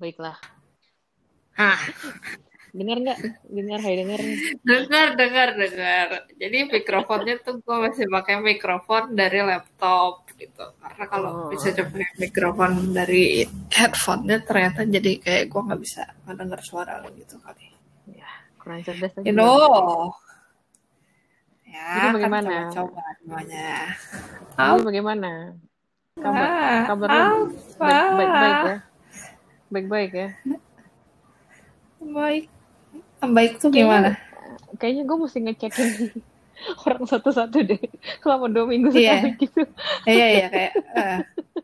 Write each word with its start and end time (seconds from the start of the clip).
Baiklah. 0.00 0.36
Hah, 1.60 1.80
Dengar 2.70 3.02
nggak? 3.02 3.18
Dengar, 3.50 3.78
hai 3.82 3.94
dengar. 3.98 4.20
dengar, 4.62 5.06
dengar, 5.18 5.48
dengar. 5.58 6.08
Jadi 6.38 6.58
mikrofonnya 6.70 7.34
tuh 7.42 7.58
gue 7.58 7.76
masih 7.82 8.06
pakai 8.06 8.38
mikrofon 8.38 9.12
dari 9.12 9.42
laptop 9.42 10.30
gitu. 10.38 10.64
Karena 10.78 11.04
kalau 11.10 11.30
Oh. 11.34 11.48
bisa 11.50 11.74
pakai 11.74 12.06
mikrofon 12.16 12.94
dari 12.94 13.42
headphone-nya 13.74 14.46
ternyata 14.46 14.86
jadi 14.86 15.12
kayak 15.18 15.44
gue 15.50 15.60
nggak 15.66 15.80
bisa 15.82 16.02
mendengar 16.24 16.62
suara 16.62 17.02
lo 17.02 17.10
gitu 17.12 17.36
kali. 17.42 17.74
Ya, 18.14 18.30
kurang 18.62 18.86
cerdas 18.86 19.18
aja. 19.18 19.26
You 19.26 19.34
know. 19.34 20.14
Ya, 21.66 21.86
Jadi 21.90 22.06
kan 22.06 22.12
bagaimana? 22.14 22.48
coba-coba 22.70 23.02
semuanya. 23.18 23.68
Kamu 24.54 24.76
bagaimana? 24.86 25.30
Kabar, 26.20 26.46
Ah, 26.46 26.80
kabar 26.86 27.08
lu 27.10 27.18
apa? 27.18 27.36
baik, 27.82 28.02
baik, 28.14 28.32
baik 28.38 28.58
ya? 28.62 28.76
Baik-baik 29.70 30.10
ya? 30.12 30.28
Baik. 32.00 32.50
Baik 33.22 33.52
tuh 33.58 33.70
gimana? 33.70 34.18
Kayaknya 34.76 35.02
gue 35.04 35.16
mesti 35.16 35.38
ngecekin 35.40 35.88
orang 36.86 37.04
satu-satu 37.06 37.56
deh. 37.62 37.80
Selama 38.18 38.50
dua 38.50 38.64
minggu 38.66 38.90
Iya. 38.90 39.22
sekali 39.22 39.30
gitu. 39.38 39.62
Iya, 40.04 40.26
iya 40.28 40.46
kayak 40.48 40.72
eh, 40.92 41.18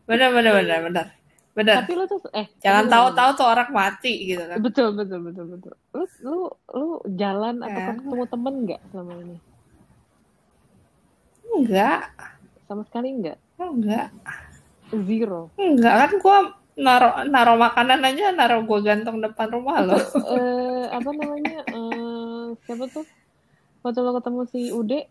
benar 0.05 0.29
benar 0.31 0.53
benar 0.55 0.79
benar. 0.85 1.05
Benar. 1.51 1.75
Tapi 1.81 1.93
lu 1.97 2.05
tuh, 2.05 2.21
eh. 2.37 2.45
Jangan 2.61 2.85
tahu-tahu 2.85 3.29
tuh 3.33 3.47
orang 3.49 3.69
mati 3.73 4.29
gitu 4.29 4.45
kan. 4.45 4.61
Betul, 4.61 4.93
betul, 4.93 5.25
betul, 5.25 5.45
betul. 5.57 5.73
Lu, 5.89 6.03
lu, 6.21 6.37
lu 6.69 6.87
jalan 7.17 7.65
atau 7.65 7.79
Ya. 7.81 7.87
ketemu 7.91 8.23
temen 8.29 8.53
nggak 8.61 8.81
selama 8.93 9.13
ini? 9.25 9.37
Enggak. 11.49 12.01
Sama 12.69 12.85
sekali 12.85 13.07
nggak? 13.17 13.37
Enggak. 13.57 14.07
Zero. 14.93 15.49
Enggak 15.57 15.93
kan 15.97 16.11
gua 16.21 16.37
naro 16.77 17.25
naro 17.25 17.53
makanan 17.55 17.99
aja 18.03 18.29
naro 18.31 18.61
gua 18.61 18.79
gantung 18.79 19.17
depan 19.17 19.49
rumah 19.49 19.81
lo. 19.81 19.97
eh 19.97 20.85
apa 20.87 21.09
namanya? 21.09 21.65
eh 21.67 22.45
siapa 22.63 22.85
tuh? 22.87 23.05
Waktu 23.81 23.99
lo 23.99 24.11
ketemu 24.15 24.41
si 24.45 24.69
Ude, 24.69 25.09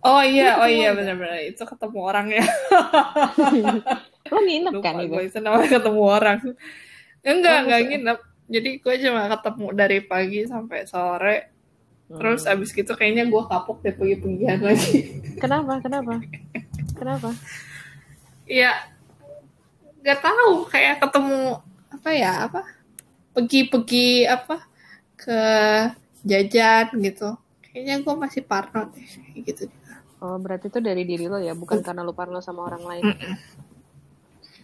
Oh 0.00 0.20
iya, 0.20 0.60
oh 0.60 0.68
iya 0.68 0.92
benar-benar 0.92 1.40
itu 1.42 1.64
ketemu 1.64 1.98
orang 1.98 2.28
ya. 2.30 2.44
lo 4.28 4.38
nginep 4.38 4.72
Lupa 4.74 4.84
kan 4.86 5.00
gue 5.00 5.32
namanya 5.34 5.68
ketemu 5.70 6.02
orang. 6.02 6.38
Enggak, 7.24 7.54
Oh, 7.54 7.60
enggak 7.64 7.80
masa- 7.80 7.88
nginep. 7.88 8.18
Jadi 8.44 8.70
gue 8.76 8.94
cuma 9.00 9.22
ketemu 9.30 9.66
dari 9.72 9.98
pagi 10.00 10.40
sampai 10.44 10.84
sore. 10.84 11.36
Terus 12.04 12.44
Hmm. 12.44 12.52
abis 12.52 12.68
gitu 12.70 12.92
kayaknya 12.92 13.24
gua 13.24 13.48
kapok 13.48 13.80
deh 13.80 13.96
pergi-pergian 13.96 14.60
lagi. 14.60 15.24
Kenapa? 15.40 15.80
Kenapa? 15.80 16.20
Kenapa? 16.92 17.32
Iya, 18.44 18.70
nggak 20.04 20.20
tahu 20.20 20.68
kayak 20.68 21.00
ketemu 21.00 21.58
apa 21.88 22.08
ya 22.12 22.32
apa 22.44 22.60
pergi-pergi 23.32 24.28
apa 24.28 24.56
ke 25.16 25.40
jajan 26.22 26.92
gitu. 27.00 27.34
Kayaknya 27.64 27.94
gue 28.04 28.14
masih 28.14 28.42
parno 28.44 28.92
deh 28.92 29.08
gitu. 29.42 29.66
Oh, 30.20 30.36
berarti 30.40 30.72
itu 30.72 30.80
dari 30.80 31.02
diri 31.04 31.28
lo 31.28 31.36
ya, 31.36 31.52
bukan 31.52 31.84
karena 31.84 32.00
lo 32.00 32.12
parno 32.12 32.38
sama 32.40 32.64
orang 32.64 32.84
lain. 32.84 33.04
Mm-mm. 33.12 33.34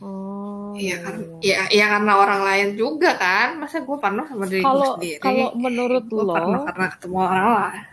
Oh, 0.01 0.73
Iya 0.73 0.81
iya, 0.81 0.97
kan, 1.05 1.15
iya. 1.21 1.37
iya 1.45 1.61
iya 1.69 1.87
karena 1.93 2.13
orang 2.17 2.41
lain 2.41 2.69
juga 2.73 3.13
kan. 3.21 3.61
Masa 3.61 3.85
gue 3.85 3.97
parno 4.01 4.25
sama 4.25 4.49
diri 4.49 4.65
gue 4.65 4.69
Kalau 4.69 4.91
sendiri? 4.97 5.21
kalau 5.21 5.49
menurut 5.57 6.05
gue 6.09 6.25
parno 6.25 6.57
lo, 6.57 6.65
karena 6.65 6.87
ketemu 6.89 7.17
orang 7.21 7.45
lain. 7.53 7.85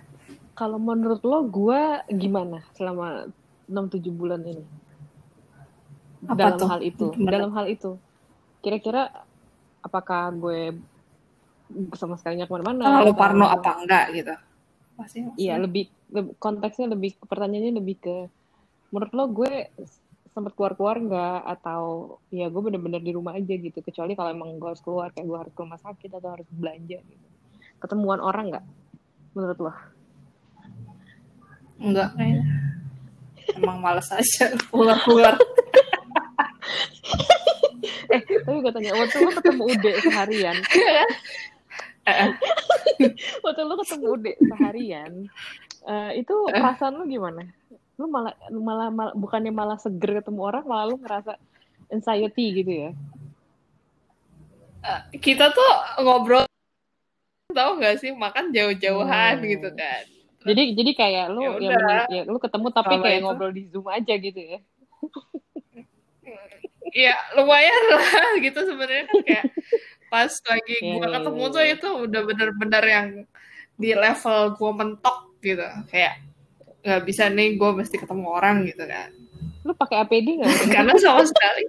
kalau 0.55 0.77
menurut 0.79 1.21
lo 1.27 1.39
gue 1.45 1.81
gimana 2.15 2.63
selama 2.73 3.27
6-7 3.67 4.07
bulan 4.15 4.39
ini? 4.47 4.63
Apa 6.25 6.33
dalam 6.33 6.57
tuh? 6.57 6.67
hal 6.67 6.81
itu, 6.81 7.05
Gimana? 7.13 7.31
dalam 7.31 7.51
hal 7.53 7.65
itu. 7.67 7.91
Kira-kira 8.59 9.11
apakah 9.79 10.33
gue 10.33 10.73
sama 11.93 12.17
sekali 12.17 12.37
nggak 12.37 12.47
ke 12.47 12.55
mana-mana? 12.55 12.81
Kalau 12.81 13.11
atau- 13.11 13.19
parno 13.19 13.45
apa 13.45 13.71
enggak 13.77 14.05
gitu? 14.13 14.33
Pasti. 14.95 15.19
Iya, 15.37 15.59
lebih, 15.59 15.85
lebih- 16.09 16.33
konteksnya 16.37 16.89
lebih 16.89 17.19
pertanyaannya 17.21 17.73
lebih 17.75 17.95
ke 17.97 18.15
menurut 18.89 19.11
lo 19.11 19.25
gue 19.29 19.51
sempat 20.31 20.53
keluar-keluar 20.53 20.97
nggak 20.97 21.39
atau 21.51 21.81
ya 22.29 22.47
gue 22.47 22.61
bener-bener 22.61 22.97
di 22.97 23.11
rumah 23.11 23.33
aja 23.33 23.51
gitu 23.51 23.77
kecuali 23.77 24.13
kalau 24.13 24.31
emang 24.31 24.55
gue 24.55 24.69
harus 24.69 24.79
keluar 24.79 25.09
kayak 25.09 25.25
gue 25.25 25.37
harus 25.37 25.51
ke 25.51 25.59
rumah 25.59 25.77
sakit 25.77 26.09
atau 26.13 26.29
harus 26.31 26.47
belanja 26.47 26.97
gitu 26.97 27.27
ketemuan 27.77 28.21
orang 28.21 28.49
nggak 28.49 28.65
menurut 29.33 29.59
lo 29.59 29.73
Enggak 31.77 32.09
kayaknya. 32.13 32.43
Emang 33.53 33.77
males 33.79 34.09
aja 34.09 34.45
keluar-keluar. 34.69 35.37
Eh 38.07 38.21
tapi 38.41 38.57
gue 38.59 38.71
tanya 38.71 38.91
waktu 38.93 39.17
lo 39.19 39.31
ketemu 39.33 39.63
Ude 39.67 39.91
seharian? 39.99 40.57
Eh, 42.03 42.29
waktu 43.43 43.61
lo 43.61 43.75
ketemu 43.77 44.05
Ude 44.09 44.31
seharian 44.39 45.11
eh, 45.83 46.11
itu 46.17 46.35
perasaan 46.47 46.95
lo 46.95 47.03
gimana? 47.03 47.43
Lo 47.95 48.05
malah 48.05 48.31
malah 48.49 48.89
mal- 48.89 49.15
bukannya 49.15 49.49
malah 49.49 49.75
seger 49.75 50.19
ketemu 50.19 50.39
orang 50.41 50.63
malah 50.63 50.85
lo 50.85 50.95
ngerasa 50.95 51.35
anxiety 51.87 52.45
gitu 52.55 52.71
ya? 52.71 52.91
Kita 55.13 55.51
tuh 55.51 55.71
ngobrol 55.99 56.47
tahu 57.49 57.71
nggak 57.75 57.99
sih? 57.99 58.11
Makan 58.11 58.53
jauh-jauhan 58.53 59.41
Hmm. 59.41 59.47
gitu 59.47 59.69
kan. 59.73 60.03
Jadi 60.47 60.63
jadi 60.79 60.91
kayak 60.93 61.25
lu 61.27 61.43
Ya 61.59 61.75
ya, 61.75 61.97
ya 62.07 62.21
lu 62.23 62.39
ketemu 62.39 62.71
tapi 62.71 62.87
Kalau 62.87 63.03
kayak 63.03 63.19
itu- 63.19 63.25
ngobrol 63.25 63.51
di 63.51 63.63
Zoom 63.67 63.87
aja 63.89 64.13
gitu 64.15 64.39
ya. 64.39 64.59
Ya 66.95 67.15
lumayan 67.35 67.83
lah 67.91 68.05
gitu 68.45 68.59
sebenarnya 68.63 69.05
kan 69.09 69.19
kayak 69.25 69.45
pas 70.07 70.31
lagi 70.31 70.75
iya, 70.79 71.03
ketemu 71.03 71.43
tuh 71.51 71.63
itu 71.67 71.87
udah 72.07 72.21
bener-bener 72.23 72.83
yang 72.87 73.07
di 73.75 73.91
level 73.91 74.55
gua 74.55 74.71
mentok 74.71 75.17
gitu 75.43 75.67
kayak 75.91 76.23
nggak 76.87 77.03
bisa 77.03 77.27
nih 77.27 77.59
gue 77.59 77.69
mesti 77.75 77.95
ketemu 77.99 78.27
orang 78.31 78.63
gitu 78.63 78.87
kan 78.87 79.11
Lu 79.67 79.75
pakai 79.75 80.07
APD 80.07 80.39
nggak? 80.39 80.55
karena 80.75 80.95
sama 80.95 81.27
sekali 81.27 81.63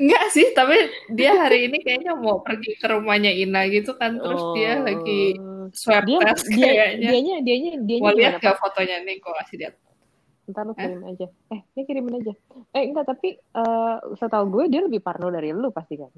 Enggak 0.00 0.24
sih, 0.32 0.46
tapi 0.56 0.72
dia 1.12 1.36
hari 1.36 1.68
ini 1.68 1.84
kayaknya 1.84 2.16
mau 2.16 2.40
pergi 2.40 2.80
ke 2.80 2.86
rumahnya 2.88 3.28
Ina 3.28 3.68
gitu 3.68 3.92
kan, 3.94 4.16
terus 4.16 4.40
dia 4.56 4.80
lagi 4.80 5.36
swab 5.76 6.02
Oh. 6.02 6.06
dia 6.08 6.18
test 6.32 6.48
dia 6.48 6.64
kayaknya. 6.72 7.08
dianya 7.12 7.36
dianya 7.44 7.72
dianya 7.84 8.02
Mau 8.08 8.16
lihat 8.16 8.34
gak 8.40 8.56
fotonya 8.56 9.04
nih, 9.04 9.20
gue 9.20 9.32
kasih 9.44 9.56
lihat. 9.60 9.74
Ntar 10.50 10.66
lu 10.66 10.74
kirim 10.74 11.00
aja. 11.06 11.26
Eh, 11.54 11.60
ini 11.74 11.82
kirimin 11.86 12.14
aja. 12.20 12.34
Eh 12.74 12.82
enggak 12.90 13.06
tapi 13.08 13.38
eh 13.38 13.96
setahu 14.18 14.44
gue 14.50 14.64
dia 14.70 14.82
lebih 14.82 15.00
parno 15.00 15.30
dari 15.30 15.54
lu 15.54 15.70
pasti 15.70 15.94
kan. 15.96 16.10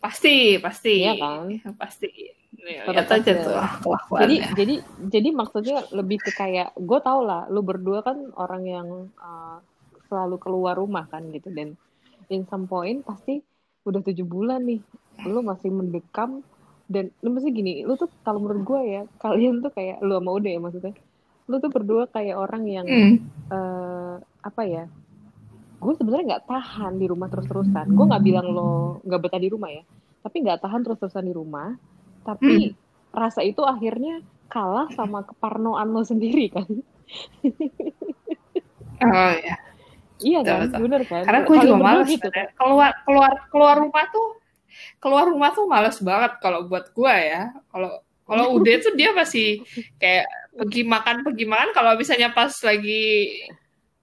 Pasti, 0.00 0.58
pasti. 0.58 0.94
Iya 1.04 1.14
kan? 1.20 1.46
Pasti. 1.78 2.10
Tuh 3.44 3.84
kelakuannya. 3.84 4.24
Jadi 4.24 4.36
jadi 4.56 4.74
jadi 5.08 5.28
maksudnya 5.34 5.78
lebih 5.92 6.18
ke 6.22 6.30
kayak 6.32 6.74
gue 6.76 6.98
tau 7.02 7.20
lah 7.22 7.46
lu 7.50 7.60
berdua 7.62 8.00
kan 8.02 8.18
orang 8.36 8.62
yang 8.64 8.88
eh, 9.20 9.58
selalu 10.12 10.36
keluar 10.36 10.76
rumah 10.76 11.08
kan 11.08 11.24
gitu 11.32 11.48
dan 11.48 11.72
in 12.28 12.44
some 12.48 12.68
point 12.68 13.00
pasti 13.00 13.40
udah 13.88 14.04
tujuh 14.04 14.28
bulan 14.28 14.62
nih 14.62 14.80
lu 15.26 15.40
masih 15.40 15.72
mendekam 15.72 16.44
dan 16.92 17.08
lu 17.24 17.32
mesti 17.32 17.48
gini 17.48 17.82
lu 17.88 17.96
tuh 17.96 18.12
kalau 18.20 18.44
menurut 18.44 18.62
gue 18.62 18.80
ya 18.84 19.02
kalian 19.18 19.64
tuh 19.64 19.72
kayak 19.72 20.04
lu 20.04 20.20
sama 20.20 20.30
udah 20.36 20.50
ya 20.52 20.60
maksudnya 20.60 20.94
lu 21.48 21.56
tuh 21.58 21.70
berdua 21.70 22.04
kayak 22.08 22.36
orang 22.38 22.62
yang 22.66 22.86
Hmm. 22.86 23.14
eh, 23.50 24.14
apa 24.42 24.62
ya 24.64 24.84
gue 25.82 25.94
sebenarnya 25.98 26.24
nggak 26.38 26.46
tahan 26.46 26.92
di 26.94 27.06
rumah 27.10 27.26
terus-terusan 27.26 27.86
gue 27.90 28.04
nggak 28.06 28.22
bilang 28.22 28.46
lo 28.48 29.02
nggak 29.02 29.20
betah 29.20 29.40
di 29.42 29.50
rumah 29.50 29.70
ya 29.70 29.82
tapi 30.22 30.36
nggak 30.46 30.62
tahan 30.62 30.80
terus-terusan 30.86 31.26
di 31.26 31.34
rumah 31.34 31.74
tapi 32.22 32.70
rasa 33.10 33.42
itu 33.42 33.60
akhirnya 33.66 34.22
kalah 34.46 34.86
sama 34.94 35.26
keparnoan 35.26 35.90
lo 35.90 36.06
sendiri 36.06 36.48
kan 36.54 36.68
Oh 39.02 39.32
ya. 39.34 39.54
iya 40.22 40.38
Betul, 40.46 40.46
kan 40.46 40.60
betul. 40.70 40.78
bener 40.86 41.02
kan 41.10 41.22
Karena 41.26 41.40
gue 41.42 41.56
juga 41.58 41.76
males 41.82 42.06
gitu 42.08 42.22
sebenarnya. 42.22 42.46
keluar 42.54 42.92
keluar 43.02 43.32
keluar 43.50 43.76
rumah 43.82 44.04
tuh 44.14 44.28
keluar 45.02 45.24
rumah 45.26 45.50
tuh 45.50 45.64
males 45.66 45.96
banget 45.98 46.32
kalau 46.38 46.60
buat 46.70 46.86
gue 46.94 47.14
ya. 47.32 47.42
Kalau 47.68 47.90
kalau 48.22 48.54
udah 48.54 48.74
tuh 48.78 48.92
dia 48.94 49.10
masih 49.10 49.60
kayak 49.96 50.26
pergi 50.52 50.82
makan 50.84 51.16
pergi 51.22 51.44
makan 51.44 51.70
kalau 51.72 51.92
misalnya 51.94 52.30
pas 52.30 52.52
lagi 52.62 53.04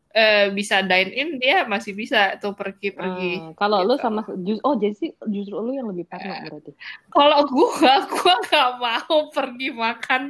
eh, 0.10 0.50
bisa 0.50 0.82
dine 0.82 1.14
in 1.14 1.30
dia 1.38 1.64
masih 1.64 1.94
bisa 1.94 2.34
tuh 2.36 2.58
pergi 2.58 2.90
pergi. 2.90 3.32
Eh, 3.38 3.54
kalau 3.54 3.86
lo 3.86 3.94
gitu. 3.94 4.02
sama 4.02 4.22
jus- 4.42 4.64
oh 4.66 4.74
jadi 4.74 4.96
sih 4.98 5.10
justru 5.30 5.56
lo 5.56 5.70
yang 5.70 5.86
lebih 5.88 6.10
parno 6.10 6.34
berarti 6.34 6.74
Kalau 7.08 7.46
gue 7.46 7.70
gue 8.10 8.34
nggak 8.50 8.70
mau 8.76 9.18
pergi 9.30 9.70
makan 9.70 10.22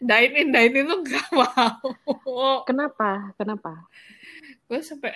dine 0.00 0.34
in 0.34 0.48
dine 0.48 0.74
in 0.74 0.84
tuh 0.88 1.00
nggak 1.04 1.28
mau. 1.32 1.84
kenapa 2.64 3.36
kenapa 3.36 3.84
Gue 4.66 4.80
sampai 4.80 5.14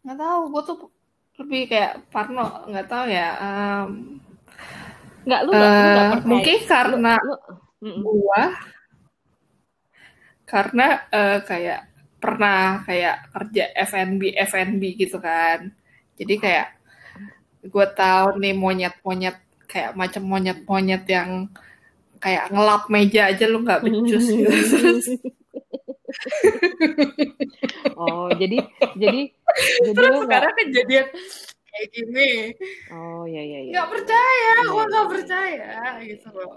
nggak 0.00 0.16
tahu 0.16 0.40
gue 0.48 0.62
tuh 0.64 0.76
lebih 1.38 1.62
kayak 1.70 2.08
parno 2.08 2.64
nggak 2.66 2.88
tahu 2.88 3.04
ya. 3.06 3.28
em, 3.38 3.90
nggak 5.28 5.40
lu 5.44 5.50
nggak 5.52 5.70
lu 5.76 5.84
nggak 5.92 6.06
Eh, 6.08 6.24
mungkin 6.24 6.58
karena 6.64 7.12
lu, 7.20 7.34
Mm-mm. 7.84 8.00
gua 8.00 8.42
karena 10.48 10.86
eh, 11.12 11.38
kayak 11.44 11.80
pernah 12.18 12.82
kayak 12.82 13.30
kerja 13.30 13.64
F&B 13.86 14.22
F&B 14.34 14.82
gitu 14.96 15.20
kan. 15.20 15.70
Jadi 16.18 16.34
kayak 16.40 16.66
gue 17.68 17.86
tahu 17.94 18.40
nih 18.40 18.54
monyet-monyet 18.56 19.36
kayak 19.68 19.92
macam 19.94 20.24
monyet-monyet 20.24 21.04
yang 21.06 21.52
kayak 22.18 22.50
ngelap 22.50 22.90
meja 22.90 23.30
aja 23.30 23.44
lu 23.46 23.62
nggak 23.62 23.84
becus 23.84 24.26
gitu. 24.34 24.50
Oh 27.94 28.26
jadi 28.34 28.64
jadi 28.96 29.30
jadi 29.84 29.92
terus 29.94 30.10
lu 30.10 30.18
nggak 30.26 30.26
sekarang 30.26 30.54
kejadian 30.58 31.06
kayak 31.78 31.90
gini 31.94 32.30
oh 32.90 33.22
ya 33.24 33.38
ya 33.40 33.58
ya 33.62 33.72
nggak 33.72 33.88
percaya 33.94 34.34
Iya, 34.34 34.52
gue 34.58 34.74
iya, 34.74 34.84
nggak 34.90 35.06
iya. 35.06 35.12
percaya 35.14 35.70
gitu 36.02 36.28
loh 36.34 36.52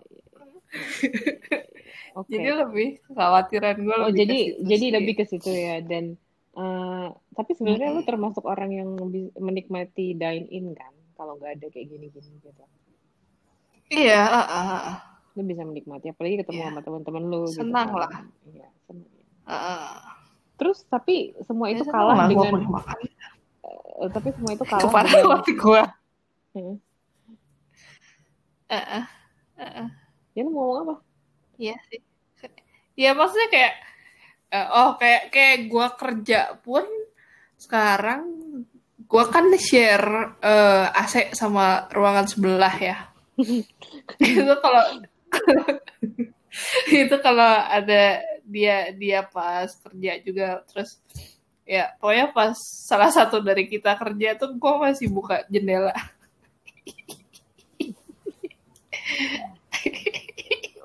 oke 2.19 2.31
jadi 2.31 2.49
lebih 2.65 2.87
kekhawatiran 3.05 3.75
gue 3.77 3.95
oh 3.95 4.07
lebih 4.09 4.17
jadi 4.17 4.37
jadi 4.65 4.85
sih. 4.89 4.93
lebih 4.97 5.13
ke 5.13 5.25
situ 5.29 5.51
ya 5.51 5.77
dan 5.85 6.17
eh, 6.57 7.07
tapi 7.37 7.51
sebenarnya 7.53 7.93
lu 7.93 8.01
termasuk 8.01 8.43
orang 8.43 8.71
yang 8.73 8.89
menikmati 9.37 10.17
dine 10.17 10.47
in 10.49 10.73
kan 10.73 10.89
kalau 11.13 11.37
nggak 11.37 11.59
ada 11.59 11.67
kayak 11.69 11.87
gini-gini 11.91 12.33
gitu 12.41 12.63
iya 13.91 14.25
ah, 14.25 14.47
ah, 14.47 14.67
ah. 14.89 14.97
lu 15.35 15.45
bisa 15.45 15.61
menikmati 15.61 16.09
apalagi 16.09 16.41
ketemu 16.41 16.59
Iya. 16.59 16.67
sama 16.71 16.81
teman-teman 16.81 17.23
lu 17.27 17.41
gitu 17.47 17.61
Senang 17.61 17.87
kan. 17.93 18.01
lah. 18.07 18.11
iya 18.47 18.67
senang 18.87 19.11
ah. 19.45 19.99
terus 20.55 20.87
tapi 20.87 21.35
semua 21.43 21.67
itu 21.67 21.83
Ya, 21.83 21.91
kalah 21.91 22.27
dengan 22.27 22.63
makan. 22.65 22.99
Eh, 23.65 24.09
tapi 24.09 24.27
semua 24.33 24.51
itu 24.53 24.65
kalah 24.65 24.83
kepada 24.85 25.07
dengan 25.09 25.29
waktu 25.37 25.53
gue 25.55 25.81
Hmm. 26.51 26.75
Ah, 28.67 28.75
ah. 28.99 29.05
Ah, 29.55 29.87
ah. 29.87 29.89
ya 30.35 30.43
lu 30.43 30.51
mau 30.51 30.67
ngomong 30.67 30.83
apa 30.83 30.95
Iya 31.61 31.75
sih. 31.87 32.01
Ya 32.99 33.15
maksudnya 33.15 33.47
kayak 33.53 33.73
eh, 34.51 34.67
oh 34.75 34.89
kayak 34.99 35.23
kayak 35.31 35.57
gua 35.71 35.87
kerja 35.95 36.59
pun 36.59 36.83
sekarang 37.55 38.23
gua 39.07 39.29
kan 39.31 39.47
share 39.55 40.35
eh, 40.43 40.85
AC 40.91 41.31
sama 41.37 41.87
ruangan 41.93 42.27
sebelah 42.27 42.75
ya. 42.75 42.97
itu 44.19 44.53
kalau 44.59 44.83
itu 47.03 47.15
kalau 47.23 47.51
ada 47.63 48.19
dia 48.43 48.91
dia 48.91 49.23
pas 49.23 49.71
kerja 49.71 50.11
juga 50.25 50.47
terus 50.67 50.99
ya 51.65 51.93
pokoknya 52.01 52.33
pas 52.33 52.57
salah 52.59 53.11
satu 53.13 53.39
dari 53.39 53.69
kita 53.69 53.95
kerja 53.95 54.35
tuh 54.35 54.57
gua 54.57 54.89
masih 54.89 55.07
buka 55.07 55.45
jendela. 55.47 55.93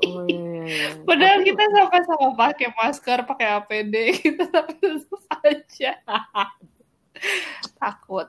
oh 0.06 0.24
iya. 0.28 0.94
Padahal 1.06 1.40
kita 1.46 1.64
sama-sama 1.72 2.28
pakai 2.34 2.68
masker, 2.74 3.18
pakai 3.24 3.46
APD, 3.62 3.94
kita 4.22 4.44
tapi 4.50 4.74
tetap 4.78 5.22
aja 5.46 5.92
takut. 7.78 8.28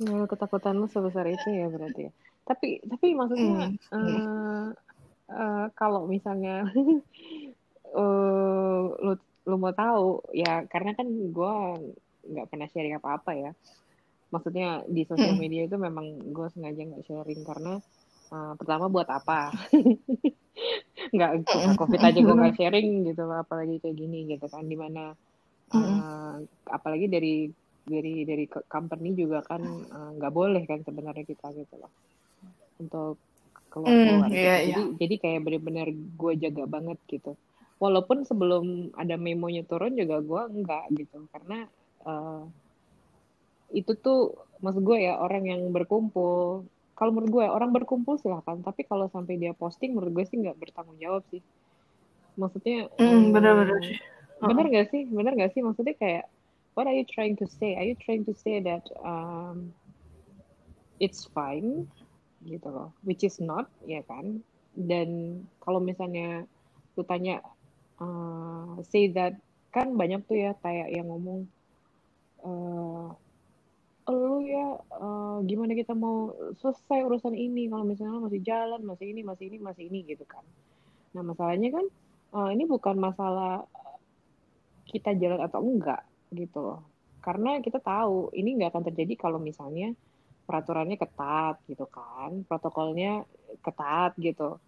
Ya, 0.00 0.24
ketakutan 0.24 0.80
lu 0.80 0.88
sebesar 0.88 1.28
itu 1.28 1.48
ya 1.52 1.68
berarti 1.68 2.08
ya. 2.08 2.12
Tapi 2.48 2.80
tapi 2.88 3.06
maksudnya 3.12 3.76
Hmm. 3.92 4.00
eh, 4.00 4.66
eh, 5.28 5.64
kalau 5.76 6.08
misalnya 6.08 6.64
eh, 8.00 8.84
lu 9.04 9.14
lu 9.50 9.56
mau 9.62 9.74
tahu 9.74 10.06
ya 10.42 10.64
karena 10.72 10.90
kan 10.98 11.06
gue 11.36 11.54
nggak 12.32 12.46
pernah 12.50 12.68
sharing 12.72 12.94
apa-apa 13.00 13.32
ya. 13.34 13.50
Maksudnya 14.34 14.86
di 14.86 15.02
sosial 15.10 15.34
media 15.34 15.66
itu 15.66 15.76
memang 15.86 16.06
gue 16.36 16.46
sengaja 16.54 16.82
nggak 16.86 17.04
sharing 17.08 17.42
karena 17.50 17.72
eh, 18.34 18.52
pertama 18.60 18.86
buat 18.94 19.08
apa? 19.10 19.50
nggak 21.16 21.30
covid 21.80 22.00
aja 22.08 22.18
gue 22.20 22.34
nggak 22.38 22.54
sharing 22.58 22.88
gitu 23.08 23.22
apalagi 23.26 23.74
kayak 23.82 23.96
gini 23.98 24.18
gitu 24.30 24.46
kan 24.46 24.64
di 24.66 24.76
mana 24.78 25.14
Hmm. 25.72 25.82
eh, 25.82 26.34
apalagi 26.66 27.06
dari 27.06 27.34
dari 27.86 28.14
dari 28.26 28.44
company 28.46 29.08
juga 29.18 29.38
kan 29.50 29.62
eh, 29.66 30.10
nggak 30.18 30.32
boleh 30.34 30.62
kan 30.70 30.80
sebenarnya 30.86 31.24
kita 31.26 31.46
gitu 31.56 31.74
loh 31.80 31.90
untuk 32.82 33.18
keluar 33.70 33.94
keluar 34.02 34.28
Hmm, 34.28 34.34
gitu. 34.34 34.46
iya, 34.46 34.54
jadi 34.66 34.82
jadi 35.00 35.14
kayak 35.22 35.40
benar-benar 35.46 35.88
gue 35.94 36.32
jaga 36.42 36.64
banget 36.66 36.98
gitu 37.06 37.32
walaupun 37.80 38.28
sebelum 38.28 38.92
ada 38.94 39.16
memonya 39.16 39.64
turun 39.64 39.96
juga 39.96 40.20
gue 40.20 40.42
enggak 40.52 40.84
gitu. 40.94 41.24
Karena 41.32 41.64
eh, 42.04 42.42
itu 43.72 43.92
tuh 43.96 44.36
maksud 44.60 44.84
gue 44.84 45.08
ya 45.08 45.16
orang 45.16 45.48
yang 45.48 45.62
berkumpul. 45.72 46.68
Kalau 46.92 47.10
menurut 47.16 47.32
gue 47.32 47.44
orang 47.48 47.72
berkumpul 47.72 48.20
silahkan. 48.20 48.60
Tapi 48.60 48.84
kalau 48.84 49.08
sampai 49.08 49.40
dia 49.40 49.56
posting 49.56 49.96
menurut 49.96 50.20
gue 50.20 50.24
sih 50.28 50.36
nggak 50.36 50.60
bertanggung 50.60 51.00
jawab 51.00 51.24
sih. 51.32 51.40
Maksudnya 52.36 52.92
eh, 53.00 53.20
benar-benar 53.32 53.80
sih. 53.80 53.98
bener 54.40 54.66
gak 54.72 54.88
sih? 54.88 55.02
Bener 55.08 55.32
gak 55.36 55.52
sih? 55.52 55.60
Maksudnya 55.60 55.96
kayak 55.96 56.24
what 56.76 56.88
are 56.88 56.96
you 56.96 57.04
trying 57.04 57.36
to 57.36 57.48
say? 57.48 57.76
Are 57.76 57.84
you 57.84 57.96
trying 57.96 58.24
to 58.24 58.32
say 58.36 58.60
that 58.60 58.84
um, 59.04 59.72
it's 61.00 61.28
fine? 61.28 61.88
Gitu 62.44 62.64
loh. 62.64 62.92
Which 63.04 63.24
is 63.24 63.40
not 63.40 63.68
ya 63.84 64.00
kan? 64.08 64.40
Dan 64.72 65.42
kalau 65.60 65.80
misalnya 65.80 66.48
lu 66.96 67.04
tanya 67.04 67.44
uh, 68.00 68.80
say 68.88 69.08
that 69.12 69.36
kan 69.70 69.94
banyak 69.94 70.20
tuh 70.26 70.36
ya 70.36 70.52
kayak 70.58 70.90
yang 70.90 71.06
ngomong 71.06 71.46
eh 72.42 73.08
lu 74.10 74.42
ya 74.42 74.74
eh, 74.80 75.38
gimana 75.46 75.70
kita 75.78 75.94
mau 75.94 76.34
selesai 76.58 77.06
urusan 77.06 77.30
ini 77.30 77.70
kalau 77.70 77.86
misalnya 77.86 78.18
lu 78.18 78.26
masih 78.26 78.42
jalan 78.42 78.82
masih 78.82 79.06
ini 79.14 79.22
masih 79.22 79.46
ini 79.46 79.62
masih 79.62 79.86
ini 79.86 80.02
gitu 80.02 80.26
kan 80.26 80.42
nah 81.14 81.22
masalahnya 81.22 81.70
kan 81.70 81.86
eh, 82.34 82.48
ini 82.58 82.66
bukan 82.66 82.98
masalah 82.98 83.70
kita 84.90 85.14
jalan 85.14 85.40
atau 85.46 85.62
enggak 85.62 86.02
gitu 86.34 86.58
loh. 86.58 86.80
Karena 87.22 87.62
kita 87.62 87.78
tahu 87.78 88.34
ini 88.34 88.58
nggak 88.58 88.74
akan 88.74 88.84
terjadi 88.90 89.14
kalau 89.14 89.38
misalnya 89.38 89.94
peraturannya 90.48 90.98
ketat 90.98 91.62
gitu 91.70 91.86
kan, 91.86 92.42
protokolnya 92.48 93.22
ketat 93.62 94.18
gitu. 94.18 94.58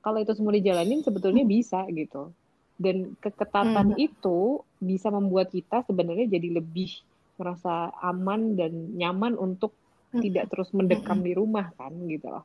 Kalau 0.00 0.18
itu 0.20 0.32
semua 0.36 0.52
dijalanin 0.52 1.00
sebetulnya 1.00 1.44
bisa 1.48 1.88
gitu. 1.92 2.32
Dan 2.80 2.96
keketatan 3.20 3.92
Hmm. 3.92 4.00
itu 4.00 4.38
bisa 4.80 5.08
membuat 5.12 5.52
kita 5.52 5.84
sebenarnya 5.84 6.26
jadi 6.32 6.48
lebih 6.58 6.90
merasa 7.36 7.92
aman 8.00 8.56
dan 8.56 8.72
nyaman 8.96 9.36
untuk 9.36 9.72
Hmm. 10.10 10.22
tidak 10.24 10.44
terus 10.50 10.68
mendekam 10.74 11.22
di 11.22 11.32
rumah 11.38 11.70
kan 11.78 11.92
gitu 12.08 12.26
loh. 12.34 12.44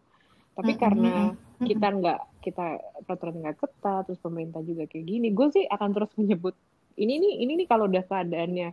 Tapi 0.58 0.72
Hmm, 0.72 0.82
karena 0.84 1.14
hmm, 1.32 1.34
hmm. 1.60 1.66
kita 1.68 1.88
nggak 2.00 2.20
kita 2.46 2.66
peraturan 3.06 3.36
nggak 3.42 3.58
ketat 3.62 4.02
terus 4.06 4.22
pemerintah 4.22 4.62
juga 4.62 4.84
kayak 4.86 5.06
gini 5.12 5.28
gue 5.34 5.48
sih 5.56 5.66
akan 5.66 5.90
terus 5.96 6.12
menyebut 6.22 6.54
ini 6.96 7.14
nih 7.24 7.34
ini 7.44 7.52
nih 7.64 7.68
kalau 7.72 7.90
udah 7.90 8.04
keadaannya 8.06 8.70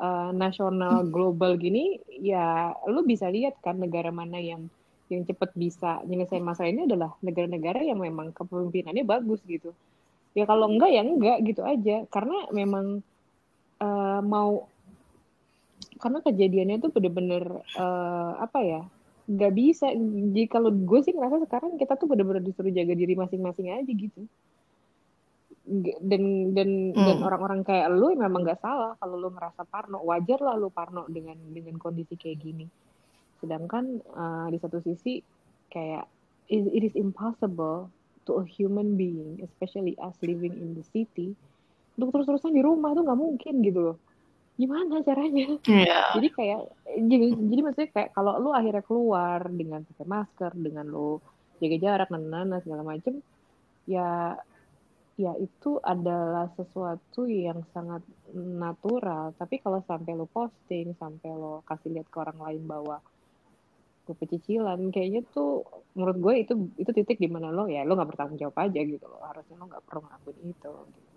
uh, 0.00 0.30
nasional 0.34 1.06
global 1.14 1.52
gini 1.60 2.00
ya 2.08 2.72
lu 2.88 3.00
bisa 3.06 3.26
lihat 3.28 3.54
kan 3.64 3.76
negara 3.78 4.10
mana 4.10 4.38
yang 4.40 4.62
yang 5.12 5.22
cepat 5.28 5.50
bisa 5.54 6.00
nyelesain 6.08 6.42
masalah 6.42 6.70
ini 6.72 6.88
adalah 6.88 7.10
negara-negara 7.20 7.84
yang 7.84 8.00
memang 8.00 8.32
kepemimpinannya 8.32 9.04
bagus 9.04 9.40
gitu 9.44 9.70
ya 10.34 10.44
kalau 10.44 10.66
enggak 10.68 10.90
ya 10.90 11.02
enggak 11.06 11.38
gitu 11.46 11.62
aja. 11.62 12.04
Karena 12.10 12.50
memang 12.50 13.00
uh, 13.80 14.20
mau 14.22 14.66
karena 16.02 16.18
kejadiannya 16.20 16.82
tuh 16.84 16.90
bener-bener 16.92 17.64
uh, 17.78 18.36
apa 18.42 18.58
ya 18.60 18.82
nggak 19.24 19.52
bisa. 19.56 19.88
Jadi 19.94 20.44
kalau 20.52 20.68
gue 20.68 21.00
sih 21.00 21.16
ngerasa 21.16 21.48
sekarang 21.48 21.80
kita 21.80 21.96
tuh 21.96 22.10
bener-bener 22.10 22.44
disuruh 22.44 22.68
jaga 22.68 22.92
diri 22.92 23.16
masing-masing 23.16 23.72
aja 23.72 23.88
gitu. 23.88 24.20
Dan 25.64 26.52
dan 26.52 26.92
dan 26.92 27.16
Hmm. 27.16 27.24
orang-orang 27.24 27.64
kayak 27.64 27.88
lu 27.88 28.12
memang 28.12 28.44
nggak 28.44 28.60
salah 28.60 29.00
kalau 29.00 29.16
lu 29.16 29.32
ngerasa 29.32 29.64
parno. 29.64 30.04
Wajar 30.04 30.44
lah 30.44 30.60
lu 30.60 30.68
parno 30.68 31.08
dengan 31.08 31.40
dengan 31.40 31.80
kondisi 31.80 32.20
kayak 32.20 32.38
gini. 32.42 32.66
Sedangkan 33.40 34.04
uh, 34.12 34.46
di 34.52 34.58
satu 34.60 34.84
sisi 34.84 35.24
kayak 35.72 36.04
it, 36.52 36.68
it 36.68 36.84
is 36.84 36.94
impossible 37.00 37.88
to 38.24 38.40
a 38.40 38.44
human 38.44 38.98
being 38.98 39.40
especially 39.44 39.94
us 40.00 40.16
living 40.24 40.52
in 40.56 40.74
the 40.74 40.84
city 40.90 41.36
untuk 41.94 42.10
terus-terusan 42.10 42.52
di 42.52 42.62
rumah 42.64 42.90
tuh 42.96 43.06
nggak 43.06 43.20
mungkin 43.20 43.54
gitu 43.62 43.80
loh. 43.92 43.96
Gimana 44.54 45.02
caranya? 45.02 45.58
Iya. 45.66 46.14
jadi 46.18 46.28
kayak 46.30 46.60
jadi, 47.06 47.26
jadi 47.38 47.60
maksudnya 47.62 47.90
kayak 47.90 48.10
kalau 48.14 48.38
lu 48.38 48.50
akhirnya 48.54 48.82
keluar 48.86 49.40
dengan 49.50 49.82
pakai 49.82 50.06
masker 50.06 50.52
dengan 50.54 50.86
lu 50.86 51.18
jaga 51.58 51.76
jarak 51.78 52.08
nana 52.10 52.58
segala 52.62 52.82
macem 52.82 53.22
ya 53.86 54.34
ya 55.14 55.32
itu 55.38 55.78
adalah 55.78 56.50
sesuatu 56.58 57.30
yang 57.30 57.62
sangat 57.70 58.02
natural. 58.34 59.30
Tapi 59.38 59.62
kalau 59.62 59.78
sampai 59.86 60.18
lu 60.18 60.26
posting 60.26 60.94
sampai 60.98 61.30
lo 61.30 61.62
kasih 61.66 61.94
lihat 61.94 62.10
ke 62.10 62.18
orang 62.18 62.38
lain 62.42 62.62
bahwa 62.66 62.98
gue 64.04 64.12
pecicilan 64.14 64.80
kayaknya 64.92 65.24
tuh 65.32 65.64
menurut 65.96 66.16
gue 66.20 66.34
itu 66.44 66.52
itu 66.76 66.90
titik 66.92 67.16
di 67.16 67.28
mana 67.28 67.48
lo 67.48 67.64
ya 67.64 67.82
lo 67.82 67.96
nggak 67.96 68.08
bertanggung 68.12 68.36
jawab 68.36 68.56
aja 68.60 68.80
gitu 68.80 69.04
loh 69.08 69.20
harusnya 69.24 69.56
lo 69.56 69.64
nggak 69.64 69.82
perlu 69.88 70.00
ngelakuin 70.04 70.38
itu 70.44 70.72
gitu. 70.92 71.08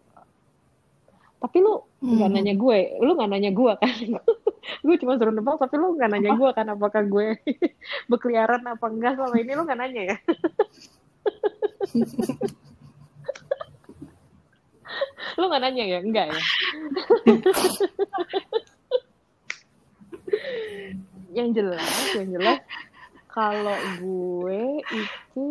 tapi 1.38 1.58
lu 1.60 1.74
nggak 2.00 2.30
Hmm. 2.32 2.36
nanya 2.40 2.54
gue 2.56 2.78
lu 3.04 3.12
nggak 3.14 3.30
nanya 3.30 3.52
gue 3.52 3.72
kan 3.76 3.92
gue 4.88 4.96
cuma 4.98 5.20
suruh 5.20 5.36
nebak 5.36 5.60
tapi 5.60 5.76
lu 5.76 5.88
nggak 5.96 6.10
nanya 6.10 6.32
gue 6.34 6.50
kan 6.56 6.68
apakah 6.72 7.04
gue 7.04 7.28
berkeliaran 8.12 8.64
apa 8.64 8.86
enggak 8.88 9.20
selama 9.20 9.36
ini 9.36 9.52
lu 9.52 9.64
nggak 9.68 9.80
nanya 9.80 10.02
ya 10.08 10.18
Lu 15.38 15.46
nggak 15.46 15.62
nanya 15.62 15.84
ya? 15.86 16.00
Enggak 16.02 16.26
ya? 16.34 16.42
Yang 21.38 21.54
jelas, 21.54 21.86
yang 22.18 22.34
jelas 22.34 22.60
kalau 23.38 23.78
gue 24.02 24.82
itu 24.82 25.46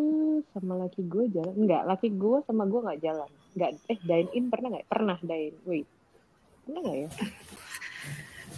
sama 0.51 0.75
laki 0.75 1.07
gue 1.07 1.31
jalan. 1.31 1.55
Enggak 1.55 1.87
laki 1.87 2.11
gue 2.19 2.43
sama 2.43 2.67
gue 2.67 2.83
nggak 2.83 2.99
jalan. 2.99 3.31
Nggak 3.55 3.71
eh 3.87 3.99
dine 4.03 4.31
in 4.35 4.51
pernah 4.51 4.69
nggak? 4.75 4.91
Pernah 4.91 5.17
dine 5.23 5.55
wait. 5.63 5.87
Pernah 6.67 6.81
nggak 6.83 6.99
ya? 6.99 7.09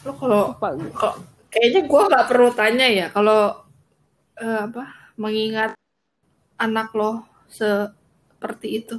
Lo 0.09 0.13
kalau 0.17 0.57
kalau 0.57 1.21
kayaknya 1.53 1.81
gue 1.85 2.03
nggak 2.09 2.27
perlu 2.33 2.49
tanya 2.57 2.87
ya 2.89 3.07
kalau 3.13 3.69
uh, 4.41 4.61
apa 4.65 5.13
mengingat 5.21 5.77
anak 6.57 6.89
lo 6.97 7.29
seperti 7.53 8.81
itu. 8.81 8.97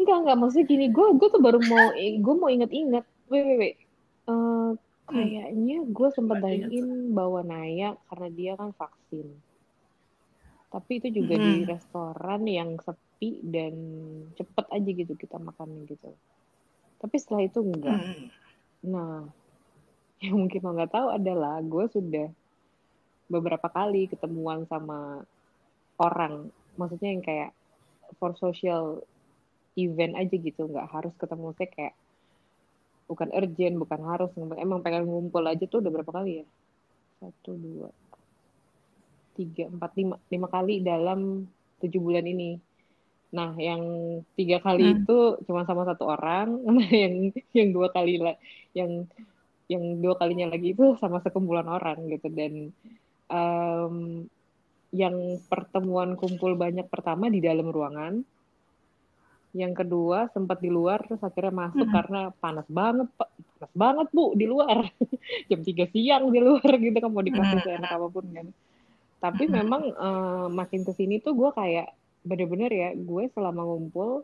Enggak 0.00 0.16
enggak 0.16 0.36
maksudnya 0.40 0.64
gini 0.64 0.88
gue 0.88 1.06
gue 1.12 1.28
tuh 1.28 1.44
baru 1.44 1.60
mau 1.68 1.92
gue 1.92 2.34
mau 2.40 2.48
inget-inget 2.48 3.04
wait 3.28 3.44
wait 3.44 3.58
wait. 3.60 3.76
Uh, 4.24 4.80
kayaknya 5.10 5.76
gue 5.90 6.08
sempet 6.14 6.38
dine 6.70 7.10
bawa 7.10 7.42
Naya 7.42 7.98
karena 8.08 8.28
dia 8.30 8.52
kan 8.54 8.70
vaksin. 8.74 9.28
Tapi 10.70 10.92
itu 11.02 11.08
juga 11.22 11.34
hmm. 11.34 11.44
di 11.44 11.54
restoran 11.66 12.42
yang 12.46 12.78
sepi 12.78 13.42
dan 13.42 13.74
cepet 14.38 14.66
aja 14.70 14.90
gitu 14.94 15.12
kita 15.18 15.36
makannya 15.42 15.82
gitu. 15.90 16.10
Tapi 17.02 17.16
setelah 17.18 17.42
itu 17.44 17.58
enggak. 17.60 18.00
Hmm. 18.00 18.26
nah 18.80 19.28
yang 20.24 20.36
mungkin 20.36 20.60
lo 20.64 20.72
nggak 20.76 20.92
tahu 20.92 21.08
adalah 21.12 21.60
gue 21.64 21.84
sudah 21.90 22.28
beberapa 23.26 23.66
kali 23.68 24.06
ketemuan 24.08 24.64
sama 24.70 25.26
orang. 25.98 26.48
Maksudnya 26.78 27.10
yang 27.12 27.24
kayak 27.24 27.50
for 28.18 28.34
social 28.38 29.02
event 29.74 30.14
aja 30.14 30.34
gitu. 30.34 30.70
Nggak 30.70 30.88
harus 30.90 31.14
ketemu 31.18 31.52
saya 31.58 31.68
kayak 31.68 31.94
bukan 33.10 33.28
urgent 33.34 33.74
bukan 33.74 34.00
harus. 34.06 34.30
Emang 34.54 34.86
pengen 34.86 35.10
ngumpul 35.10 35.42
aja 35.42 35.66
tuh 35.66 35.82
udah 35.82 35.90
berapa 35.90 36.12
kali 36.14 36.42
ya? 36.42 36.46
Satu 37.18 37.58
dua 37.58 37.90
tiga 39.34 39.66
empat 39.66 39.90
lima. 39.98 40.16
Lima 40.30 40.46
kali 40.46 40.78
dalam 40.86 41.50
tujuh 41.82 41.98
bulan 41.98 42.22
ini. 42.30 42.54
Nah 43.34 43.58
yang 43.58 43.82
tiga 44.38 44.62
kali 44.62 44.86
hmm. 44.86 44.96
itu 45.02 45.18
cuma 45.50 45.66
sama 45.66 45.82
satu 45.82 46.06
orang. 46.06 46.54
Nah 46.78 46.86
yang 46.86 47.34
yang 47.50 47.68
dua 47.74 47.90
kali 47.90 48.22
lah 48.22 48.38
yang 48.78 49.10
yang 49.66 50.02
dua 50.02 50.14
kalinya 50.14 50.54
lagi 50.54 50.74
itu 50.78 50.94
sama 51.02 51.18
sekumpulan 51.18 51.66
orang 51.66 52.06
gitu. 52.06 52.30
Dan 52.30 52.70
um, 53.26 54.26
yang 54.90 55.38
pertemuan 55.46 56.14
kumpul 56.14 56.54
banyak 56.54 56.86
pertama 56.86 57.30
di 57.30 57.38
dalam 57.42 57.70
ruangan 57.70 58.22
yang 59.50 59.74
kedua 59.74 60.30
sempat 60.30 60.62
di 60.62 60.70
luar 60.70 61.02
terus 61.02 61.18
akhirnya 61.26 61.66
masuk 61.66 61.86
hmm. 61.86 61.94
karena 61.94 62.20
panas 62.38 62.66
banget 62.70 63.08
panas 63.18 63.72
banget 63.74 64.06
bu 64.14 64.34
di 64.38 64.46
luar 64.46 64.86
jam 65.50 65.60
tiga 65.66 65.90
siang 65.90 66.30
di 66.30 66.38
luar 66.38 66.70
gitu 66.78 66.94
kan 66.94 67.10
mau 67.10 67.24
dikasih 67.24 67.58
hmm. 67.58 67.66
seenak 67.66 67.90
apa 67.90 68.06
pun 68.06 68.26
kan 68.30 68.46
tapi 69.18 69.44
hmm. 69.50 69.54
memang 69.58 69.82
uh, 69.98 70.46
makin 70.48 70.86
ke 70.86 70.92
sini 70.94 71.18
tuh 71.18 71.34
gue 71.34 71.50
kayak 71.50 71.90
bener-bener 72.22 72.70
ya 72.70 72.90
gue 72.94 73.24
selama 73.34 73.66
ngumpul 73.66 74.22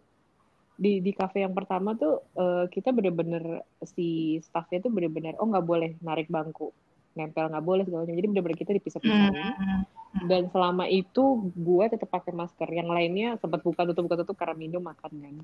di 0.76 1.00
di 1.00 1.12
kafe 1.16 1.42
yang 1.42 1.56
pertama 1.56 1.96
tuh 1.96 2.20
uh, 2.36 2.68
kita 2.68 2.92
bener-bener 2.92 3.64
si 3.82 4.38
staffnya 4.44 4.84
tuh 4.84 4.92
bener-bener 4.92 5.34
oh 5.40 5.48
nggak 5.48 5.66
boleh 5.66 5.96
narik 6.04 6.28
bangku 6.28 6.70
nempel 7.16 7.48
nggak 7.48 7.64
boleh 7.64 7.82
segala 7.88 8.04
macam 8.04 8.16
jadi 8.20 8.28
bener-bener 8.28 8.58
kita 8.60 8.72
dipisah-pisahin 8.76 9.32
hmm. 9.32 9.80
Dan 10.24 10.48
selama 10.48 10.88
itu 10.88 11.52
gue 11.52 11.84
tetap 11.92 12.08
pakai 12.08 12.32
masker. 12.32 12.68
Yang 12.72 12.88
lainnya 12.88 13.28
sempat 13.36 13.60
buka 13.60 13.84
tutup 13.84 14.08
buka 14.08 14.16
tutup 14.24 14.36
karena 14.40 14.56
minum 14.56 14.80
makan 14.80 15.12
kan. 15.12 15.34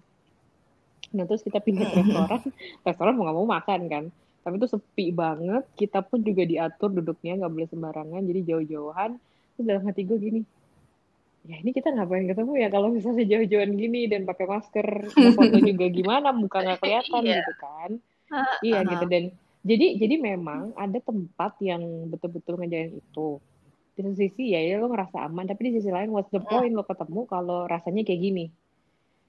Nah 1.12 1.25
terus 1.29 1.45
kita 1.45 1.61
pindah 1.61 1.93
ke 1.93 2.00
restoran. 2.00 2.41
Restoran 2.81 3.12
mau 3.19 3.29
nggak 3.29 3.37
mau 3.37 3.49
makan 3.49 3.81
kan. 3.93 4.05
Tapi 4.43 4.55
itu 4.57 4.69
sepi 4.73 5.07
banget. 5.12 5.64
Kita 5.76 6.00
pun 6.00 6.25
juga 6.25 6.49
diatur 6.49 6.88
duduknya 6.88 7.45
nggak 7.45 7.52
boleh 7.52 7.69
sembarangan. 7.69 8.23
Jadi 8.25 8.41
jauh-jauhan. 8.49 9.11
Terus 9.59 9.64
dalam 9.69 9.83
hati 9.85 10.02
gue 10.09 10.19
gini 10.19 10.43
ya 11.43 11.59
ini 11.59 11.75
kita 11.75 11.91
ngapain 11.91 12.23
ketemu 12.31 12.52
ya 12.55 12.69
kalau 12.71 12.95
misalnya 12.95 13.26
jauh-jauhan 13.26 13.75
gini 13.75 14.07
dan 14.07 14.23
pakai 14.23 14.47
masker? 14.47 14.87
Foto 15.11 15.59
juga 15.75 15.87
gimana? 15.91 16.31
Muka 16.31 16.62
nggak 16.62 16.81
kelihatan 16.81 17.23
iya. 17.26 17.35
gitu 17.43 17.52
kan. 17.59 17.91
Uh, 18.31 18.57
iya 18.62 18.79
uh. 18.81 18.87
gitu. 18.87 19.05
Dan 19.11 19.25
jadi 19.62 19.87
jadi 19.99 20.14
memang 20.19 20.75
ada 20.79 20.99
tempat 21.02 21.59
yang 21.62 21.83
betul-betul 22.11 22.59
ngejalan 22.62 22.99
itu 22.99 23.43
di 23.93 24.01
satu 24.01 24.17
sisi 24.17 24.57
ya, 24.57 24.61
ya 24.65 24.81
lo 24.81 24.89
ngerasa 24.89 25.29
aman. 25.29 25.45
Tapi 25.45 25.69
di 25.69 25.71
sisi 25.81 25.93
lain 25.93 26.11
what's 26.13 26.33
the 26.33 26.41
point 26.41 26.73
lo 26.73 26.85
ketemu 26.85 27.29
kalau 27.29 27.69
rasanya 27.69 28.03
kayak 28.09 28.21
gini? 28.25 28.45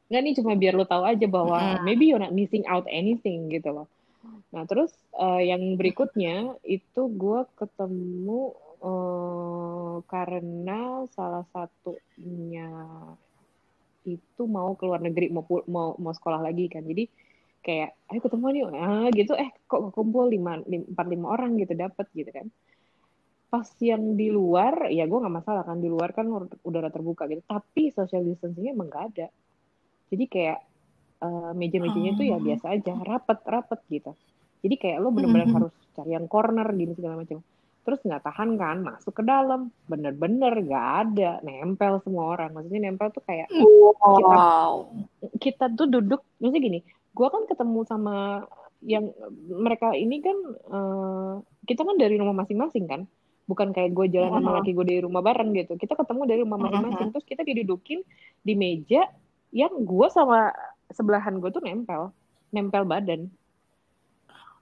Nggak 0.07 0.21
nih 0.23 0.33
cuma 0.39 0.53
biar 0.55 0.73
lo 0.79 0.85
tahu 0.87 1.03
aja 1.03 1.25
bahwa 1.27 1.59
mm. 1.59 1.83
maybe 1.83 2.07
you're 2.07 2.21
not 2.21 2.31
missing 2.31 2.63
out 2.71 2.87
anything 2.87 3.51
gitu 3.51 3.75
loh. 3.75 3.87
Nah 4.55 4.63
terus 4.63 4.95
uh, 5.19 5.41
yang 5.43 5.75
berikutnya 5.75 6.55
itu 6.63 7.01
gue 7.11 7.39
ketemu 7.59 8.55
uh, 8.79 9.99
karena 10.07 11.03
salah 11.11 11.43
satunya 11.51 12.71
itu 14.03 14.41
mau 14.47 14.75
keluar 14.75 14.99
negeri 14.99 15.31
mau 15.31 15.43
mau 15.67 15.95
mau 15.99 16.13
sekolah 16.15 16.39
lagi 16.39 16.71
kan. 16.71 16.87
Jadi 16.87 17.03
kayak 17.63 17.95
ayo 18.11 18.19
ketemu 18.23 18.45
nih 18.47 18.63
ah, 18.79 19.07
gitu. 19.11 19.35
Eh 19.35 19.51
kok 19.67 19.91
kumpul 19.91 20.31
lima 20.31 20.63
empat 20.63 21.07
lima 21.11 21.35
orang 21.35 21.59
gitu 21.59 21.75
dapat 21.75 22.07
gitu 22.15 22.31
kan 22.31 22.47
pas 23.53 23.69
yang 23.77 24.17
di 24.17 24.33
luar 24.33 24.89
ya 24.89 25.05
gue 25.05 25.13
nggak 25.21 25.35
masalah 25.45 25.61
kan 25.61 25.77
di 25.77 25.85
luar 25.85 26.09
kan 26.17 26.25
udara 26.65 26.89
terbuka 26.89 27.29
gitu. 27.29 27.45
Tapi 27.45 27.93
social 27.93 28.25
distancingnya 28.25 28.73
emang 28.73 28.89
gak 28.89 29.13
ada. 29.13 29.27
Jadi 30.09 30.25
kayak 30.25 30.59
uh, 31.21 31.53
meja-mejanya 31.53 32.11
oh. 32.13 32.17
tuh 32.17 32.25
ya 32.25 32.37
biasa 32.41 32.65
aja 32.73 32.93
rapet 33.05 33.39
rapet 33.45 33.79
gitu. 33.93 34.11
Jadi 34.65 34.75
kayak 34.81 34.97
lo 35.05 35.13
bener-bener 35.13 35.45
mm 35.45 35.53
-hmm. 35.53 35.69
harus 35.69 35.73
cari 35.93 36.17
yang 36.17 36.25
corner 36.25 36.65
gini 36.73 36.97
segala 36.97 37.21
macam. 37.21 37.45
Terus 37.83 37.99
nggak 38.01 38.23
tahan 38.25 38.49
kan 38.57 38.77
masuk 38.81 39.13
ke 39.13 39.21
dalam. 39.21 39.69
Bener-bener 39.85 40.53
gak 40.65 40.87
ada 41.05 41.37
nempel 41.45 42.01
semua 42.01 42.33
orang. 42.33 42.57
Maksudnya 42.57 42.89
nempel 42.89 43.13
tuh 43.13 43.21
kayak 43.21 43.53
wow. 43.53 44.89
kita 45.37 45.37
kita 45.37 45.65
tuh 45.77 45.85
duduk 45.85 46.25
maksudnya 46.41 46.63
gini 46.63 46.79
gue 47.13 47.27
kan 47.29 47.45
ketemu 47.45 47.79
sama 47.85 48.47
yang 48.83 49.13
mereka 49.47 49.93
ini 49.95 50.19
kan 50.19 50.37
uh, 50.67 51.33
kita 51.63 51.85
kan 51.85 51.95
dari 51.95 52.17
rumah 52.19 52.43
masing-masing 52.43 52.89
kan 52.89 53.05
bukan 53.43 53.75
kayak 53.75 53.91
gue 53.91 54.05
jalan 54.15 54.31
sama 54.39 54.59
laki 54.59 54.71
gue 54.71 54.85
dari 54.87 55.01
rumah 55.03 55.19
bareng 55.19 55.51
gitu. 55.55 55.75
Kita 55.75 55.99
ketemu 55.99 56.21
dari 56.23 56.41
rumah 56.43 56.59
masing-masing 56.59 57.09
terus 57.11 57.25
kita 57.27 57.43
didudukin 57.43 57.99
di 58.43 58.53
meja 58.55 59.07
yang 59.51 59.73
gue 59.83 60.07
sama 60.09 60.49
sebelahan 60.91 61.37
gue 61.43 61.49
tuh 61.51 61.63
nempel. 61.63 62.15
Nempel 62.55 62.83
badan. 62.87 63.27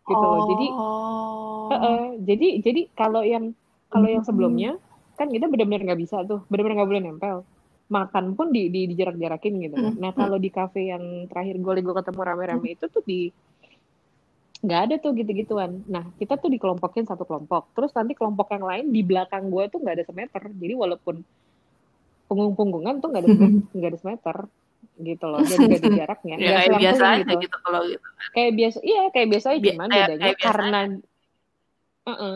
Gitu 0.09 0.25
oh. 0.25 0.29
loh. 0.33 0.41
Jadi 0.49 0.67
uh, 0.73 1.73
uh, 1.73 2.05
jadi 2.25 2.47
jadi 2.65 2.81
kalau 2.97 3.21
yang 3.21 3.53
kalau 3.91 4.07
yang 4.07 4.23
sebelumnya 4.25 4.79
kan 5.19 5.29
kita 5.29 5.45
benar-benar 5.45 5.85
nggak 5.85 6.01
bisa 6.01 6.25
tuh. 6.25 6.41
Benar-benar 6.49 6.81
nggak 6.81 6.89
boleh 6.89 7.03
nempel. 7.05 7.37
Makan 7.91 8.39
pun 8.39 8.55
di 8.55 8.71
di 8.71 8.87
dijarak-jarakin 8.89 9.53
gitu 9.61 9.75
kan. 9.77 9.93
Nah 9.99 10.11
kalau 10.15 10.41
di 10.41 10.49
kafe 10.49 10.89
yang 10.89 11.29
terakhir 11.29 11.59
gue 11.59 11.73
gue 11.85 11.95
ketemu 12.01 12.21
rame-rame 12.23 12.67
itu 12.73 12.87
tuh 12.89 13.03
di 13.05 13.29
nggak 14.61 14.81
ada 14.87 14.95
tuh 15.01 15.11
gitu-gituan. 15.17 15.81
Nah 15.89 16.05
kita 16.21 16.37
tuh 16.37 16.53
dikelompokin 16.53 17.09
satu 17.09 17.25
kelompok. 17.25 17.73
Terus 17.73 17.91
nanti 17.97 18.13
kelompok 18.13 18.53
yang 18.53 18.65
lain 18.65 18.85
di 18.93 19.01
belakang 19.01 19.49
gue 19.49 19.63
tuh 19.73 19.81
nggak 19.81 19.95
ada 19.97 20.05
semeter. 20.05 20.43
Jadi 20.53 20.73
walaupun 20.77 21.15
punggung-punggungan 22.31 23.03
tuh 23.03 23.07
nggak 23.11 23.23
ada 23.25 23.29
nggak 23.75 23.89
ada 23.91 23.99
semeter 23.99 24.37
gitu 25.01 25.25
loh 25.27 25.41
jadi 25.41 25.65
gak 25.65 25.81
ada 25.81 25.91
jaraknya 26.03 26.35
ya, 26.37 26.49
kayak 26.61 26.71
biasa 26.77 27.03
aja 27.03 27.23
gitu. 27.25 27.43
gitu 27.43 27.57
kalau 27.59 27.81
gitu 27.89 28.07
kayak 28.33 28.51
biasa 28.53 28.77
iya 28.85 29.03
kayak 29.09 29.27
biasa 29.33 29.47
aja 29.51 29.61
cuman 29.61 29.89
Bi 29.89 29.97
bedanya 29.97 30.23
kayak 30.23 30.39
karena 30.39 30.79
uh 32.01 32.11
-uh, 32.11 32.35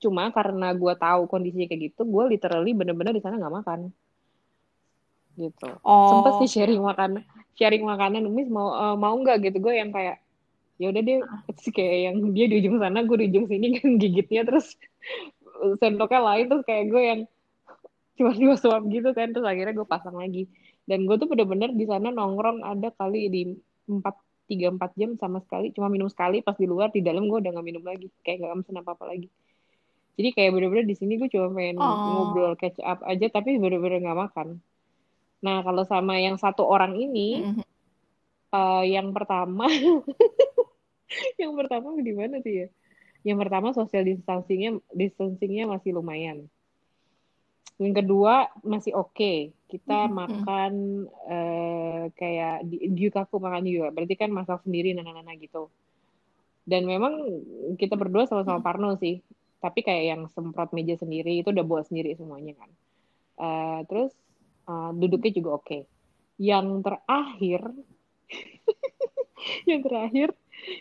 cuma 0.00 0.22
karena 0.32 0.68
gue 0.76 0.94
tahu 0.96 1.22
kondisinya 1.28 1.66
kayak 1.68 1.82
gitu 1.92 2.02
gue 2.04 2.24
literally 2.36 2.72
bener-bener 2.72 3.12
di 3.16 3.22
sana 3.22 3.40
nggak 3.40 3.54
makan 3.62 3.80
gitu 5.36 5.68
oh. 5.84 6.08
sempet 6.10 6.32
sih 6.44 6.50
sharing 6.56 6.80
makan 6.80 7.20
sharing 7.56 7.84
makanan 7.84 8.24
Umis 8.24 8.48
mau 8.48 8.72
uh, 8.72 8.96
mau 8.96 9.12
nggak 9.16 9.52
gitu 9.52 9.60
gue 9.60 9.74
yang 9.76 9.92
kayak 9.92 10.20
ya 10.76 10.92
udah 10.92 11.02
deh 11.02 11.18
kayak 11.72 11.96
yang 12.12 12.16
dia 12.36 12.46
di 12.48 12.60
ujung 12.60 12.76
sana 12.80 13.04
gue 13.04 13.16
di 13.24 13.26
ujung 13.32 13.46
sini 13.48 13.80
kan 13.80 13.96
gigitnya 13.96 14.42
terus 14.44 14.76
sendoknya 15.80 16.20
lain 16.20 16.44
terus 16.52 16.62
kayak 16.68 16.84
gue 16.92 17.02
yang 17.02 17.20
cuma 18.16 18.32
dua 18.32 18.54
suap 18.56 18.82
gitu 18.88 19.12
kan 19.16 19.32
terus 19.32 19.44
akhirnya 19.44 19.72
gue 19.76 19.88
pasang 19.88 20.16
lagi 20.16 20.48
dan 20.84 21.08
gue 21.08 21.16
tuh 21.16 21.28
bener-bener 21.28 21.72
di 21.72 21.84
sana 21.88 22.12
nongkrong 22.12 22.64
ada 22.64 22.92
kali 22.92 23.28
di 23.32 23.42
empat 23.88 24.16
tiga 24.46 24.70
empat 24.70 24.94
jam 24.94 25.18
sama 25.18 25.42
sekali 25.42 25.74
cuma 25.74 25.90
minum 25.90 26.06
sekali 26.06 26.40
pas 26.40 26.54
di 26.54 26.68
luar 26.68 26.92
di 26.94 27.02
dalam 27.02 27.26
gue 27.26 27.38
udah 27.42 27.50
gak 27.50 27.66
minum 27.66 27.82
lagi 27.82 28.06
kayak 28.22 28.46
gak 28.46 28.56
mesen 28.62 28.78
apa 28.78 28.94
apa 28.94 29.04
lagi 29.10 29.28
jadi 30.16 30.32
kayak 30.32 30.50
bener-bener 30.54 30.86
di 30.86 30.96
sini 30.96 31.18
gue 31.18 31.28
cuma 31.28 31.50
pengen 31.52 31.76
oh. 31.82 31.92
ngobrol 32.30 32.54
catch 32.54 32.78
up 32.84 33.02
aja 33.04 33.26
tapi 33.32 33.58
bener-bener 33.58 34.00
gak 34.00 34.16
makan 34.16 34.48
Nah, 35.44 35.60
kalau 35.60 35.84
sama 35.84 36.16
yang 36.16 36.40
satu 36.40 36.64
orang 36.64 36.96
ini, 36.96 37.44
mm 37.44 37.52
-hmm. 37.60 37.64
Uh, 38.56 38.82
yang 38.88 39.12
pertama, 39.12 39.68
yang 41.42 41.52
pertama 41.52 41.92
di 42.00 42.12
mana 42.16 42.40
sih 42.40 42.64
ya? 42.64 42.68
Yang 43.26 43.38
pertama 43.44 43.68
social 43.76 44.08
distancingnya 44.08 44.80
distancingnya 44.96 45.68
masih 45.68 45.92
lumayan. 45.92 46.48
yang 47.76 47.92
kedua 47.92 48.48
masih 48.64 48.96
oke 48.96 49.12
okay. 49.12 49.52
kita 49.68 50.08
Hmm, 50.08 50.08
hmm. 50.08 50.16
makan 50.16 50.72
eh, 51.28 52.02
kayak 52.16 52.64
di, 52.64 52.88
di 52.88 53.00
Yukaku 53.04 53.36
makan 53.36 53.68
juga 53.68 53.92
berarti 53.92 54.16
kan 54.16 54.32
masak 54.32 54.64
sendiri 54.64 54.96
nana-nana 54.96 55.36
gitu 55.36 55.68
dan 56.64 56.88
memang 56.88 57.20
kita 57.76 58.00
berdua 58.00 58.24
sama-sama 58.24 58.64
parno 58.64 58.96
sih 58.96 59.20
tapi 59.60 59.84
kayak 59.84 60.04
yang 60.08 60.22
semprot 60.32 60.72
meja 60.72 60.96
sendiri 60.96 61.44
itu 61.44 61.52
udah 61.52 61.68
bawa 61.68 61.84
sendiri 61.84 62.16
semuanya 62.16 62.56
kan 62.56 62.72
Eh, 63.36 63.80
terus 63.84 64.16
eh, 64.64 64.90
duduknya 64.96 65.32
juga 65.36 65.50
oke 65.60 65.78
yang 66.40 66.80
terakhir 66.80 67.68
yang 69.70 69.80
terakhir 69.82 70.28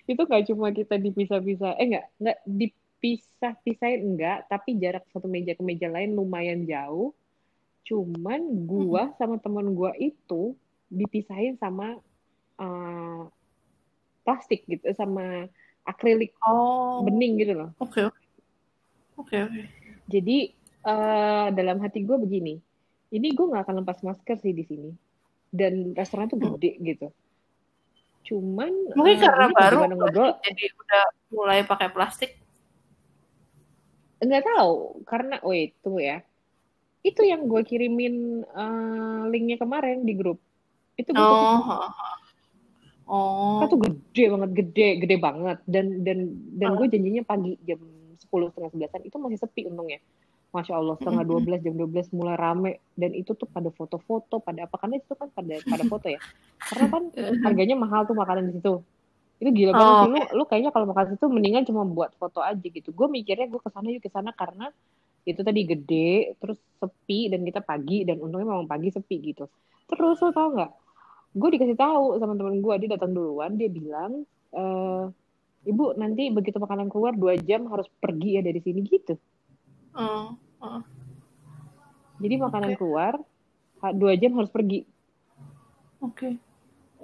itu 0.06 0.18
nggak 0.18 0.46
cuma 0.50 0.72
kita 0.72 0.96
dipisah-pisah 0.96 1.78
eh 1.78 1.86
nggak 1.92 2.06
nggak 2.18 2.40
dipisah-pisahin 2.48 4.02
enggak 4.02 4.48
tapi 4.48 4.80
jarak 4.80 5.04
satu 5.12 5.28
meja 5.28 5.54
ke 5.54 5.62
meja 5.62 5.86
lain 5.88 6.16
lumayan 6.16 6.64
jauh 6.66 7.12
cuman 7.86 8.42
gua 8.66 9.14
sama 9.16 9.38
teman 9.38 9.70
gua 9.72 9.94
itu 9.96 10.56
dipisahin 10.88 11.54
sama 11.56 12.00
eh, 12.58 13.22
plastik 14.24 14.66
gitu 14.66 14.90
sama 14.94 15.46
akrilik 15.86 16.34
Oh, 16.42 17.06
bening 17.06 17.38
gitu 17.38 17.54
loh 17.54 17.70
oke 17.78 18.10
oke. 18.10 18.22
Oke 19.16 19.38
oke. 19.38 19.62
jadi 20.08 20.38
eh, 20.82 21.48
dalam 21.54 21.78
hati 21.80 22.02
gue 22.02 22.18
begini 22.18 22.58
ini 23.14 23.28
gue 23.32 23.46
nggak 23.46 23.64
akan 23.64 23.76
lepas 23.80 24.02
masker 24.02 24.42
sih 24.42 24.52
di 24.52 24.66
sini 24.66 24.90
dan 25.54 25.94
restoran 25.94 26.26
tuh 26.26 26.36
Hmm. 26.36 26.58
gede 26.58 26.76
gitu 26.82 27.08
cuman 28.26 28.72
Mungkin 28.98 29.18
eh, 29.18 29.22
karena 29.22 29.48
baru 29.54 29.78
ngobrol? 29.88 30.32
jadi 30.42 30.64
udah 30.74 31.04
mulai 31.30 31.60
pakai 31.62 31.90
plastik. 31.94 32.32
nggak 34.18 34.42
tahu 34.42 35.06
karena 35.06 35.38
wait 35.46 35.78
tunggu 35.86 36.02
ya. 36.02 36.18
Itu 37.06 37.22
yang 37.22 37.46
gue 37.46 37.62
kirimin 37.62 38.42
eh, 38.42 39.22
linknya 39.30 39.62
kemarin 39.62 40.02
di 40.02 40.14
grup. 40.18 40.42
Itu 40.98 41.14
gue 41.14 41.22
Oh. 41.22 41.86
Oh. 43.06 43.62
kan 43.62 43.70
tuh 43.70 43.78
gede 43.86 44.34
banget 44.34 44.50
gede 44.58 44.88
gede 45.06 45.16
banget. 45.22 45.58
Dan 45.70 46.02
dan 46.02 46.34
dan 46.58 46.70
gue 46.74 46.88
janjinya 46.90 47.22
pagi 47.22 47.54
jam 47.62 47.78
sepuluh 48.18 48.50
setengah 48.50 48.74
sebelasan. 48.74 49.02
Itu 49.06 49.22
masih 49.22 49.38
sepi 49.38 49.70
untungnya 49.70 50.02
masya 50.56 50.80
allah 50.80 50.96
setengah 50.96 51.28
dua 51.28 51.40
belas 51.44 51.60
jam 51.60 51.76
12 51.76 52.16
mulai 52.16 52.36
rame. 52.40 52.72
Dan 52.96 53.12
itu 53.12 53.36
tuh 53.36 53.46
pada 53.46 53.68
foto-foto 53.76 54.40
pada 54.40 54.64
apa. 54.64 54.76
Karena 54.80 54.96
itu 55.04 55.12
kan 55.12 55.28
pada 55.36 55.60
pada 55.68 55.84
foto 55.92 56.08
ya. 56.08 56.20
Karena 56.72 56.86
kan 56.88 57.04
harganya 57.44 57.76
mahal 57.76 58.08
tuh 58.08 58.16
makanan 58.16 58.50
di 58.50 58.64
situ. 58.64 58.80
Itu 59.36 59.50
gila 59.52 59.72
banget 59.76 59.92
Oh, 59.92 60.04
sih. 60.08 60.12
Lu 60.16 60.20
lu 60.40 60.44
kayaknya 60.48 60.72
kalau 60.72 60.88
makan 60.88 61.06
situ 61.12 61.26
mendingan 61.28 61.68
cuma 61.68 61.84
buat 61.84 62.16
foto 62.16 62.40
aja 62.40 62.64
gitu. 62.64 62.96
Gue 62.96 63.12
mikirnya 63.12 63.52
gue 63.52 63.60
ke 63.60 63.68
sana 63.68 63.88
yuk 63.92 64.00
ke 64.00 64.10
sana. 64.10 64.32
Karena 64.32 64.72
itu 65.28 65.42
tadi 65.44 65.62
gede 65.68 66.38
terus 66.40 66.56
sepi 66.80 67.28
dan 67.34 67.44
kita 67.44 67.60
pagi 67.60 68.08
dan 68.08 68.22
untungnya 68.24 68.48
memang 68.48 68.70
pagi 68.72 68.96
sepi 68.96 69.16
gitu. 69.36 69.52
Terus 69.92 70.24
lo 70.24 70.32
tau 70.32 70.50
nggak? 70.56 70.72
Gue 71.36 71.50
dikasih 71.60 71.76
tahu 71.76 72.16
sama 72.16 72.40
temen 72.40 72.64
gue 72.64 72.74
dia 72.80 72.90
datang 72.96 73.12
duluan. 73.12 73.60
Dia 73.60 73.68
bilang 73.68 74.24
eh 74.56 75.06
ibu 75.66 75.98
nanti 75.98 76.30
begitu 76.30 76.62
makanan 76.62 76.94
keluar 76.94 77.18
dua 77.18 77.34
jam 77.42 77.66
harus 77.74 77.90
pergi 78.00 78.38
ya 78.38 78.42
dari 78.46 78.62
sini 78.62 78.86
gitu. 78.86 79.18
Oh, 79.98 80.38
jadi 82.20 82.36
makanan 82.40 82.76
Oke. 82.76 82.80
keluar 82.80 83.14
dua 83.94 84.18
jam 84.18 84.34
harus 84.40 84.50
pergi 84.50 84.88
Oke. 86.02 86.40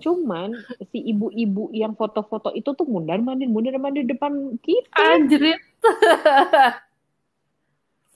cuman 0.01 0.55
si 0.89 1.03
ibu-ibu 1.13 1.69
yang 1.75 1.93
foto-foto 1.93 2.49
itu 2.57 2.73
tuh 2.73 2.87
mundar 2.89 3.21
mandir 3.21 3.45
mundar 3.51 3.77
mandir 3.77 4.07
depan 4.07 4.57
kita 4.63 4.97
Anjrit. 4.97 5.61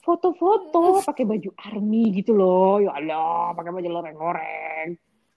foto-foto 0.05 1.01
pakai 1.01 1.25
baju 1.25 1.49
army 1.57 2.13
gitu 2.13 2.37
loh 2.37 2.77
ya 2.77 2.93
Allah 2.93 3.57
pakai 3.57 3.73
baju 3.73 3.89
loreng-loreng 3.89 4.87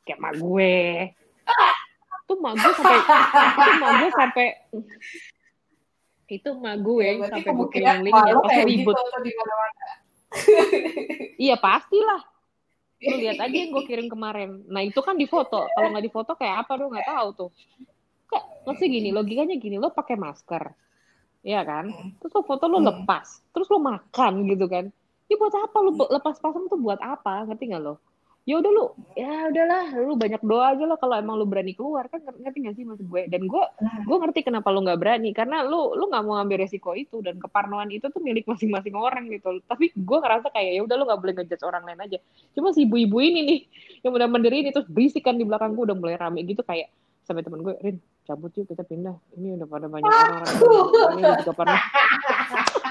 kayak 0.05 0.21
mak 0.21 0.37
gue 0.37 1.09
itu 2.29 2.35
mak 2.37 2.55
gue 2.61 2.73
sampai 2.77 3.01
itu 3.01 3.73
mak 3.81 3.93
gue 3.97 4.11
sampai 4.13 4.47
itu 6.31 6.49
mak 6.55 6.77
gue 6.79 7.07
Ya, 7.17 7.27
sampai 7.27 7.41
gue 7.41 7.49
kemungkinan 7.49 7.95
kirim 7.95 8.05
linknya 8.05 8.25
malu 8.27 8.41
pas 8.41 8.51
kayak 8.51 8.67
ribut. 8.67 8.95
gitu 8.95 9.33
mana-mana. 9.39 9.87
iya 11.39 11.57
pastilah. 11.57 12.23
Lu 13.01 13.15
lihat 13.17 13.39
aja 13.39 13.57
yang 13.57 13.71
gue 13.71 13.85
kirim 13.85 14.07
kemarin. 14.07 14.67
Nah 14.67 14.83
itu 14.83 14.99
kan 14.99 15.15
di 15.15 15.25
foto. 15.25 15.65
Kalau 15.67 15.89
nggak 15.89 16.05
di 16.05 16.13
foto 16.13 16.35
kayak 16.35 16.67
apa? 16.67 16.73
Lu 16.75 16.91
nggak 16.91 17.07
tahu 17.07 17.29
tuh. 17.33 17.51
Kak, 18.27 18.45
maksudnya 18.65 18.91
gini 18.93 19.09
logikanya 19.09 19.57
gini. 19.57 19.77
Lo 19.77 19.89
pakai 19.89 20.15
masker. 20.15 20.75
Iya 21.41 21.63
kan? 21.63 21.89
Terus 22.19 22.33
lo 22.35 22.43
foto 22.43 22.67
lo 22.67 22.79
Hmm. 22.79 22.89
lepas. 22.93 23.41
Terus 23.49 23.69
lo 23.69 23.79
makan 23.79 24.33
gitu 24.45 24.67
kan. 24.67 24.91
Ya 25.27 25.37
buat 25.37 25.55
apa? 25.55 25.77
Lo 25.79 25.91
lepas 25.95 26.37
pasang 26.37 26.67
tuh 26.67 26.77
buat 26.77 26.99
apa? 26.99 27.47
Ngerti 27.47 27.71
nggak 27.71 27.83
lo 27.83 27.97
ya 28.49 28.65
udah 28.65 28.71
lu 28.73 28.85
ya 29.13 29.53
udahlah 29.53 29.85
lu 30.09 30.17
banyak 30.17 30.41
doa 30.41 30.73
aja 30.73 30.89
lah 30.89 30.97
kalau 30.97 31.21
emang 31.21 31.37
lu 31.37 31.45
berani 31.45 31.77
keluar 31.77 32.09
kan 32.09 32.25
ngerti 32.25 32.65
nggak 32.65 32.77
sih 32.81 32.85
maksud 32.89 33.05
gue? 33.05 33.29
Dan 33.29 33.45
gue 33.45 33.65
gue 34.09 34.17
ngerti 34.17 34.41
kenapa 34.41 34.73
lu 34.73 34.81
nggak 34.89 34.97
berani 34.97 35.37
karena 35.37 35.61
lu 35.69 35.93
lu 35.93 36.09
nggak 36.09 36.25
mau 36.25 36.41
ambil 36.41 36.65
resiko 36.65 36.97
itu 36.97 37.21
dan 37.21 37.37
keparnoan 37.37 37.93
itu 37.93 38.09
tuh 38.09 38.25
milik 38.25 38.49
masing-masing 38.49 38.97
orang 38.97 39.29
gitu. 39.29 39.61
Tapi 39.69 39.93
gue 39.93 40.19
ngerasa 40.25 40.49
kayak 40.49 40.73
ya 40.73 40.81
udah 40.81 40.97
lu 40.97 41.05
nggak 41.05 41.21
boleh 41.21 41.35
ngejudge 41.37 41.65
orang 41.69 41.85
lain 41.85 42.01
aja. 42.01 42.19
Cuma 42.57 42.73
si 42.73 42.89
ibu-ibu 42.89 43.21
ini 43.21 43.41
nih 43.45 43.61
yang 44.09 44.17
udah 44.17 44.29
mandiri 44.33 44.65
ini 44.65 44.73
terus 44.73 44.89
berisik 44.89 45.29
kan 45.29 45.37
di 45.37 45.45
belakang 45.45 45.77
gue 45.77 45.85
udah 45.85 45.97
mulai 46.01 46.17
rame 46.17 46.41
gitu 46.49 46.65
kayak 46.65 46.89
sampai 47.29 47.45
temen 47.45 47.61
gue 47.61 47.77
Rin 47.85 48.01
cabut 48.25 48.49
yuk 48.57 48.65
kita 48.65 48.81
pindah. 48.81 49.21
Ini 49.37 49.61
udah 49.61 49.69
pada 49.69 49.93
banyak 49.93 50.09
orang 50.09 50.33
orang 50.41 51.21
ini 51.21 51.33
juga 51.45 51.53
pernah 51.53 51.81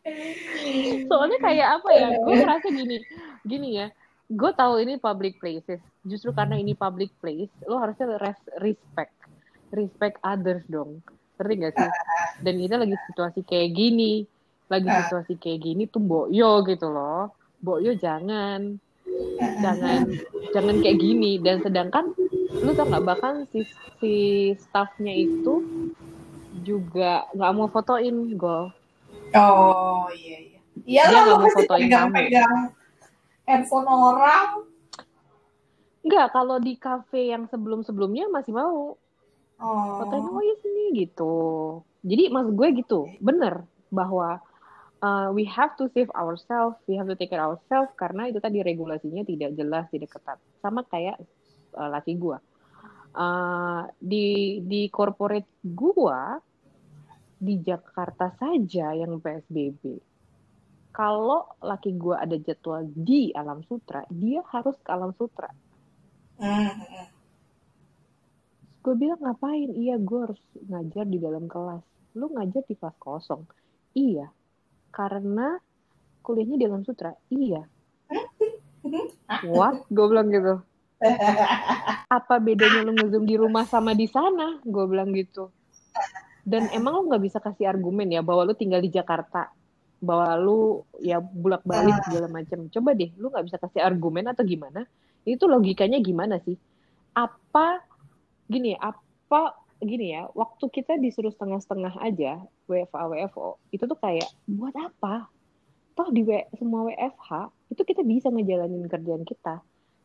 soalnya 1.10 1.38
kayak 1.44 1.68
apa 1.80 1.88
ya 1.92 2.08
gue 2.16 2.34
ngerasa 2.40 2.68
gini 2.72 2.96
gini 3.44 3.68
ya. 3.80 3.86
Gue 4.30 4.54
tahu 4.54 4.78
ini 4.78 4.96
public 4.96 5.42
places. 5.42 5.82
Justru 6.06 6.30
karena 6.30 6.56
ini 6.56 6.72
public 6.78 7.10
place 7.18 7.50
lo 7.66 7.82
harusnya 7.82 8.16
res- 8.22 8.52
respect. 8.62 9.12
Respect 9.74 10.16
others 10.22 10.62
dong. 10.70 11.02
Ngerti 11.36 11.54
gak 11.66 11.72
sih? 11.74 11.90
Dan 12.44 12.54
kita 12.62 12.76
lagi 12.80 12.96
situasi 13.10 13.40
kayak 13.44 13.70
gini 13.74 14.24
lagi 14.70 14.86
situasi 14.86 15.34
kayak 15.34 15.66
gini 15.66 15.82
tuh 15.90 15.98
boyo 15.98 16.62
gitu 16.62 16.86
loh. 16.88 17.34
Boyo 17.58 17.92
jangan. 17.98 18.78
Jangan 19.60 20.06
jangan 20.54 20.76
kayak 20.78 20.98
gini. 21.02 21.42
Dan 21.42 21.58
sedangkan 21.60 22.14
lu 22.62 22.70
tau 22.74 22.86
nggak 22.86 23.04
bahkan 23.04 23.34
si 23.50 23.66
si 23.98 24.14
staffnya 24.58 25.10
itu 25.10 25.62
juga 26.62 27.26
nggak 27.34 27.52
mau 27.54 27.66
fotoin 27.70 28.14
gue 28.34 28.79
Oh 29.36 30.08
iya 30.10 30.38
iya. 30.42 30.58
Iya 30.86 31.02
Dia 31.06 31.12
lah 31.12 31.20
nggak 31.22 31.26
lo 31.28 31.36
mau 31.36 31.44
pasti 31.46 31.62
fotoin 31.66 31.80
kamu. 31.86 31.90
pegang-pegang 31.90 32.56
handphone 33.46 33.86
orang. 33.90 34.48
Enggak, 36.00 36.26
kalau 36.32 36.56
di 36.56 36.74
cafe 36.80 37.28
yang 37.30 37.44
sebelum-sebelumnya 37.50 38.30
masih 38.32 38.54
mau 38.56 38.96
Oh. 39.60 40.00
fotoin 40.00 40.24
oh 40.24 40.40
ya 40.40 40.56
sini 40.64 41.04
gitu. 41.04 41.36
Jadi 42.00 42.32
maksud 42.32 42.56
gue 42.56 42.68
gitu, 42.80 43.12
bener 43.20 43.68
bahwa 43.92 44.40
uh, 45.04 45.28
we 45.36 45.44
have 45.44 45.76
to 45.76 45.84
save 45.92 46.08
ourselves, 46.16 46.80
we 46.88 46.96
have 46.96 47.04
to 47.04 47.12
take 47.12 47.28
care 47.28 47.44
ourselves 47.44 47.92
karena 47.92 48.32
itu 48.32 48.40
tadi 48.40 48.64
regulasinya 48.64 49.20
tidak 49.20 49.52
jelas, 49.52 49.84
tidak 49.92 50.16
ketat. 50.16 50.40
Sama 50.64 50.80
kayak 50.88 51.20
uh, 51.76 51.92
laki 51.92 52.16
gue. 52.16 52.40
Uh, 53.12 53.84
di 54.00 54.62
di 54.64 54.88
corporate 54.88 55.60
gua 55.60 56.40
di 57.40 57.56
Jakarta 57.64 58.36
saja 58.36 58.92
yang 58.92 59.16
PSBB. 59.16 59.96
Kalau 60.92 61.56
laki 61.64 61.96
gua 61.96 62.20
ada 62.20 62.36
jadwal 62.36 62.84
di 62.92 63.32
Alam 63.32 63.64
Sutra, 63.64 64.04
dia 64.12 64.44
harus 64.52 64.76
ke 64.84 64.90
Alam 64.92 65.16
Sutra. 65.16 65.48
Hmm, 66.40 66.72
hmm. 66.72 67.06
gue 68.80 68.94
bilang 68.96 69.20
ngapain? 69.20 69.76
Iya 69.76 70.00
gue 70.00 70.20
harus 70.24 70.40
ngajar 70.56 71.04
di 71.04 71.20
dalam 71.20 71.44
kelas. 71.52 71.84
Lu 72.16 72.32
ngajar 72.32 72.64
di 72.64 72.74
kelas 72.80 72.96
kosong? 72.96 73.44
Iya 73.92 74.32
karena 74.88 75.60
kuliahnya 76.24 76.56
di 76.56 76.64
dalam 76.64 76.80
sutra. 76.80 77.12
Iya. 77.28 77.60
What? 79.52 79.84
Gue 79.92 80.06
bilang 80.08 80.32
gitu. 80.32 80.64
Apa 82.16 82.40
bedanya 82.40 82.88
lu 82.88 82.96
ngezoom 82.96 83.28
di 83.28 83.36
rumah 83.36 83.68
sama 83.68 83.92
di 83.92 84.08
sana? 84.08 84.64
Gue 84.64 84.88
bilang 84.88 85.12
gitu 85.12 85.52
dan 86.44 86.68
emang 86.76 86.92
lu 86.96 87.02
nggak 87.10 87.22
bisa 87.24 87.38
kasih 87.38 87.68
argumen 87.70 88.08
ya 88.08 88.20
bahwa 88.24 88.48
lu 88.48 88.54
tinggal 88.56 88.80
di 88.80 88.92
Jakarta 88.92 89.52
bahwa 90.00 90.32
lu 90.40 90.60
ya 91.04 91.20
bulak 91.20 91.60
balik 91.62 92.00
segala 92.08 92.26
macam. 92.32 92.66
Coba 92.72 92.96
deh 92.96 93.12
lu 93.20 93.28
nggak 93.28 93.46
bisa 93.46 93.58
kasih 93.60 93.84
argumen 93.84 94.32
atau 94.32 94.42
gimana? 94.42 94.88
Itu 95.28 95.44
logikanya 95.44 96.00
gimana 96.00 96.40
sih? 96.40 96.56
Apa 97.12 97.84
gini 98.48 98.74
apa 98.80 99.54
gini 99.80 100.12
ya 100.16 100.28
waktu 100.32 100.68
kita 100.72 100.96
disuruh 101.00 101.32
setengah-setengah 101.32 102.00
aja 102.04 102.40
WFA 102.68 103.04
WFO 103.12 103.60
itu 103.70 103.84
tuh 103.84 103.98
kayak 104.00 104.28
buat 104.48 104.72
apa? 104.74 105.28
Toh 105.92 106.08
di 106.08 106.24
w, 106.24 106.48
semua 106.56 106.88
WFH 106.88 107.52
itu 107.76 107.82
kita 107.84 108.00
bisa 108.00 108.32
ngejalanin 108.32 108.88
kerjaan 108.88 109.22
kita 109.28 109.60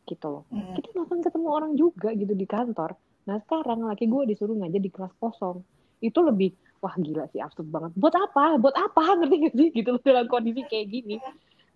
gitu 0.06 0.26
loh. 0.28 0.44
Hmm. 0.52 0.76
kita 0.76 0.92
nggak 0.92 1.06
akan 1.08 1.20
ketemu 1.24 1.48
orang 1.50 1.72
juga 1.74 2.12
gitu 2.12 2.36
di 2.36 2.46
kantor. 2.46 2.94
Nah 3.26 3.42
sekarang 3.42 3.88
laki 3.88 4.06
gue 4.06 4.22
disuruh 4.28 4.54
ngajar 4.54 4.78
di 4.78 4.92
kelas 4.92 5.10
kosong 5.18 5.64
itu 6.00 6.18
lebih 6.20 6.50
wah 6.80 6.94
gila 6.96 7.24
sih 7.32 7.40
absurd 7.40 7.68
banget. 7.68 7.92
Buat 7.96 8.14
apa? 8.14 8.60
Buat 8.60 8.76
apa? 8.76 9.02
Ngerti 9.20 9.36
gak 9.48 9.54
sih? 9.56 9.68
Gitu 9.72 9.90
dalam 10.04 10.26
kondisi 10.28 10.62
kayak 10.68 10.86
gini. 10.92 11.16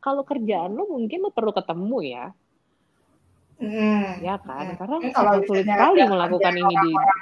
Kalau 0.00 0.24
kerjaan 0.24 0.72
lo 0.76 0.88
mungkin 0.88 1.20
lo 1.24 1.30
perlu 1.32 1.52
ketemu 1.52 1.98
ya. 2.04 2.24
Hmm. 3.60 4.24
ya 4.24 4.40
kan? 4.40 4.72
Hmm. 4.72 4.76
karena 4.80 4.96
Ini 5.04 5.12
kalau 5.12 5.32
sulit 5.44 5.66
sekali 5.68 6.00
melakukan 6.08 6.54
ini 6.56 6.74
di 6.80 6.90
orang-orang, 6.96 7.20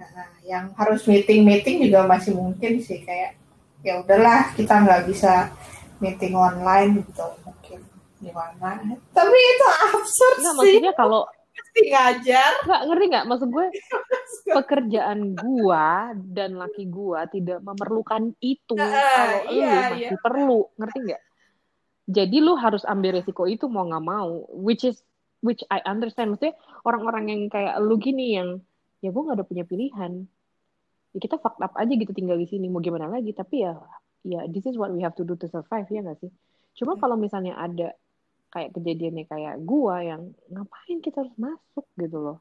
nah, 0.00 0.28
yang 0.48 0.64
harus 0.80 1.04
meeting 1.04 1.44
meeting 1.44 1.76
juga 1.84 2.08
masih 2.08 2.32
mungkin 2.32 2.80
sih 2.80 3.04
kayak 3.04 3.36
ya 3.84 4.00
udahlah 4.00 4.52
kita 4.56 4.80
nggak 4.80 5.04
bisa 5.08 5.52
meeting 6.00 6.32
online 6.32 7.04
gitu 7.04 7.24
mungkin 7.44 7.80
gimana 8.20 8.80
tapi 9.12 9.36
itu 9.36 9.66
absurd 9.92 10.36
Enggak, 10.40 10.52
sih. 10.52 10.56
maksudnya 10.56 10.92
kalau 10.96 11.20
mesti 11.70 11.82
ngajar? 11.94 12.52
Nggak 12.66 12.82
ngerti 12.90 13.04
nggak? 13.14 13.26
Maksud 13.30 13.48
gue 13.54 13.66
pekerjaan 14.58 15.18
gua 15.38 16.10
dan 16.18 16.58
laki 16.58 16.90
gua 16.90 17.30
tidak 17.30 17.62
memerlukan 17.62 18.34
itu 18.42 18.74
kalau 18.74 19.38
lu 19.46 19.62
iya, 19.62 19.94
masih 19.94 20.18
perlu 20.18 20.60
ngerti 20.74 20.98
nggak? 21.06 21.22
Jadi 22.10 22.36
lu 22.42 22.58
harus 22.58 22.82
ambil 22.82 23.22
resiko 23.22 23.46
itu 23.46 23.70
mau 23.70 23.86
nggak 23.86 24.02
mau 24.02 24.50
which 24.50 24.82
is 24.82 24.98
which 25.46 25.62
I 25.70 25.78
understand. 25.86 26.34
Maksudnya 26.34 26.58
orang-orang 26.82 27.30
yang 27.30 27.42
kayak 27.46 27.78
lu 27.78 27.94
gini 28.02 28.34
yang 28.34 28.58
ya 28.98 29.14
gua 29.14 29.30
nggak 29.30 29.38
ada 29.38 29.46
punya 29.46 29.62
pilihan. 29.62 30.26
Ya 31.14 31.18
kita 31.22 31.38
fucked 31.38 31.62
up 31.62 31.74
aja 31.78 31.90
gitu 31.94 32.10
tinggal 32.10 32.38
di 32.38 32.50
sini 32.50 32.66
mau 32.66 32.82
gimana 32.82 33.06
lagi? 33.06 33.30
Tapi 33.30 33.62
ya 33.62 33.78
ya 34.26 34.44
this 34.50 34.66
is 34.66 34.74
what 34.74 34.90
we 34.90 35.00
have 35.06 35.14
to 35.14 35.22
do 35.22 35.38
to 35.38 35.46
survive 35.46 35.86
ya 35.86 36.02
nggak 36.02 36.18
sih? 36.18 36.30
Cuma 36.74 36.98
kalau 36.98 37.14
misalnya 37.14 37.54
ada 37.54 37.94
kayak 38.50 38.70
kejadiannya 38.74 39.24
kayak 39.30 39.54
gua 39.62 40.02
yang 40.02 40.22
ngapain 40.50 40.98
kita 41.02 41.22
harus 41.22 41.36
masuk? 41.38 41.86
gitu 41.98 42.18
loh. 42.18 42.38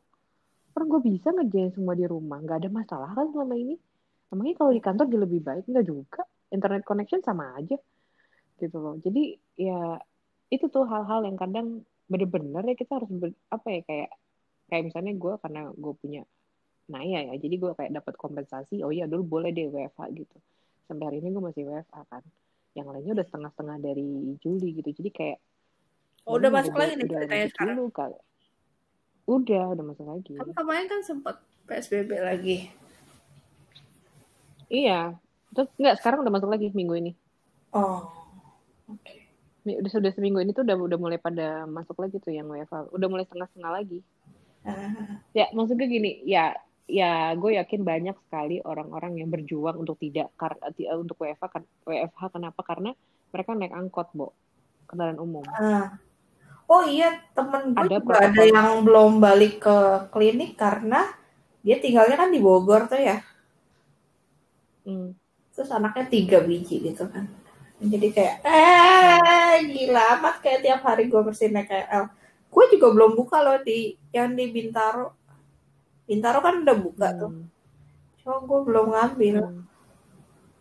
Orang 0.74 0.88
gue 0.96 1.02
bisa 1.12 1.34
ngerjain 1.34 1.74
semua 1.74 1.98
di 1.98 2.06
rumah 2.06 2.40
nggak 2.40 2.66
ada 2.66 2.70
masalah 2.72 3.10
kan 3.12 3.28
selama 3.34 3.56
ini. 3.58 3.76
Emangnya 4.30 4.56
kalau 4.62 4.72
di 4.72 4.82
kantor 4.82 5.06
dia 5.10 5.22
lebih 5.26 5.42
baik? 5.42 5.64
Nggak 5.66 5.86
juga. 5.86 6.22
Internet 6.54 6.84
connection 6.86 7.22
sama 7.26 7.58
aja 7.58 7.78
gitu 8.60 8.78
loh. 8.78 8.96
Jadi 9.02 9.38
ya 9.58 9.98
itu 10.50 10.66
tuh 10.70 10.86
hal-hal 10.86 11.26
yang 11.26 11.38
kadang 11.38 11.86
bener-bener 12.10 12.64
ya 12.74 12.76
kita 12.78 12.98
harus 12.98 13.10
ber- 13.14 13.42
apa 13.54 13.68
ya 13.70 13.82
kayak 13.86 14.10
kayak 14.70 14.84
misalnya 14.90 15.14
gue 15.14 15.34
karena 15.38 15.62
gue 15.74 15.94
punya 15.94 16.22
Naya 16.90 17.22
ya 17.30 17.34
jadi 17.38 17.56
gue 17.62 17.72
kayak 17.78 17.92
dapat 18.02 18.14
kompensasi 18.18 18.82
oh 18.82 18.90
iya 18.90 19.06
dulu 19.06 19.38
boleh 19.38 19.54
deh 19.54 19.70
WFH 19.70 20.10
gitu. 20.18 20.38
Sampai 20.90 21.06
hari 21.06 21.18
ini 21.22 21.30
gue 21.30 21.44
masih 21.44 21.64
WFH 21.70 21.98
kan. 22.10 22.24
Yang 22.74 22.88
lainnya 22.94 23.14
udah 23.22 23.26
setengah-setengah 23.30 23.78
dari 23.78 24.10
Juli 24.42 24.70
gitu. 24.82 24.90
Jadi 24.90 25.10
kayak 25.14 25.38
Oh, 26.30 26.38
udah 26.38 26.50
masuk 26.54 26.78
lagi 26.78 26.94
nih 26.94 27.10
ceritanya 27.10 27.48
sekarang. 27.50 27.76
dulu 27.82 27.90
kali 27.90 28.18
udah 29.30 29.64
udah 29.78 29.86
masuk 29.86 30.06
lagi. 30.10 30.34
Tapi 30.42 30.54
kemarin 30.58 30.86
kan 30.90 31.02
sempat 31.06 31.36
PSBB 31.70 32.18
lagi. 32.18 32.58
iya. 34.70 35.14
Terus 35.54 35.70
nggak 35.78 35.98
sekarang 36.02 36.26
udah 36.26 36.34
masuk 36.34 36.50
lagi 36.50 36.74
minggu 36.74 36.98
ini. 36.98 37.12
Oh 37.74 38.10
oke. 38.90 39.14
Mi- 39.66 39.78
udah 39.78 39.92
sudah 39.92 40.10
seminggu 40.14 40.42
ini 40.42 40.54
tuh 40.54 40.66
udah 40.66 40.78
udah 40.78 40.98
mulai 40.98 41.22
pada 41.22 41.70
masuk 41.70 41.98
lagi 42.02 42.18
tuh 42.18 42.34
yang 42.34 42.50
WFH 42.50 42.90
udah 42.90 43.08
mulai 43.10 43.26
setengah-setengah 43.30 43.72
lagi. 43.74 44.00
Ah, 44.66 45.22
ya 45.34 45.46
maksudnya 45.54 45.88
gini 45.88 46.26
ya 46.26 46.52
ya 46.90 47.32
gue 47.38 47.54
yakin 47.56 47.86
banyak 47.86 48.18
sekali 48.28 48.60
orang-orang 48.66 49.22
yang 49.22 49.30
berjuang 49.30 49.78
untuk 49.78 50.02
tidak 50.02 50.34
kar 50.36 50.58
untuk 50.98 51.22
WFH 51.22 51.46
kan 51.54 51.64
WFH 51.86 52.34
kenapa? 52.34 52.62
Karena 52.66 52.92
mereka 53.30 53.54
naik 53.54 53.74
angkot 53.78 54.10
bo. 54.18 54.34
Kendaraan 54.90 55.22
umum. 55.22 55.46
Ah. 55.54 56.02
Oh 56.70 56.84
iya 56.86 57.18
temen 57.34 57.74
gue 57.74 57.82
Ada 57.82 57.98
juga 57.98 58.18
ada 58.30 58.44
yang 58.46 58.86
belum 58.86 59.18
balik 59.18 59.66
ke 59.66 59.78
klinik 60.14 60.54
karena 60.54 61.10
dia 61.66 61.82
tinggalnya 61.82 62.16
kan 62.16 62.30
di 62.30 62.40
Bogor 62.40 62.86
tuh 62.86 63.02
ya. 63.02 63.20
Hmm. 64.88 65.14
terus 65.52 65.76
anaknya 65.76 66.08
tiga 66.08 66.40
biji 66.40 66.80
gitu 66.80 67.04
kan. 67.12 67.28
Jadi 67.84 68.16
kayak 68.16 68.48
eh 68.48 69.60
gila 69.68 70.16
amat 70.16 70.40
kayak 70.40 70.64
tiap 70.64 70.82
hari 70.88 71.12
gue 71.12 71.20
bersihin 71.20 71.60
KL 71.60 72.08
gue 72.50 72.66
juga 72.74 72.88
belum 72.90 73.12
buka 73.14 73.38
loh 73.44 73.60
di 73.62 73.94
yang 74.16 74.34
di 74.34 74.50
Bintaro. 74.50 75.14
Bintaro 76.10 76.40
kan 76.42 76.64
udah 76.64 76.78
buka 76.80 77.08
tuh. 77.18 77.32
Hmm. 77.34 77.48
cuma 78.20 78.36
gue 78.46 78.60
belum 78.66 78.86
ngambil. 78.94 79.36
Hmm. 79.42 79.64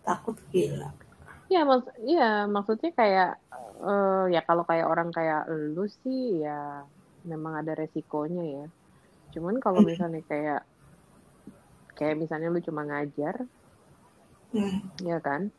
takut 0.02 0.36
gila. 0.50 0.88
Ya, 1.48 1.64
mak 1.64 1.88
ya 2.04 2.44
maksudnya 2.44 2.92
kayak 2.92 3.40
eh, 3.78 4.24
ya 4.34 4.40
kalau 4.48 4.62
kayak 4.66 4.86
orang 4.92 5.08
kayak 5.14 5.46
lu 5.74 5.84
sih 6.02 6.42
ya 6.44 6.82
memang 7.26 7.54
ada 7.60 7.72
resikonya 7.78 8.42
ya. 8.42 8.64
Cuman 9.34 9.60
kalau 9.60 9.80
misalnya 9.84 10.20
kayak 10.30 10.62
kayak 11.98 12.16
misalnya 12.22 12.48
lu 12.54 12.60
cuma 12.62 12.82
ngajar, 12.88 13.36
Hmm. 14.48 14.80
ya 15.04 15.20
kan? 15.20 15.52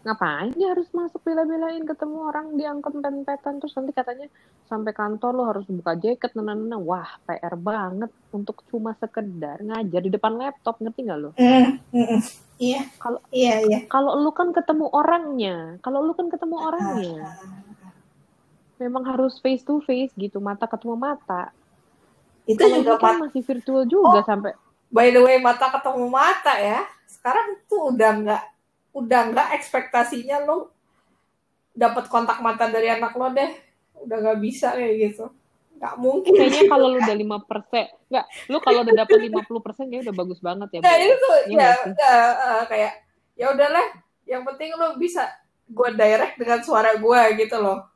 Ngapain 0.00 0.56
dia 0.56 0.72
harus 0.72 0.88
masuk 0.90 1.20
bela-belain 1.20 1.84
ketemu 1.84 2.24
orang 2.24 2.56
di 2.56 2.64
angkot 2.64 2.96
pempetan 2.96 3.60
terus 3.60 3.76
nanti 3.76 3.92
katanya 3.92 4.32
sampai 4.64 4.90
kantor 4.90 5.30
lu 5.30 5.44
harus 5.44 5.68
buka 5.68 5.92
jaket 5.94 6.32
nana 6.34 6.80
Wah, 6.80 7.20
PR 7.22 7.52
banget 7.54 8.08
untuk 8.30 8.64
cuma 8.66 8.96
sekedar 8.96 9.60
ngajar 9.60 10.00
di 10.00 10.08
depan 10.08 10.34
laptop, 10.34 10.80
ngerti 10.80 11.04
nggak 11.04 11.18
lu? 11.18 11.30
Hmm, 11.34 11.76
hmm, 11.92 12.06
hmm. 12.06 12.20
iya 12.56 12.80
Kalau- 12.96 13.20
iya 13.28 13.60
iya 13.60 13.78
Kalau 13.86 14.16
lu 14.16 14.32
kan 14.32 14.50
ketemu 14.50 14.88
orangnya, 14.88 15.76
kalau 15.78 16.00
lu 16.00 16.12
kan 16.12 16.28
ketemu 16.28 16.56
orangnya. 16.56 17.36
memang 18.76 19.04
harus 19.04 19.36
face 19.36 19.60
to 19.60 19.84
face 19.84 20.08
gitu 20.16 20.40
mata 20.40 20.64
ketemu 20.64 20.96
mata 20.96 21.52
itu 22.46 22.56
kalau 22.56 22.80
juga 22.80 22.96
kan 22.96 23.20
masih 23.20 23.44
virtual 23.44 23.84
juga 23.84 24.20
Oh. 24.20 24.24
sampai 24.24 24.56
by 24.88 25.12
the 25.12 25.20
way 25.20 25.36
mata 25.36 25.68
ketemu 25.68 26.08
mata 26.08 26.56
ya 26.56 26.80
sekarang 27.04 27.60
tuh 27.68 27.92
udah 27.92 28.10
nggak 28.16 28.42
udah 28.90 29.20
nggak 29.30 29.48
ekspektasinya 29.58 30.42
lo 30.42 30.74
dapat 31.74 32.10
kontak 32.10 32.42
mata 32.42 32.66
dari 32.66 32.90
anak 32.90 33.14
lo 33.14 33.30
deh. 33.30 33.50
Udah 34.02 34.16
nggak 34.18 34.38
bisa 34.42 34.74
kayak 34.74 34.94
gitu. 35.10 35.30
Nggak 35.80 35.94
mungkin. 35.96 36.32
Kayaknya 36.36 36.64
kalau 36.68 36.86
lu 36.92 36.98
udah 37.00 37.16
lima 37.16 37.38
persen 37.46 37.86
nggak 38.10 38.26
lu 38.50 38.58
kalau 38.58 38.80
udah 38.82 38.94
dapet 39.06 39.18
50 39.30 39.64
persen 39.64 39.86
ya 39.86 40.02
udah 40.02 40.14
bagus 40.18 40.42
banget 40.42 40.68
ya 40.74 40.78
Nah 40.82 40.94
itu 40.98 41.14
tuh 41.14 41.36
Iya 41.46 41.62
ya, 41.62 41.72
ya, 41.94 42.18
eh, 42.34 42.62
kayak 42.66 42.92
ya 43.38 43.46
udahlah 43.54 43.86
yang 44.26 44.42
penting 44.42 44.74
lo 44.74 44.98
bisa 44.98 45.30
gue 45.70 45.88
direct 45.94 46.34
dengan 46.34 46.60
suara 46.66 46.98
gue 46.98 47.20
gitu 47.38 47.56
loh. 47.62 47.86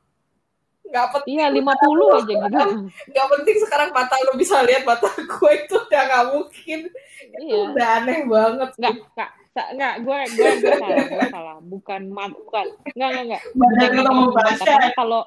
Nggak 0.86 1.06
penting 1.18 1.34
iya 1.34 1.50
50 1.50 1.66
aja 2.14 2.34
gitu. 2.46 2.64
nggak 3.10 3.26
penting 3.34 3.56
sekarang 3.66 3.90
mata 3.90 4.14
lo 4.22 4.38
bisa 4.38 4.62
lihat 4.62 4.86
mata 4.86 5.10
gue 5.18 5.52
itu 5.66 5.74
udah 5.74 6.02
nggak 6.06 6.24
mungkin. 6.30 6.80
Itu 7.34 7.42
iya. 7.42 7.56
udah 7.74 7.86
aneh 7.98 8.20
banget 8.30 8.70
nggak 8.78 8.94
nggak 9.18 9.30
nggak 9.54 9.94
gue 10.02 10.18
gue 10.34 10.50
gue 10.66 10.72
salah 10.82 11.04
gue 11.06 11.26
salah. 11.30 11.56
Bukan 11.62 12.00
mat 12.10 12.34
bukan. 12.34 12.66
Nggak 12.98 13.08
nggak 13.14 13.24
nggak. 13.30 13.42
Mata 13.54 13.84
ketemu 13.86 14.22
mata 14.34 14.64
karena 14.66 14.90
kalau 14.98 15.22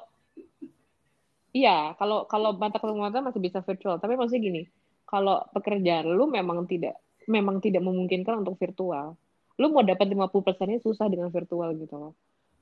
iya 1.56 1.96
kalau 1.96 2.28
kalau 2.28 2.50
mata 2.52 2.76
ketemu 2.76 3.00
mata 3.08 3.24
masih 3.24 3.40
bisa 3.40 3.64
virtual. 3.64 3.96
Tapi 3.96 4.20
maksudnya 4.20 4.42
gini 4.44 4.62
kalau 5.08 5.40
pekerjaan 5.56 6.12
lu 6.12 6.28
memang 6.28 6.68
tidak 6.68 7.00
memang 7.24 7.64
tidak 7.64 7.80
memungkinkan 7.80 8.44
untuk 8.44 8.60
virtual. 8.60 9.16
Lu 9.58 9.72
mau 9.72 9.82
dapat 9.82 10.06
50 10.06 10.30
persennya 10.44 10.78
susah 10.84 11.08
dengan 11.08 11.32
virtual 11.32 11.72
gitu 11.80 11.96
loh. 11.96 12.12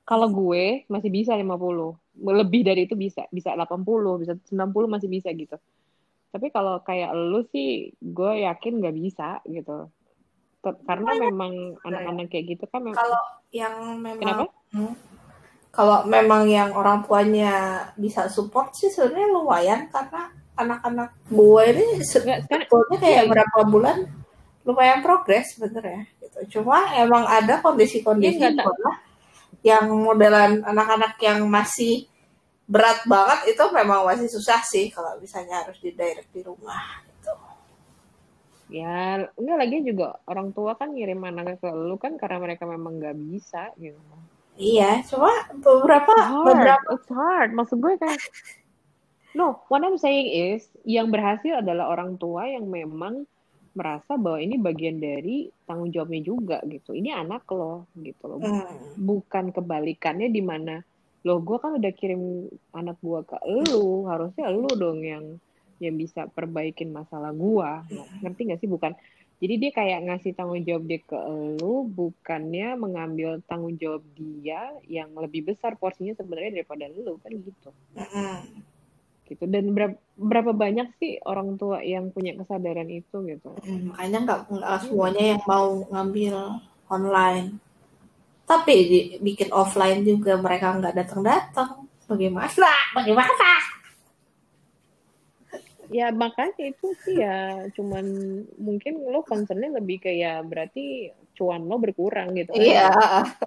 Kalau 0.07 0.31
gue 0.31 0.87
masih 0.87 1.11
bisa 1.11 1.35
50 1.35 1.51
lebih 2.23 2.63
dari 2.63 2.87
itu 2.87 2.95
bisa. 2.95 3.27
Bisa 3.27 3.51
80 3.51 4.23
bisa 4.23 4.33
90 4.55 4.87
masih 4.87 5.11
bisa 5.11 5.29
gitu. 5.35 5.59
Tapi 6.31 6.47
kalau 6.47 6.79
kayak 6.79 7.11
lu 7.11 7.43
sih 7.51 7.91
gue 7.99 8.47
yakin 8.47 8.79
nggak 8.79 8.95
bisa 8.95 9.43
gitu 9.43 9.91
Karena 10.61 11.11
memang 11.15 11.79
anak-anak 11.85 12.27
kayak 12.27 12.45
gitu 12.57 12.65
kan 12.67 12.81
memang 12.83 12.97
kalau 12.97 13.21
yang 13.53 13.75
memang 14.01 14.23
kenapa 14.23 14.53
Hmm. 14.67 14.93
Kalau 15.71 16.03
memang 16.09 16.49
yang 16.49 16.73
orang 16.73 17.05
tuanya 17.05 17.85
bisa 17.95 18.27
support 18.27 18.73
sih 18.73 18.89
sebenarnya 18.91 19.29
lumayan 19.29 19.81
karena 19.93 20.33
anak-anak 20.57 21.13
gue 21.29 21.63
ini 21.69 21.87
sebetulnya 22.01 22.97
kayak 22.97 23.23
iya. 23.23 23.29
berapa 23.29 23.59
bulan 23.69 24.09
lumayan 24.65 24.99
progres 25.05 25.53
sebenarnya 25.53 26.09
gitu. 26.19 26.59
Cuma 26.59 26.91
emang 26.97 27.23
ada 27.29 27.61
kondisi-kondisi 27.61 28.41
Iya, 28.41 28.57
bahwa 28.57 28.91
yang 29.63 29.85
modelan 29.87 30.65
anak-anak 30.65 31.15
yang 31.21 31.45
masih 31.45 32.09
berat 32.67 33.05
banget 33.07 33.55
itu 33.55 33.63
memang 33.71 34.03
masih 34.03 34.27
susah 34.27 34.59
sih 34.65 34.91
kalau 34.91 35.15
misalnya 35.21 35.63
harus 35.63 35.79
di 35.79 35.95
direct 35.95 36.33
di 36.35 36.43
rumah. 36.43 37.06
Ya, 38.67 39.31
enggak 39.39 39.57
lagi 39.63 39.77
juga 39.87 40.19
orang 40.27 40.51
tua 40.51 40.75
kan 40.75 40.91
ngirim 40.91 41.23
anaknya 41.23 41.55
ke 41.55 41.69
lu 41.71 41.95
kan 41.95 42.19
karena 42.19 42.43
mereka 42.43 42.67
memang 42.67 42.99
nggak 42.99 43.15
bisa 43.15 43.71
gitu. 43.79 43.95
Iya, 44.57 45.05
cuma 45.07 45.31
beberapa 45.53 46.11
It's 46.11 46.27
hard, 46.27 46.45
beberapa 46.51 46.87
it's 46.97 47.11
hard. 47.13 47.49
Maksud 47.53 47.77
gue 47.77 47.93
kayak, 47.95 48.19
no, 49.37 49.61
what 49.69 49.85
I'm 49.85 50.01
saying 50.01 50.27
is, 50.33 50.67
yang 50.83 51.13
berhasil 51.13 51.61
adalah 51.61 51.93
orang 51.93 52.17
tua 52.17 52.49
yang 52.49 52.65
memang 52.67 53.23
merasa 53.77 54.17
bahwa 54.17 54.41
ini 54.41 54.57
bagian 54.57 54.97
dari 54.97 55.53
tanggung 55.69 55.93
jawabnya 55.93 56.21
juga 56.25 56.57
gitu. 56.65 56.97
Ini 56.97 57.13
anak 57.13 57.45
lo 57.53 57.85
gitu 58.01 58.25
loh. 58.25 58.41
hmm, 58.41 58.97
Bukan 58.97 59.53
kebalikannya 59.53 60.33
di 60.33 60.41
mana 60.41 60.81
lo 61.21 61.37
gue 61.43 61.57
kan 61.61 61.77
udah 61.77 61.91
kirim 61.93 62.49
anak 62.73 62.97
gue 62.97 63.19
ke 63.29 63.37
lu, 63.45 64.09
harusnya 64.09 64.49
lu 64.49 64.69
dong 64.73 65.05
yang 65.05 65.37
yang 65.79 65.95
bisa 65.97 66.25
perbaikin 66.29 66.89
masalah 66.93 67.31
gua. 67.33 67.83
Ngerti 68.23 68.41
gak 68.53 68.59
sih? 68.63 68.69
Bukan 68.69 68.93
Jadi 69.37 69.53
dia 69.61 69.69
kayak 69.69 69.99
ngasih 70.09 70.33
tanggung 70.33 70.65
jawab 70.65 70.89
dia 70.89 70.97
ke 70.97 71.13
lu, 71.61 71.85
bukannya 71.93 72.73
mengambil 72.73 73.37
tanggung 73.45 73.77
jawab 73.77 74.01
dia 74.17 74.73
yang 74.89 75.13
lebih 75.13 75.53
besar 75.53 75.77
porsinya 75.77 76.17
sebenarnya 76.17 76.57
daripada 76.57 76.89
lu 76.89 77.21
kan 77.21 77.29
gitu. 77.29 77.69
Gitu. 79.29 79.43
Dan 79.45 79.77
berapa, 79.77 79.93
berapa 80.17 80.57
banyak 80.57 80.89
sih 80.97 81.21
orang 81.21 81.53
tua 81.53 81.85
yang 81.85 82.09
punya 82.09 82.33
kesadaran 82.33 82.89
itu 82.89 83.13
gitu. 83.29 83.53
Mm, 83.61 83.93
makanya 83.93 84.17
nggak 84.25 84.39
nggak 84.49 84.77
semuanya 84.89 85.23
yang 85.37 85.43
mau 85.45 85.85
ngambil 85.85 86.57
online 86.89 87.61
tapi 88.47 88.75
di- 88.87 89.09
bikin 89.19 89.51
offline 89.51 90.07
juga 90.07 90.39
mereka 90.39 90.79
nggak 90.79 90.95
datang-datang 90.95 91.83
bagaimana 92.07 92.47
bagaimana 92.95 93.27
Ya 95.87 96.11
makanya 96.11 96.51
itu 96.67 96.87
sih 97.07 97.23
ya 97.23 97.63
cuman 97.71 98.05
mungkin 98.59 99.07
lo 99.07 99.23
concernnya 99.23 99.79
lebih 99.79 100.03
kayak 100.03 100.43
berarti 100.47 101.15
cuan 101.37 101.63
lo 101.63 101.79
berkurang 101.79 102.35
gitu 102.35 102.51
aja. 102.51 102.61
iya 102.61 102.89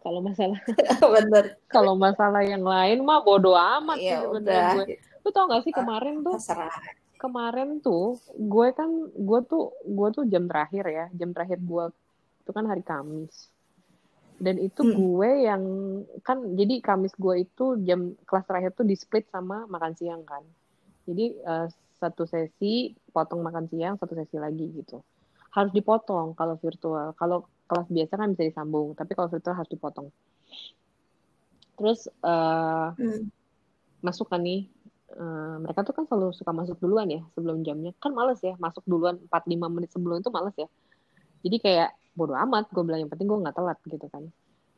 Kalau 0.01 0.21
masalah 0.25 0.57
bener 1.21 1.45
kalau 1.69 1.95
masalah 1.99 2.41
yang 2.41 2.65
lain 2.65 3.05
mah 3.05 3.21
bodo 3.21 3.53
amat 3.53 3.99
ya 4.01 4.09
sih 4.09 4.17
sebenarnya 4.25 4.41
udah 4.41 4.75
gue. 4.77 4.85
Lu 5.21 5.29
tau 5.37 5.45
gak 5.53 5.63
sih 5.69 5.73
kemarin 5.77 6.15
tuh 6.25 6.37
terserah 6.41 6.73
kemarin 7.21 7.85
tuh 7.85 8.17
gue 8.33 8.67
kan 8.73 8.89
gue 9.13 9.41
tuh 9.45 9.77
gue 9.85 10.09
tuh 10.17 10.25
jam 10.25 10.49
terakhir 10.49 10.85
ya 10.89 11.07
jam 11.13 11.37
terakhir 11.37 11.61
gue 11.61 11.85
itu 12.41 12.51
kan 12.57 12.65
hari 12.65 12.81
Kamis 12.81 13.53
dan 14.41 14.57
itu 14.57 14.81
Hmm. 14.81 14.97
gue 14.97 15.31
yang 15.45 15.63
kan 16.25 16.41
jadi 16.57 16.81
Kamis 16.81 17.13
gue 17.21 17.45
itu 17.45 17.77
jam 17.85 18.17
kelas 18.25 18.49
terakhir 18.49 18.73
tuh 18.73 18.89
di 18.89 18.97
split 18.97 19.29
sama 19.29 19.69
makan 19.69 19.93
siang 19.93 20.25
kan 20.25 20.41
jadi 21.05 21.37
eh, 21.37 21.67
satu 22.01 22.25
sesi 22.25 22.97
potong 23.15 23.45
makan 23.45 23.69
siang 23.71 23.95
satu 24.01 24.17
sesi 24.17 24.37
lagi 24.41 24.67
gitu. 24.73 25.05
Harus 25.55 25.73
dipotong 25.77 26.33
kalau 26.39 26.57
virtual. 26.59 27.13
Kalau 27.21 27.47
kelas 27.69 27.89
biasa 27.93 28.13
kan 28.19 28.29
bisa 28.35 28.45
disambung 28.49 28.97
tapi 28.99 29.13
kalau 29.15 29.29
virtual 29.31 29.55
harus 29.55 29.71
dipotong. 29.71 30.09
Terus 31.79 32.09
eh, 32.09 32.89
Hmm. 32.97 33.23
masuk 34.01 34.27
kan 34.33 34.41
nih 34.41 34.69
eh, 35.13 35.57
mereka 35.63 35.85
tuh 35.87 35.95
kan 35.97 36.05
selalu 36.09 36.33
suka 36.33 36.53
masuk 36.57 36.77
duluan 36.81 37.09
ya 37.13 37.21
sebelum 37.37 37.63
jamnya. 37.67 37.93
Kan 38.03 38.13
males 38.17 38.41
ya 38.41 38.57
masuk 38.57 38.83
duluan 38.89 39.21
4-5 39.29 39.69
menit 39.69 39.91
sebelum 39.93 40.21
itu 40.25 40.31
males 40.33 40.57
ya. 40.57 40.69
Jadi 41.45 41.57
kayak 41.61 41.91
bodo 42.17 42.35
amat 42.37 42.69
gue 42.75 42.83
bilang 42.85 43.01
yang 43.05 43.11
penting 43.13 43.29
gue 43.29 43.39
nggak 43.45 43.57
telat 43.57 43.79
gitu 43.87 44.07
kan. 44.09 44.25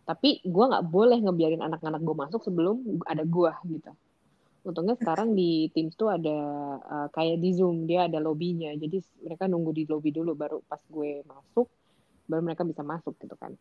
Tapi 0.02 0.42
gue 0.42 0.64
nggak 0.70 0.84
boleh 0.90 1.18
ngebiarin 1.22 1.62
anak-anak 1.62 2.00
gue 2.02 2.16
masuk 2.18 2.40
sebelum 2.42 3.02
ada 3.06 3.22
gue 3.22 3.52
gitu 3.70 3.92
untungnya 4.62 4.94
sekarang 4.94 5.34
di 5.34 5.66
Teams 5.74 5.94
tuh 5.98 6.10
ada 6.10 6.38
eh, 6.78 7.08
kayak 7.10 7.38
di 7.42 7.50
Zoom 7.54 7.86
dia 7.86 8.06
ada 8.06 8.22
lobbynya. 8.22 8.74
Jadi 8.78 9.02
mereka 9.26 9.50
nunggu 9.50 9.70
di 9.74 9.84
lobby 9.86 10.14
dulu 10.14 10.32
baru 10.38 10.58
pas 10.66 10.80
gue 10.86 11.22
masuk 11.26 11.66
baru 12.30 12.42
mereka 12.42 12.62
bisa 12.62 12.82
masuk 12.86 13.18
gitu 13.18 13.34
kan. 13.34 13.52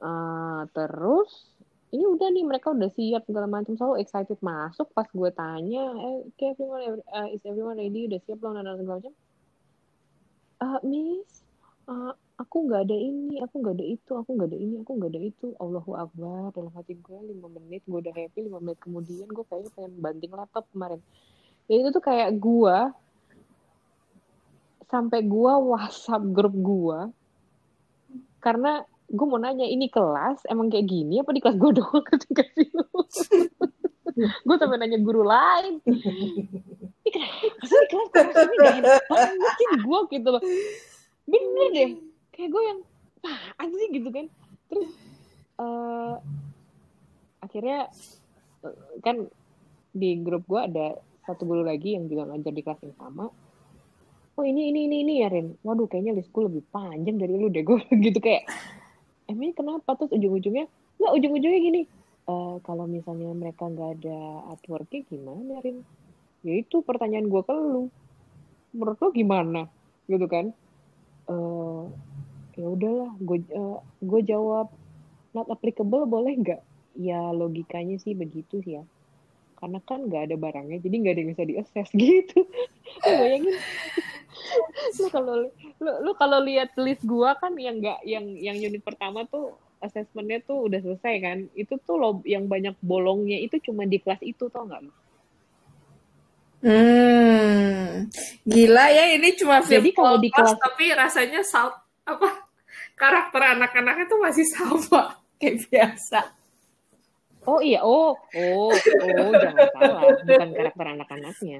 Eh, 0.00 0.62
terus 0.72 1.52
ini 1.90 2.06
udah 2.06 2.28
nih 2.30 2.44
mereka 2.46 2.70
udah 2.72 2.88
siap 2.88 3.26
segala 3.28 3.50
macam. 3.50 3.76
Selalu 3.76 4.00
excited 4.00 4.38
masuk 4.40 4.88
pas 4.96 5.08
gue 5.10 5.30
tanya 5.34 5.84
eh 5.98 6.16
okay, 6.32 6.56
everyone 6.56 7.02
uh, 7.12 7.28
is 7.28 7.42
everyone 7.44 7.76
ready? 7.76 8.08
Udah 8.08 8.20
siap 8.24 8.38
belum? 8.40 8.62
dan 8.62 8.78
segala 8.80 8.96
macam. 9.02 9.14
"Eh, 10.60 10.78
miss 10.86 11.44
eh, 11.90 12.12
aku 12.40 12.56
nggak 12.64 12.88
ada 12.88 12.96
ini 12.96 13.36
aku 13.44 13.60
nggak 13.60 13.74
ada 13.76 13.84
itu 13.84 14.10
aku 14.16 14.30
nggak 14.32 14.48
ada 14.48 14.58
ini 14.58 14.74
aku 14.80 14.90
nggak 14.96 15.10
ada 15.12 15.20
itu. 15.20 15.46
Allahu 15.60 15.92
Akbar. 15.92 16.56
Dalam 16.56 16.72
hati 16.72 16.96
gue 16.96 17.18
lima 17.28 17.52
menit 17.52 17.84
gue 17.84 18.00
udah 18.00 18.14
happy 18.16 18.48
lima 18.48 18.58
menit 18.64 18.80
kemudian 18.80 19.28
gue 19.28 19.44
kayaknya 19.44 19.70
pengen 19.76 19.92
banting 20.00 20.32
laptop 20.32 20.64
kemarin. 20.72 21.00
Dan 21.68 21.74
itu 21.84 21.88
tuh 21.92 22.02
kayak 22.02 22.32
gue 22.40 22.76
sampai 24.88 25.20
gue 25.22 25.52
WhatsApp 25.70 26.24
grup 26.32 26.56
gue 26.56 26.98
karena 28.42 28.82
gue 29.06 29.26
mau 29.28 29.38
nanya 29.38 29.68
ini 29.68 29.86
kelas 29.86 30.48
emang 30.48 30.66
kayak 30.72 30.88
gini 30.88 31.20
apa 31.20 31.30
di 31.36 31.44
kelas 31.44 31.60
gue 31.60 31.70
doang? 31.78 32.04
Ketika 32.08 32.42
sih 32.56 33.52
gue 34.16 34.56
sampai 34.56 34.76
nanya 34.80 34.98
guru 35.04 35.28
lain. 35.28 35.76
Ini 37.00 37.10
kenapa 37.16 37.64
sih 37.64 37.80
kelas 37.88 38.08
kelas 38.12 38.36
ini 38.44 38.56
gak 38.60 38.76
enak 38.84 39.04
banget 39.08 39.52
sih 39.56 39.68
gue 39.80 39.98
gitu 40.12 40.28
loh. 40.28 40.42
Bener 41.24 41.68
deh 41.72 42.09
kayak 42.40 42.56
gue 42.56 42.62
yang 42.64 42.80
apaan 43.20 43.68
sih? 43.76 43.88
Gitu 43.92 44.08
kan. 44.08 44.26
Terus 44.72 44.88
eh 45.60 46.14
akhirnya 47.44 47.78
eh, 48.64 48.76
kan 49.04 49.28
di 49.92 50.10
grup 50.24 50.48
gue 50.48 50.60
ada 50.60 50.96
satu 51.28 51.44
guru 51.44 51.60
lagi 51.60 52.00
yang 52.00 52.08
juga 52.08 52.32
ngajar 52.32 52.52
di 52.56 52.62
kelas 52.64 52.80
yang 52.80 52.96
sama. 52.96 53.28
Oh 54.40 54.44
ini 54.48 54.72
ini 54.72 54.88
ini 54.88 54.96
ini 55.04 55.14
ya 55.20 55.28
Rin. 55.28 55.52
Waduh 55.60 55.84
kayaknya 55.84 56.16
listku 56.16 56.48
lebih 56.48 56.64
panjang 56.72 57.20
dari 57.20 57.36
lu 57.36 57.52
deh 57.52 57.60
gue 57.68 57.76
gitu 58.00 58.16
kayak. 58.24 58.48
Emangnya 59.28 59.54
kenapa? 59.60 60.00
Terus 60.00 60.16
ujung-ujungnya 60.16 60.64
nggak 60.96 61.12
ujung-ujungnya 61.16 61.60
gini 61.60 61.82
"Eh, 62.28 62.56
kalau 62.64 62.84
misalnya 62.84 63.32
mereka 63.32 63.68
nggak 63.68 64.00
ada 64.00 64.18
artworknya 64.56 65.00
gimana 65.12 65.60
Rin? 65.60 65.84
Ya 66.40 66.56
itu 66.56 66.80
pertanyaan 66.80 67.28
gue 67.28 67.42
ke 67.44 67.52
lu. 67.52 67.92
Menurut 68.72 68.96
lu 68.96 69.08
gimana? 69.12 69.68
Gitu 70.08 70.24
kan. 70.24 70.56
Eh 71.28 71.82
ya 72.60 72.66
udahlah 72.68 73.10
gue 73.16 73.38
gue 74.04 74.20
jawab. 74.28 74.68
Not 75.32 75.48
applicable 75.48 76.04
boleh 76.04 76.36
nggak? 76.36 76.60
Ya 76.98 77.32
logikanya 77.32 77.96
sih 77.96 78.12
begitu 78.12 78.60
sih 78.60 78.76
ya. 78.76 78.84
Karena 79.56 79.80
kan 79.80 80.04
nggak 80.04 80.28
ada 80.28 80.36
barangnya 80.36 80.80
jadi 80.82 80.94
nggak 81.00 81.12
ada 81.16 81.20
yang 81.24 81.30
bisa 81.32 81.44
diakses 81.48 81.88
gitu. 82.04 82.44
Lu 83.06 83.12
bayangin. 83.16 83.56
Lu 84.98 85.06
kalau 85.08 85.34
lu, 85.80 85.90
lu 86.04 86.12
kalau 86.18 86.38
lihat 86.44 86.74
list 86.76 87.00
gua 87.06 87.38
kan 87.38 87.54
yang 87.56 87.80
nggak 87.80 88.04
yang 88.04 88.26
yang 88.36 88.56
unit 88.58 88.82
pertama 88.84 89.24
tuh 89.24 89.54
asesmennya 89.80 90.44
tuh 90.44 90.68
udah 90.68 90.80
selesai 90.82 91.14
kan. 91.22 91.38
Itu 91.56 91.78
tuh 91.80 91.96
lo 91.96 92.10
yang 92.26 92.50
banyak 92.50 92.76
bolongnya 92.84 93.38
itu 93.38 93.56
cuma 93.64 93.86
di 93.86 94.02
kelas 94.02 94.20
itu 94.20 94.50
tau 94.50 94.66
nggak 94.66 94.82
lu? 94.82 94.92
Hmm, 96.60 98.04
gila 98.44 98.84
ya 98.92 99.16
ini 99.16 99.32
cuma 99.32 99.64
Jadi 99.64 99.96
kalau 99.96 100.20
di 100.20 100.28
kelas- 100.28 100.60
tapi 100.60 100.92
rasanya 100.92 101.40
sal 101.40 101.72
apa 102.04 102.49
karakter 103.00 103.42
anak-anaknya 103.56 104.04
tuh 104.04 104.20
masih 104.20 104.44
sama 104.44 105.16
kayak 105.40 105.64
biasa. 105.64 106.20
Oh 107.48 107.64
iya, 107.64 107.80
oh, 107.80 108.12
oh, 108.36 108.68
oh, 108.68 109.32
jangan 109.32 109.66
salah, 109.72 110.12
bukan 110.20 110.48
karakter 110.52 110.86
anak-anaknya. 110.92 111.58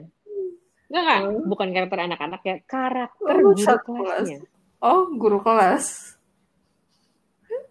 Enggak, 0.93 1.03
enggak, 1.25 1.45
bukan 1.49 1.69
karakter 1.73 1.99
anak-anak 2.05 2.41
ya, 2.45 2.57
karakter 2.69 3.35
Oh, 3.41 3.49
guru 3.57 3.81
kelasnya. 3.81 4.39
Oh, 4.85 5.03
guru 5.17 5.39
kelas. 5.41 5.87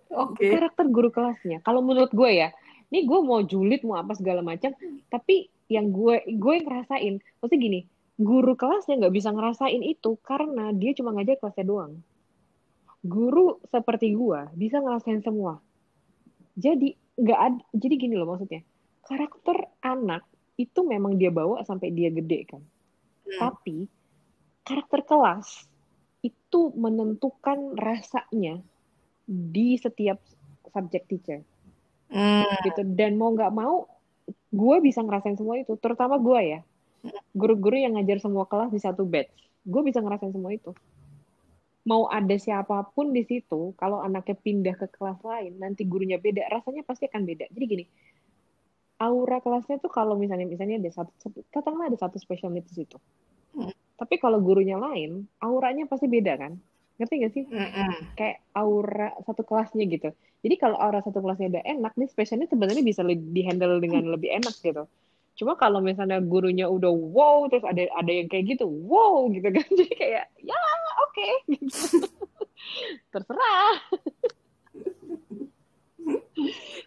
Oke. 0.10 0.50
Karakter 0.50 0.90
guru 0.90 1.14
kelasnya. 1.14 1.62
Kalau 1.62 1.86
menurut 1.86 2.10
gue 2.10 2.32
ya, 2.34 2.50
ini 2.90 3.06
gue 3.06 3.20
mau 3.22 3.46
julid, 3.46 3.86
mau 3.86 4.02
apa 4.02 4.18
segala 4.18 4.42
macam, 4.42 4.74
tapi 5.14 5.54
yang 5.70 5.94
gue 5.94 6.26
gue 6.34 6.54
yang 6.58 6.66
ngerasain, 6.66 7.22
maksudnya 7.38 7.62
gini, 7.62 7.80
guru 8.18 8.58
kelasnya 8.58 8.98
nggak 9.06 9.14
bisa 9.14 9.30
ngerasain 9.30 9.86
itu 9.86 10.18
karena 10.26 10.74
dia 10.74 10.98
cuma 10.98 11.14
ngajar 11.14 11.38
kelasnya 11.38 11.66
doang. 11.70 12.02
Guru 13.00 13.64
seperti 13.72 14.12
gue 14.12 14.40
bisa 14.60 14.84
ngerasain 14.84 15.24
semua. 15.24 15.60
Jadi 16.60 16.92
nggak 17.20 17.40
ada, 17.40 17.62
jadi 17.72 17.96
gini 17.96 18.16
loh 18.20 18.36
maksudnya, 18.36 18.64
karakter 19.08 19.68
anak 19.84 20.28
itu 20.60 20.84
memang 20.84 21.16
dia 21.16 21.32
bawa 21.32 21.64
sampai 21.64 21.92
dia 21.96 22.12
gede 22.12 22.44
kan. 22.48 22.60
Hmm. 22.60 23.40
Tapi 23.40 23.88
karakter 24.68 25.08
kelas 25.08 25.68
itu 26.20 26.76
menentukan 26.76 27.80
rasanya 27.80 28.60
di 29.24 29.80
setiap 29.80 30.20
subject 30.68 31.08
teacher 31.08 31.40
Hmm. 32.10 32.50
gitu. 32.66 32.82
Dan 32.98 33.22
mau 33.22 33.30
nggak 33.32 33.54
mau, 33.54 33.86
gue 34.50 34.78
bisa 34.82 35.06
ngerasain 35.06 35.38
semua 35.38 35.62
itu. 35.62 35.78
Terutama 35.78 36.18
gue 36.18 36.58
ya, 36.58 36.60
guru-guru 37.38 37.78
yang 37.78 37.96
ngajar 37.96 38.18
semua 38.20 38.50
kelas 38.50 38.74
di 38.74 38.82
satu 38.82 39.06
batch, 39.06 39.30
gue 39.64 39.82
bisa 39.86 40.02
ngerasain 40.02 40.34
semua 40.34 40.52
itu. 40.52 40.74
Mau 41.88 42.12
ada 42.12 42.36
siapa 42.36 42.92
pun 42.92 43.16
di 43.16 43.24
situ, 43.24 43.72
kalau 43.80 44.04
anaknya 44.04 44.36
pindah 44.36 44.76
ke 44.76 44.88
kelas 44.92 45.20
lain, 45.24 45.56
nanti 45.58 45.88
gurunya 45.88 46.20
beda, 46.20 46.52
rasanya 46.52 46.84
pasti 46.84 47.08
akan 47.08 47.24
beda. 47.24 47.48
Jadi 47.50 47.66
gini, 47.66 47.86
aura 49.00 49.40
kelasnya 49.40 49.80
tuh 49.80 49.88
kalau 49.88 50.20
misalnya 50.20 50.44
misalnya 50.44 50.84
ada 50.84 50.92
satu, 50.92 51.12
katakanlah 51.50 51.88
ada 51.88 51.98
satu 51.98 52.20
special 52.20 52.52
needs 52.52 52.68
di 52.76 52.84
situ. 52.84 53.00
Hmm. 53.56 53.72
Tapi 53.96 54.20
kalau 54.20 54.44
gurunya 54.44 54.76
lain, 54.76 55.28
auranya 55.40 55.88
pasti 55.88 56.12
beda 56.12 56.36
kan? 56.36 56.60
Ngerti 57.00 57.14
gak 57.24 57.32
sih? 57.32 57.44
Mm-mm. 57.48 58.16
Kayak 58.20 58.44
aura 58.52 59.16
satu 59.24 59.48
kelasnya 59.48 59.88
gitu. 59.88 60.12
Jadi 60.44 60.56
kalau 60.60 60.76
aura 60.76 61.00
satu 61.00 61.24
kelasnya 61.24 61.48
udah 61.58 61.64
enak, 61.64 61.94
nih 61.96 62.12
specialnya 62.12 62.48
sebenarnya 62.52 62.84
bisa 62.84 63.08
le- 63.08 63.16
dihandle 63.32 63.80
dengan 63.80 64.04
lebih 64.04 64.36
enak 64.36 64.56
gitu. 64.60 64.84
Cuma 65.40 65.56
kalau 65.56 65.80
misalnya 65.80 66.20
gurunya 66.20 66.68
udah 66.68 66.92
wow, 66.92 67.48
terus 67.48 67.64
ada 67.64 67.88
ada 67.96 68.12
yang 68.12 68.28
kayak 68.28 68.60
gitu, 68.60 68.68
wow 68.68 69.32
gitu 69.32 69.48
kan. 69.48 69.64
Jadi 69.80 69.96
kayak 69.96 70.28
ya 70.44 70.60
oke, 71.08 71.30
gitu. 71.48 72.04
terserah. 73.16 73.80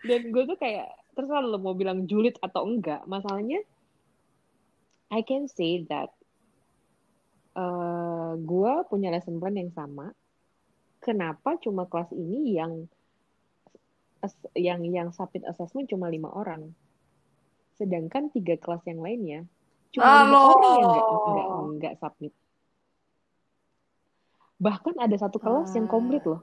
Dan 0.08 0.20
gue 0.28 0.44
tuh 0.44 0.60
kayak 0.60 0.92
terserah 1.16 1.40
lo 1.40 1.56
mau 1.56 1.72
bilang 1.72 2.04
julid 2.04 2.36
atau 2.44 2.68
enggak. 2.68 3.00
Masalahnya 3.08 3.64
I 5.08 5.24
can 5.24 5.48
say 5.48 5.88
that 5.88 6.12
eh 7.52 8.32
gue 8.40 8.72
punya 8.88 9.12
lesson 9.12 9.36
plan 9.36 9.52
yang 9.52 9.68
sama 9.76 10.16
kenapa 11.04 11.60
cuma 11.60 11.84
kelas 11.84 12.08
ini 12.16 12.56
yang 12.56 12.88
yang 14.56 14.80
yang 14.88 15.12
submit 15.12 15.44
assessment 15.44 15.84
cuma 15.84 16.08
lima 16.08 16.32
orang 16.32 16.72
sedangkan 17.76 18.28
tiga 18.32 18.56
kelas 18.60 18.82
yang 18.88 19.00
lainnya 19.00 19.40
cuma 19.92 20.24
lima 20.24 20.38
orang 20.40 20.72
yang 20.80 20.88
nggak 20.88 21.06
nggak 21.06 21.48
nggak 21.76 21.94
submit. 22.00 22.32
Bahkan 24.62 24.94
ada 24.96 25.16
satu 25.18 25.36
kelas 25.42 25.74
yang 25.76 25.90
komplit 25.90 26.22
loh. 26.24 26.40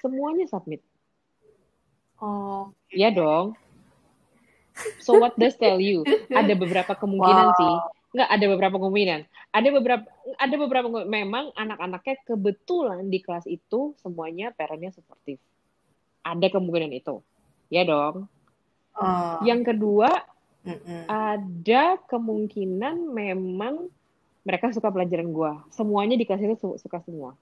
Semuanya 0.00 0.48
submit. 0.48 0.80
Oh, 2.22 2.70
ya 2.88 3.10
dong. 3.10 3.58
So 5.02 5.18
what 5.20 5.36
does 5.36 5.58
tell 5.58 5.76
you? 5.82 6.06
Ada 6.32 6.54
beberapa 6.56 6.96
kemungkinan 6.96 7.46
Wow. 7.52 7.58
sih. 7.60 7.74
Nggak 8.16 8.30
ada 8.30 8.44
beberapa 8.46 8.76
kemungkinan. 8.78 9.20
Ada 9.52 9.68
beberapa 9.68 10.04
ada 10.40 10.54
beberapa 10.56 10.88
memang 11.04 11.52
anak-anaknya 11.52 12.24
kebetulan 12.24 13.10
di 13.10 13.18
kelas 13.20 13.44
itu 13.50 13.92
semuanya 14.00 14.54
parentnya 14.56 14.94
suportif 14.94 15.36
ada 16.22 16.46
kemungkinan 16.48 16.94
itu. 16.94 17.20
Ya 17.68 17.82
dong. 17.84 18.30
Oh. 18.92 19.40
yang 19.40 19.64
kedua 19.64 20.04
Mm-mm. 20.62 21.10
ada 21.10 21.98
kemungkinan 22.06 23.10
memang 23.10 23.90
mereka 24.46 24.70
suka 24.70 24.90
pelajaran 24.90 25.30
gua. 25.30 25.62
Semuanya 25.74 26.18
di 26.18 26.26
kelas 26.26 26.42
itu 26.42 26.56
su- 26.58 26.78
suka 26.78 27.02
semua. 27.02 27.34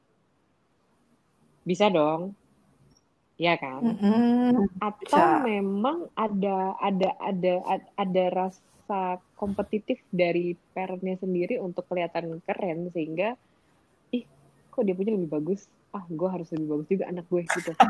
Bisa 1.65 1.89
dong. 1.93 2.33
Ya 3.41 3.57
kan? 3.57 3.81
Mm-mm. 3.81 4.69
atau 4.81 5.01
Bisa. 5.01 5.41
memang 5.45 6.09
ada 6.13 6.77
ada 6.81 7.11
ada 7.21 7.55
ad- 7.65 7.93
ada 7.97 8.25
rasa 8.33 9.03
kompetitif 9.37 10.01
dari 10.13 10.57
parentnya 10.77 11.17
sendiri 11.21 11.57
untuk 11.57 11.89
kelihatan 11.89 12.41
keren 12.45 12.93
sehingga 12.93 13.37
ih 14.13 14.25
kok 14.69 14.85
dia 14.85 14.97
punya 14.97 15.17
lebih 15.17 15.29
bagus? 15.29 15.65
Ah 15.93 16.05
gue 16.05 16.29
harus 16.29 16.49
lebih 16.53 16.69
bagus 16.69 16.87
juga 16.89 17.05
anak 17.09 17.25
gue 17.33 17.43
gitu. 17.49 17.73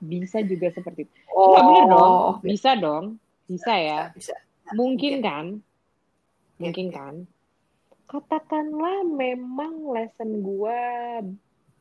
Bisa 0.00 0.40
juga 0.44 0.72
seperti 0.72 1.08
itu. 1.08 1.12
Oh, 1.32 1.52
Nggak, 1.52 1.62
bener 1.68 1.84
dong. 1.92 2.12
Bisa 2.44 2.70
dong 2.76 3.20
bisa 3.52 3.72
ya? 3.76 4.00
Bisa. 4.16 4.34
mungkin 4.72 5.20
kan? 5.20 5.46
Ya, 6.56 6.68
mungkin 6.68 6.86
ya. 6.88 6.94
kan? 6.96 7.14
Katakanlah 8.08 9.04
memang 9.04 9.88
lesson 9.92 10.40
gue 10.40 10.80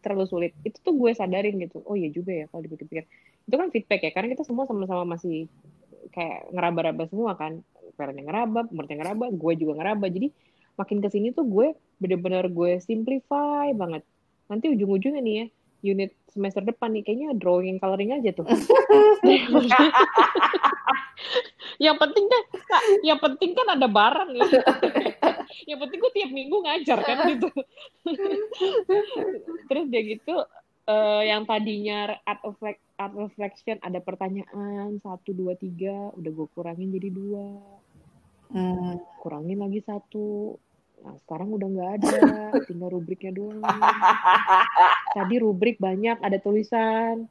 terlalu 0.03 0.27
sulit. 0.27 0.51
Itu 0.67 0.79
tuh 0.83 0.95
gue 0.97 1.11
sadarin 1.15 1.59
gitu. 1.61 1.79
Oh 1.87 1.95
iya 1.95 2.11
juga 2.11 2.31
ya 2.35 2.45
kalau 2.51 2.67
dipikir-pikir. 2.67 3.05
Itu 3.47 3.55
kan 3.55 3.71
feedback 3.71 4.01
ya. 4.07 4.11
Karena 4.11 4.35
kita 4.35 4.43
semua 4.43 4.67
sama-sama 4.67 5.15
masih 5.15 5.47
kayak 6.11 6.51
ngeraba-raba 6.51 7.03
semua 7.07 7.35
kan. 7.39 7.63
Parentnya 7.95 8.25
ngeraba 8.27 8.67
muridnya 8.71 8.97
ngeraba 9.03 9.25
gue 9.31 9.53
juga 9.59 9.79
ngeraba. 9.79 10.07
Jadi 10.11 10.27
makin 10.79 10.97
ke 11.03 11.09
sini 11.11 11.35
tuh 11.35 11.45
gue 11.47 11.75
bener-bener 11.99 12.47
gue 12.47 12.79
simplify 12.79 13.71
banget. 13.75 14.03
Nanti 14.47 14.71
ujung-ujungnya 14.71 15.21
nih 15.23 15.35
ya 15.35 15.45
unit 15.81 16.13
semester 16.31 16.63
depan 16.63 16.95
nih 16.95 17.03
kayaknya 17.03 17.35
drawing 17.35 17.77
coloring 17.81 18.15
aja 18.15 18.31
tuh. 18.31 18.47
Yang 21.81 21.97
penting 21.97 22.25
kan 22.29 22.43
yang 23.01 23.19
penting 23.21 23.51
kan 23.57 23.67
ada 23.73 23.87
barang 23.89 24.29
ya. 24.37 24.47
Yang 25.69 25.79
penting 25.85 25.99
gue 26.01 26.13
tiap 26.13 26.31
minggu 26.31 26.57
ngajar 26.61 26.99
kan 27.01 27.17
gitu. 27.29 27.49
Terus 29.69 29.85
dia 29.89 30.01
gitu 30.05 30.35
eh, 30.89 31.23
yang 31.29 31.45
tadinya 31.45 32.17
art 32.25 32.41
of 32.45 32.57
art 32.97 33.13
reflection 33.17 33.77
ada 33.81 34.01
pertanyaan 34.01 34.97
satu 35.01 35.33
dua 35.33 35.57
tiga 35.57 36.13
udah 36.17 36.31
gue 36.31 36.47
kurangin 36.53 36.93
jadi 36.93 37.09
dua. 37.09 37.45
Hmm. 38.51 38.99
kurangin 39.23 39.63
lagi 39.63 39.79
satu 39.79 40.59
nah 41.01 41.17
sekarang 41.25 41.49
udah 41.49 41.67
nggak 41.67 41.91
ada 41.97 42.17
tinggal 42.69 42.89
rubriknya 42.93 43.33
doang. 43.33 43.61
Tadi 45.17 45.35
rubrik 45.41 45.81
banyak 45.81 46.21
ada 46.21 46.37
tulisan 46.37 47.25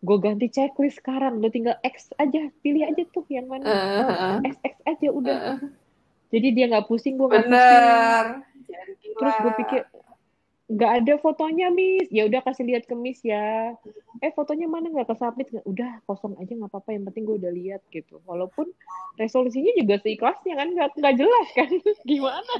gue 0.00 0.16
ganti 0.16 0.48
checklist 0.48 0.96
sekarang 1.04 1.44
udah 1.44 1.52
tinggal 1.52 1.76
X 1.84 2.08
aja 2.16 2.48
pilih 2.64 2.88
aja 2.88 3.04
tuh 3.12 3.24
yang 3.28 3.46
mana. 3.52 3.68
Eh, 4.40 4.48
X 4.48 4.56
X 4.64 4.74
aja 4.88 5.08
udah. 5.12 5.60
Jadi 6.32 6.48
dia 6.56 6.72
nggak 6.72 6.88
pusing 6.88 7.20
gue 7.20 7.28
nggak 7.28 7.44
pusing. 7.44 8.26
Terus 9.20 9.34
gue 9.44 9.52
pikir 9.60 9.80
nggak 10.70 10.92
ada 11.04 11.14
fotonya 11.20 11.68
miss. 11.68 12.08
Ya 12.08 12.24
udah 12.24 12.40
kasih 12.40 12.64
lihat 12.64 12.88
ke 12.88 12.96
miss 12.96 13.20
ya. 13.20 13.76
Eh 14.24 14.32
fotonya 14.32 14.72
mana 14.72 14.88
nggak 14.88 15.12
kesubmit? 15.12 15.52
Nggak 15.52 15.66
udah 15.68 15.90
kosong 16.08 16.32
aja 16.40 16.52
nggak 16.56 16.70
apa-apa 16.72 16.90
yang 16.96 17.04
penting 17.12 17.28
gue 17.28 17.36
udah 17.36 17.52
lihat 17.52 17.82
gitu. 17.92 18.24
Walaupun 18.24 18.72
resolusinya 19.20 19.76
juga 19.76 20.00
seikhlasnya 20.00 20.54
kan 20.56 20.68
nggak 20.72 20.90
nggak 20.96 21.14
jelas 21.20 21.48
kan 21.52 21.70
gimana 22.08 22.54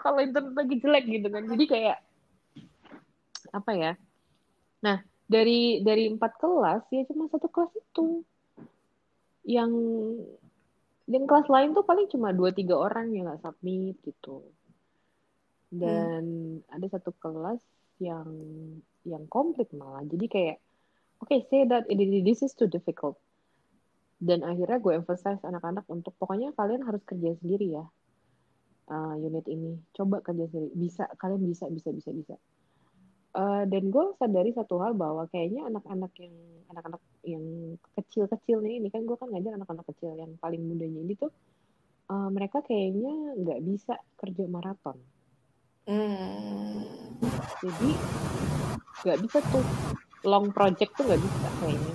kalau 0.00 0.24
internet 0.24 0.56
lagi 0.56 0.76
jelek 0.80 1.04
gitu 1.04 1.28
kan. 1.28 1.44
Jadi 1.44 1.64
kayak 1.68 1.98
apa 3.52 3.70
ya? 3.76 3.92
Nah 4.80 5.04
dari 5.28 5.84
dari 5.84 6.08
empat 6.08 6.40
kelas 6.40 6.88
ya 6.88 7.04
cuma 7.12 7.28
satu 7.28 7.52
kelas 7.52 7.72
itu. 7.76 8.24
Yang 9.44 9.72
yang 11.04 11.24
kelas 11.28 11.46
lain 11.52 11.76
tuh 11.76 11.84
paling 11.84 12.08
cuma 12.08 12.32
dua 12.32 12.56
tiga 12.56 12.80
orang 12.80 13.12
yang 13.12 13.28
nggak 13.28 13.44
submit 13.44 14.00
gitu. 14.00 14.40
Dan 15.68 16.58
ada 16.72 16.86
satu 16.88 17.12
kelas 17.20 17.60
yang 18.00 18.26
yang 19.04 19.28
komplit 19.28 19.68
malah. 19.76 20.02
Jadi 20.08 20.26
kayak 20.26 20.56
oke 21.20 21.36
say 21.52 21.68
that 21.68 21.84
this 22.24 22.40
is 22.40 22.56
too 22.56 22.66
difficult. 22.66 23.20
Dan 24.20 24.44
akhirnya 24.44 24.76
gue 24.80 24.92
emphasize 25.00 25.40
anak-anak 25.40 25.88
untuk 25.88 26.12
pokoknya 26.20 26.52
kalian 26.52 26.84
harus 26.84 27.00
kerja 27.08 27.36
sendiri 27.40 27.72
ya 27.72 27.84
uh, 28.90 29.14
unit 29.16 29.46
ini. 29.46 29.78
Coba 29.94 30.20
kerja 30.20 30.50
sendiri. 30.50 30.74
Bisa 30.74 31.06
kalian 31.16 31.46
bisa 31.46 31.70
bisa 31.70 31.94
bisa 31.94 32.10
bisa. 32.10 32.34
Uh, 33.30 33.62
dan 33.70 33.94
gue 33.94 34.04
sadari 34.18 34.50
satu 34.50 34.82
hal 34.82 34.98
bahwa 34.98 35.30
kayaknya 35.30 35.70
anak-anak 35.70 36.10
yang 36.18 36.34
anak-anak 36.66 37.02
yang 37.22 37.44
kecil-kecilnya 37.94 38.82
ini 38.82 38.90
kan 38.90 39.06
gue 39.06 39.14
kan 39.14 39.30
ngajar 39.30 39.54
anak-anak 39.54 39.86
kecil 39.94 40.18
yang 40.18 40.34
paling 40.42 40.58
mudanya 40.66 40.98
ini 40.98 41.14
tuh 41.14 41.30
uh, 42.10 42.26
mereka 42.34 42.58
kayaknya 42.66 43.38
nggak 43.38 43.60
bisa 43.62 43.94
kerja 44.18 44.50
maraton. 44.50 44.98
Hmm. 45.86 46.82
jadi 47.62 47.90
nggak 49.06 49.18
bisa 49.22 49.38
tuh. 49.54 49.64
Long 50.26 50.52
project 50.52 50.92
tuh 50.98 51.06
nggak 51.06 51.22
bisa 51.22 51.48
kayaknya. 51.62 51.94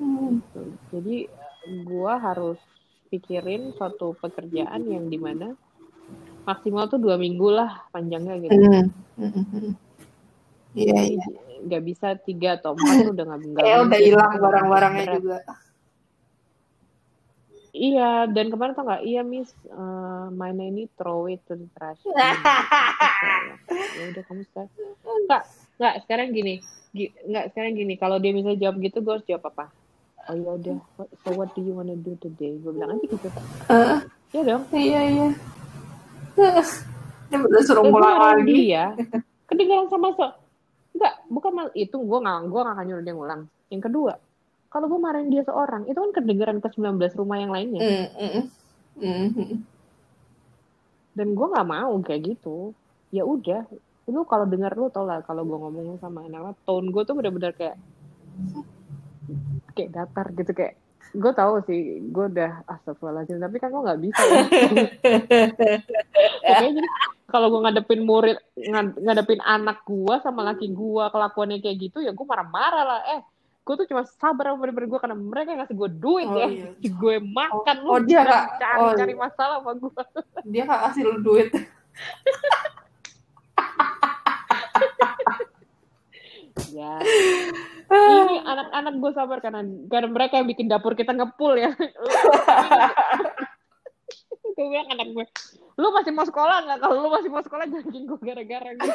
Hmm. 0.00 0.40
Jadi 0.90 1.28
gua 1.86 2.18
harus 2.18 2.58
pikirin 3.14 3.70
suatu 3.72 4.18
pekerjaan 4.18 4.82
yang 4.84 5.06
di 5.06 5.14
mana 5.16 5.54
maksimal 6.42 6.90
tuh 6.90 6.98
dua 6.98 7.14
minggu 7.14 7.46
lah 7.48 7.86
panjangnya 7.88 8.34
gitu. 8.36 8.52
Hmm. 8.52 8.86
Hmm, 9.14 9.30
hmm. 9.30 9.72
Iya, 10.74 10.90
Jadi 10.92 11.14
iya. 11.14 11.26
nggak 11.64 11.82
bisa 11.86 12.08
tiga 12.18 12.58
atau 12.58 12.74
empat 12.74 12.94
tuh 13.00 13.12
udah 13.14 13.24
nggak 13.24 13.40
nggak 13.48 13.62
Kayak 13.62 13.78
udah 13.86 13.98
hilang 14.02 14.32
barang-barangnya 14.36 15.04
juga. 15.14 15.38
iya 17.72 18.26
dan 18.26 18.50
kemarin 18.50 18.74
tau 18.74 18.84
nggak? 18.84 19.02
Iya 19.02 19.22
miss. 19.22 19.50
Eh, 19.64 20.26
mainnya 20.30 20.66
ini 20.66 20.84
throw 20.94 21.26
it 21.26 21.42
to 21.46 21.54
the 21.54 21.66
trash. 21.72 22.02
Ya 23.94 24.10
udah 24.10 24.22
kamu 24.26 24.42
sekarang 24.50 24.70
nggak 25.24 25.42
nggak 25.78 25.94
sekarang 26.04 26.28
gini. 26.30 26.54
Gi- 26.90 27.14
nggak 27.24 27.54
sekarang 27.54 27.72
gini. 27.72 27.94
Kalau 27.94 28.18
dia 28.18 28.34
misalnya 28.34 28.68
jawab 28.68 28.76
gitu 28.78 28.98
gue 29.00 29.12
harus 29.14 29.26
jawab 29.26 29.44
apa 29.48 29.64
oh 30.28 30.36
ya 30.36 30.50
udah. 30.56 30.76
So 31.24 31.28
what 31.36 31.52
do 31.52 31.60
you 31.60 31.74
wanna 31.76 31.96
do 31.98 32.16
today? 32.20 32.56
Gue 32.60 32.72
bilang 32.72 32.96
aja 32.96 33.06
gitu. 33.06 33.28
Eh, 33.70 33.98
ya 34.34 34.40
dong. 34.44 34.62
Iya, 34.72 35.00
iya. 35.10 35.28
Dia 37.32 37.38
udah 37.40 37.62
suruh 37.62 37.84
ngulang 37.86 38.16
lagi. 38.20 38.52
dia. 38.52 38.94
Kedengaran 39.48 39.88
sama 39.92 40.12
so. 40.16 40.28
Enggak 40.94 41.14
bukan 41.26 41.50
mal 41.52 41.68
itu 41.74 41.96
gue 41.98 42.18
nggak 42.22 42.38
gue 42.48 42.60
nggak 42.60 42.74
akan 42.78 42.84
nyuruh 42.86 43.04
dia 43.04 43.14
ngulang. 43.14 43.42
Yang 43.68 43.82
kedua 43.90 44.14
kalau 44.74 44.90
gue 44.90 44.98
marahin 44.98 45.30
dia 45.30 45.46
seorang 45.46 45.86
itu 45.86 45.94
kan 45.94 46.10
kedengaran 46.10 46.58
ke 46.58 46.66
19 46.74 46.98
rumah 47.14 47.38
yang 47.38 47.54
lainnya. 47.54 47.78
Hmm, 47.78 48.06
hmm, 48.10 48.44
hmm, 48.98 49.28
hmm. 49.30 49.58
dan 51.14 51.28
gue 51.30 51.46
nggak 51.46 51.68
mau 51.70 51.94
kayak 52.02 52.34
gitu. 52.34 52.74
Ya 53.14 53.22
udah 53.22 53.62
lu 54.10 54.26
kalau 54.26 54.44
dengar 54.44 54.74
lu 54.74 54.90
tau 54.90 55.06
lah 55.06 55.22
kalau 55.22 55.46
gue 55.46 55.56
ngomong 55.56 55.96
sama 56.02 56.26
anak 56.28 56.58
tone 56.68 56.92
gue 56.92 57.02
tuh 57.08 57.14
bener-bener 57.16 57.56
kayak 57.56 57.78
kayak 59.74 59.92
datar 59.92 60.30
gitu 60.30 60.50
kayak 60.50 60.74
gue 61.12 61.32
tahu 61.32 61.62
sih 61.62 62.04
gue 62.04 62.24
udah 62.28 62.60
astagfirullahaladzim 62.66 63.38
tapi 63.38 63.56
kan 63.56 63.68
gue 63.68 63.80
nggak 63.80 64.00
bisa 64.00 64.20
ya. 64.20 64.42
Oke, 66.44 66.68
jadi 66.72 66.88
kalau 67.24 67.48
gue 67.48 67.60
ngadepin 67.60 68.02
murid 68.02 68.36
ngad- 68.56 68.96
ngadepin 68.96 69.40
anak 69.40 69.80
gue 69.82 70.14
sama 70.20 70.44
laki 70.44 70.68
gue 70.68 71.04
kelakuannya 71.06 71.58
kayak 71.58 71.76
gitu 71.80 71.98
ya 71.98 72.10
gue 72.10 72.22
marah-marah 72.22 72.84
lah 72.84 73.00
eh 73.08 73.20
gue 73.60 73.74
tuh 73.76 73.86
cuma 73.86 74.04
sabar 74.04 74.48
sama 74.48 74.60
murid 74.60 74.76
gue 74.76 74.98
karena 74.98 75.14
mereka 75.14 75.54
ngasih 75.54 75.76
gue 75.76 75.90
duit 75.92 76.26
Oh, 76.26 76.36
ya 76.36 76.46
iya. 76.48 76.68
gue 76.98 77.14
makan 77.22 77.76
Oh, 77.82 77.96
lu 77.96 78.04
dia 78.04 78.20
nggak- 78.20 78.46
cari 78.56 78.80
oh, 78.80 78.92
cari 78.92 79.14
masalah 79.14 79.56
sama 79.58 79.72
gue 79.72 79.92
Dia 80.50 80.62
nggak 80.64 80.80
kasih 80.84 81.02
lu 81.04 81.16
duit. 81.20 81.48
ya 86.68 86.98
ini 87.94 88.36
anak-anak 88.52 88.94
gue 88.98 89.12
sabar 89.14 89.38
karena 89.42 89.60
karena 89.90 90.08
mereka 90.10 90.38
yang 90.40 90.48
bikin 90.50 90.66
dapur 90.66 90.92
kita 90.98 91.14
ngepul 91.14 91.54
ya 91.54 91.70
gue 94.54 94.66
bilang 94.70 94.86
anak 94.94 95.08
gue 95.10 95.26
lu 95.74 95.90
masih 95.90 96.12
mau 96.14 96.22
sekolah 96.22 96.56
nggak? 96.66 96.78
Kalau 96.78 97.02
lu 97.02 97.10
masih 97.10 97.30
mau 97.30 97.42
sekolah 97.42 97.66
jangan 97.66 97.90
gue 97.90 98.18
gara-gara 98.22 98.70
gitu. 98.78 98.94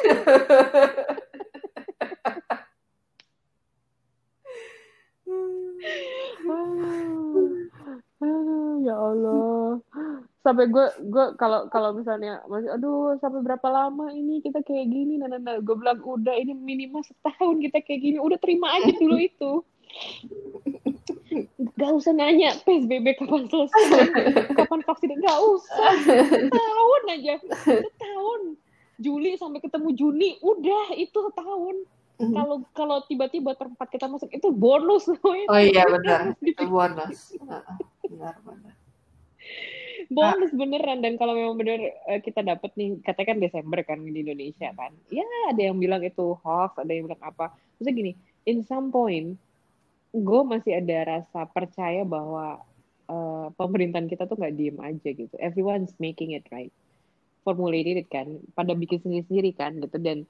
Aduh, 8.20 8.84
ya 8.84 8.96
Allah. 8.96 9.80
Sampai 10.50 10.66
gue 10.66 10.86
gue 11.14 11.26
kalau 11.38 11.70
kalau 11.70 11.94
misalnya 11.94 12.42
masih 12.50 12.74
aduh 12.74 13.14
sampai 13.22 13.38
berapa 13.38 13.70
lama 13.70 14.10
ini 14.10 14.42
kita 14.42 14.66
kayak 14.66 14.90
gini 14.90 15.14
nah, 15.14 15.30
nah, 15.30 15.38
nah. 15.38 15.62
gue 15.62 15.74
bilang 15.78 16.02
udah 16.02 16.34
ini 16.34 16.58
minimal 16.58 17.06
setahun 17.06 17.62
kita 17.62 17.78
kayak 17.86 18.02
gini 18.02 18.18
udah 18.18 18.34
terima 18.42 18.66
aja 18.74 18.90
dulu 18.98 19.14
itu 19.14 19.62
Gak 21.78 21.92
usah 21.94 22.10
nanya 22.10 22.58
PSBB 22.66 23.22
kapan 23.22 23.46
selesai, 23.46 24.10
kapan 24.58 24.80
vaksin, 24.82 25.14
gak 25.22 25.38
usah. 25.38 25.94
Tahun 26.50 27.02
aja, 27.06 27.34
tahun. 27.94 28.40
Juli 28.98 29.38
sampai 29.38 29.62
ketemu 29.62 29.88
Juni, 29.94 30.30
udah 30.42 30.98
itu 30.98 31.18
setahun. 31.30 31.86
Mhm. 32.20 32.34
Kalau 32.36 32.56
kalau 32.76 32.96
tiba-tiba 33.08 33.56
tempat 33.56 33.88
kita 33.88 34.04
masuk 34.10 34.28
itu 34.28 34.52
bonus 34.52 35.08
loh. 35.08 35.24
Oh 35.24 35.56
iya 35.56 35.88
benar, 35.88 36.36
itu 36.44 36.64
bonus. 36.68 37.32
Benar 38.04 38.36
benar. 38.44 38.69
Bonus 40.10 40.50
beneran 40.50 40.98
dan 41.06 41.14
kalau 41.14 41.38
memang 41.38 41.54
bener 41.54 41.94
eh, 42.10 42.18
kita 42.18 42.42
dapat 42.42 42.74
nih 42.74 42.98
katanya 43.06 43.28
kan 43.30 43.38
Desember 43.38 43.78
kan 43.86 43.98
di 44.02 44.20
Indonesia 44.26 44.74
kan. 44.74 44.90
Ya 45.06 45.22
ada 45.46 45.62
yang 45.62 45.78
bilang 45.78 46.02
itu 46.02 46.34
hoax 46.42 46.82
ada 46.82 46.90
yang 46.90 47.06
bilang 47.06 47.22
apa. 47.22 47.54
Maksudnya 47.78 47.94
gini 47.94 48.12
in 48.42 48.66
some 48.66 48.90
point 48.90 49.38
gue 50.10 50.40
masih 50.42 50.82
ada 50.82 51.22
rasa 51.22 51.46
percaya 51.46 52.02
bahwa 52.02 52.58
eh, 53.06 53.46
pemerintahan 53.54 54.10
kita 54.10 54.26
tuh 54.26 54.34
nggak 54.34 54.54
diem 54.58 54.78
aja 54.82 55.08
gitu. 55.14 55.34
Everyone's 55.38 55.94
making 56.02 56.34
it 56.34 56.42
right. 56.50 56.74
Formulated 57.46 58.02
it 58.02 58.08
kan 58.10 58.42
pada 58.58 58.74
bikin 58.74 58.98
sendiri 59.06 59.22
sendiri 59.30 59.50
kan 59.54 59.78
gitu. 59.78 59.94
Dan 60.02 60.26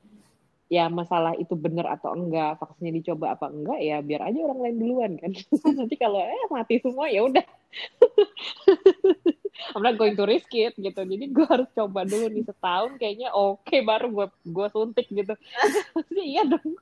ya 0.68 0.93
masalah 0.93 1.35
itu 1.41 1.57
benar 1.57 1.89
atau 1.97 2.12
enggak 2.14 2.61
vaksinnya 2.61 3.01
dicoba 3.01 3.35
apa 3.35 3.51
enggak 3.51 3.81
ya 3.83 3.99
biar 4.05 4.28
aja 4.28 4.39
orang 4.45 4.61
lain 4.61 4.76
duluan 4.76 5.12
kan. 5.16 5.33
Nanti 5.81 5.97
kalau 5.97 6.20
eh 6.20 6.45
mati 6.53 6.76
semua 6.85 7.09
ya 7.09 7.24
udah 7.24 7.43
I'm 9.70 9.80
not 9.80 9.94
going 9.94 10.14
to 10.14 10.24
risk 10.24 10.48
it 10.52 10.74
gitu. 10.74 11.00
Jadi 11.00 11.24
gue 11.26 11.46
harus 11.46 11.68
coba 11.70 12.02
dulu 12.02 12.26
nih 12.26 12.42
setahun 12.42 12.96
kayaknya 12.96 13.30
oke 13.30 13.76
baru 13.80 14.06
gue 14.08 14.26
gue 14.46 14.66
suntik 14.68 15.06
gitu. 15.08 15.34
Iya 16.14 16.44
dong. 16.46 16.74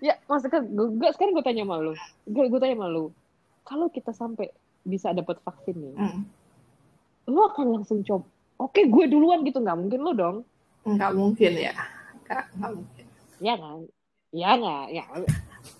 Ya 0.00 0.16
maksudnya 0.24 0.60
gue, 0.64 1.10
sekarang 1.12 1.32
gue 1.32 1.44
tanya 1.44 1.62
sama 1.62 1.76
lu. 1.78 1.92
Gue, 2.24 2.44
gue 2.48 2.58
tanya 2.58 2.76
sama 2.76 2.88
lu. 2.88 3.04
Kalau 3.62 3.86
kita 3.88 4.10
sampai 4.10 4.48
bisa 4.82 5.12
dapat 5.12 5.36
vaksin 5.42 5.76
nih 5.76 5.94
Mm. 5.94 6.22
lu 7.28 7.40
akan 7.44 7.66
langsung 7.76 8.00
coba. 8.00 8.24
Oke 8.58 8.84
gue 8.84 9.04
duluan 9.06 9.44
gitu. 9.44 9.60
Nggak 9.60 9.78
mungkin 9.78 10.00
lu 10.00 10.12
dong. 10.12 10.36
Nggak 10.82 11.12
mungkin 11.12 11.52
ya. 11.54 11.74
Nggak, 12.24 12.44
nggak 12.56 12.72
mungkin. 12.72 13.04
ya 13.38 13.54
kan? 13.54 13.78
Ya 14.30 14.50
nggak? 14.54 14.84
Ya 14.90 15.04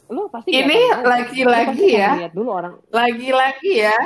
lu 0.09 0.22
pasti 0.26 0.48
Ini 0.50 0.78
lagi-lagi 0.98 1.88
ya. 1.90 2.11
lihat 2.16 2.32
dulu 2.32 2.50
orang 2.50 2.74
Lagi-lagi 2.88 3.72
ya. 3.84 3.96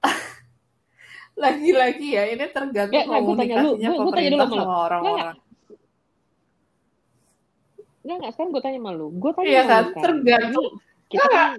Lagi-lagi 1.40 2.08
ya, 2.12 2.22
ini 2.28 2.44
tergantung 2.46 2.92
Ya, 2.92 3.02
nggak, 3.02 3.20
gua 3.20 3.34
tanya 3.34 3.54
lu. 3.56 3.70
komunikasinya 3.72 3.88
Gua- 3.90 4.00
gua 4.00 4.12
tanya 4.12 4.30
dulu 4.30 4.44
sama 4.46 4.76
orang-orang. 4.86 5.36
nggak 8.00 8.16
nggak 8.16 8.32
sekarang 8.32 8.50
gue 8.50 8.62
tanya 8.64 8.78
sama 8.80 8.90
lu 8.90 9.06
gue 9.12 9.30
tanya 9.30 9.44
Iya 9.46 9.62
kan, 9.62 9.84
sekarang. 9.84 10.02
tergantung. 10.02 10.66
Ini 10.70 11.10
kita 11.10 11.26
kan 11.28 11.50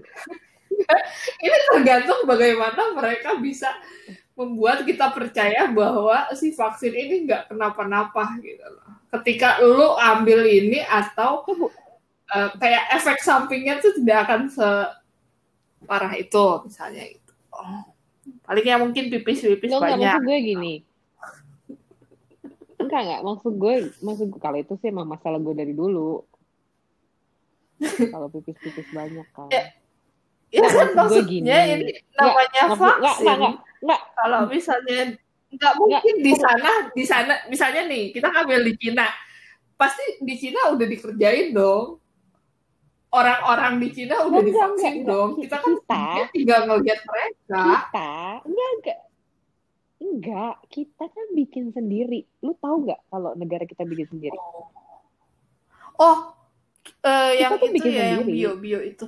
Ini 1.46 1.58
tergantung 1.70 2.20
bagaimana 2.24 2.82
mereka 2.92 3.30
bisa 3.38 3.70
membuat 4.34 4.82
kita 4.82 5.12
percaya 5.12 5.70
bahwa 5.70 6.34
si 6.34 6.50
vaksin 6.50 6.90
ini 6.92 7.30
nggak 7.30 7.46
kenapa-napa 7.48 8.42
gitu 8.42 8.64
loh. 8.64 8.90
Ketika 9.12 9.62
lu 9.62 9.94
ambil 9.94 10.42
ini 10.44 10.82
atau 10.82 11.46
eh, 12.32 12.50
kayak 12.58 12.84
efek 12.98 13.18
sampingnya 13.22 13.80
tuh 13.84 13.92
tidak 14.00 14.28
akan 14.28 14.42
separah 14.48 16.14
itu 16.16 16.46
misalnya 16.66 17.04
itu. 17.08 17.32
Oh. 17.52 17.84
Palingnya 18.46 18.80
mungkin 18.80 19.10
pipis-pipis 19.12 19.72
Nggak, 19.72 19.80
nggak, 19.80 19.92
banyak. 19.98 20.14
maksud 20.14 20.28
gue 20.28 20.38
gini. 20.44 20.74
Enggak, 22.82 23.02
enggak. 23.06 23.22
Maksud 23.22 23.54
gue, 23.58 23.74
maksud 24.02 24.28
gue, 24.34 24.42
kalau 24.42 24.58
itu 24.58 24.74
sih 24.82 24.88
emang 24.90 25.08
masalah 25.08 25.38
gue 25.38 25.54
dari 25.54 25.74
dulu. 25.76 26.22
kalau 28.14 28.28
pipis-pipis 28.30 28.88
banyak 28.94 29.28
kan. 29.34 29.50
Ya, 29.50 29.64
Ya 30.52 30.68
Nggak, 30.68 30.74
kan 30.76 30.88
maksudnya 31.00 31.24
gini. 31.32 31.48
ini 31.48 31.92
namanya 32.20 32.62
enggak, 32.68 32.76
vaksin. 32.76 33.00
enggak, 33.00 33.16
enggak, 33.24 33.54
enggak. 33.80 34.02
Kalau 34.20 34.40
misalnya 34.52 35.00
nggak 35.52 35.74
mungkin 35.80 36.16
di 36.24 36.34
sana 36.36 36.72
di 36.96 37.04
sana 37.04 37.34
misalnya 37.52 37.82
nih 37.88 38.16
kita 38.16 38.28
ambil 38.32 38.60
di 38.64 38.74
Cina 38.80 39.08
pasti 39.76 40.24
di 40.24 40.36
Cina 40.40 40.72
udah 40.72 40.88
dikerjain 40.88 41.52
dong 41.52 42.00
orang-orang 43.12 43.74
di 43.78 43.88
Cina 43.92 44.16
udah 44.20 44.32
Enggak, 44.34 44.48
divaksin 44.48 44.94
enggak, 44.94 45.08
dong 45.08 45.30
kita 45.38 45.56
kan 45.58 45.72
Kita- 45.74 46.30
tinggal 46.32 46.62
ngeliat 46.66 47.00
mereka 47.02 47.62
Kita, 47.62 48.12
enggak, 48.44 48.70
enggak. 48.74 49.00
Enggak, 50.02 50.56
kita 50.68 51.06
kan 51.06 51.28
bikin 51.32 51.70
sendiri. 51.70 52.26
Lu 52.40 52.56
tahu 52.56 52.84
nggak 52.84 53.02
kalau 53.08 53.32
negara 53.34 53.64
kita 53.64 53.84
bikin 53.84 54.10
sendiri? 54.10 54.38
oh 55.96 56.34
eh, 57.00 57.38
yang 57.38 57.56
tuh 57.56 57.70
itu 57.70 57.76
bikin 57.76 57.92
ya 57.92 58.06
yang 58.10 58.22
sendiri. 58.22 58.34
bio 58.34 58.52
bio 58.56 58.80
itu 58.82 59.06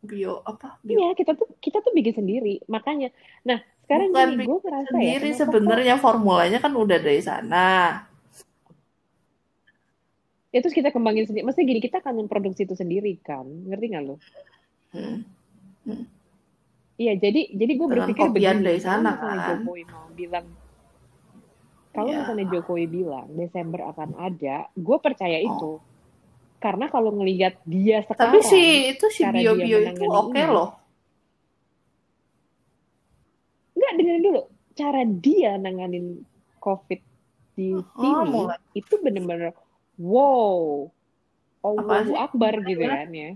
bio 0.00 0.42
apa 0.42 0.78
bio 0.80 0.96
Iya, 0.96 1.08
kita 1.12 1.32
tuh 1.32 1.46
kita 1.56 1.78
tuh 1.78 1.92
bikin 1.92 2.14
sendiri. 2.16 2.64
Makanya, 2.66 3.14
nah 3.42 3.58
sekarang 3.80 4.10
Bukan 4.10 4.18
gini, 4.24 4.34
bikin 4.36 4.48
gue 4.48 4.58
ngerasa 4.58 4.82
ya, 4.82 4.90
sendiri 4.90 5.28
kok- 5.28 5.38
sebenarnya 5.38 5.94
formulanya 5.96 6.58
kan 6.58 6.72
udah 6.72 6.98
dari 6.98 7.20
sana 7.20 7.66
ya 10.48 10.58
terus 10.64 10.74
kita 10.76 10.88
kembangin 10.90 11.28
sendiri. 11.28 11.44
Maksudnya 11.44 11.68
gini, 11.68 11.80
kita 11.84 11.96
akan 12.00 12.14
memproduksi 12.24 12.64
itu 12.64 12.74
sendiri 12.74 13.20
kan, 13.20 13.44
ngerti 13.44 13.84
nggak 13.92 14.04
lo? 14.04 14.16
Hmm. 14.96 15.24
Iya, 16.98 17.14
jadi 17.14 17.54
jadi 17.54 17.72
gue 17.78 17.88
berpikir 17.88 18.26
begini, 18.34 18.64
dari 18.64 18.80
kalau 18.82 18.82
sana, 18.82 19.10
misalnya 19.14 19.38
kan? 19.38 19.58
Jokowi 19.62 19.82
mau 19.86 20.06
bilang, 20.10 20.46
kalau 21.94 22.10
Iya. 22.10 22.18
misalnya 22.26 22.46
Jokowi 22.50 22.84
bilang 22.90 23.26
Desember 23.38 23.80
akan 23.94 24.10
ada, 24.18 24.56
gue 24.74 24.96
percaya 24.98 25.38
Oh. 25.38 25.46
itu. 25.46 25.72
Karena 26.58 26.90
kalau 26.90 27.14
ngelihat 27.14 27.62
dia 27.62 28.02
sekarang, 28.02 28.34
tapi 28.34 28.38
si 28.42 28.60
itu 28.98 29.06
si 29.14 29.22
cara 29.22 29.38
bio 29.38 29.54
itu 29.78 30.04
oke 30.10 30.34
ini. 30.34 30.42
loh 30.50 30.74
nggak 33.78 33.92
dengerin 33.94 34.22
dulu, 34.26 34.42
cara 34.74 35.02
dia 35.06 35.54
nanganin 35.54 36.26
COVID 36.58 37.00
di 37.54 37.78
Oh, 37.78 37.86
sini 38.02 38.26
mulai. 38.26 38.58
itu 38.74 38.94
bener-bener 38.98 39.54
wow, 39.98 40.88
Allahu? 41.60 42.14
Akbar 42.14 42.54
gitu 42.62 42.80
kan 42.80 43.10
ya. 43.10 43.34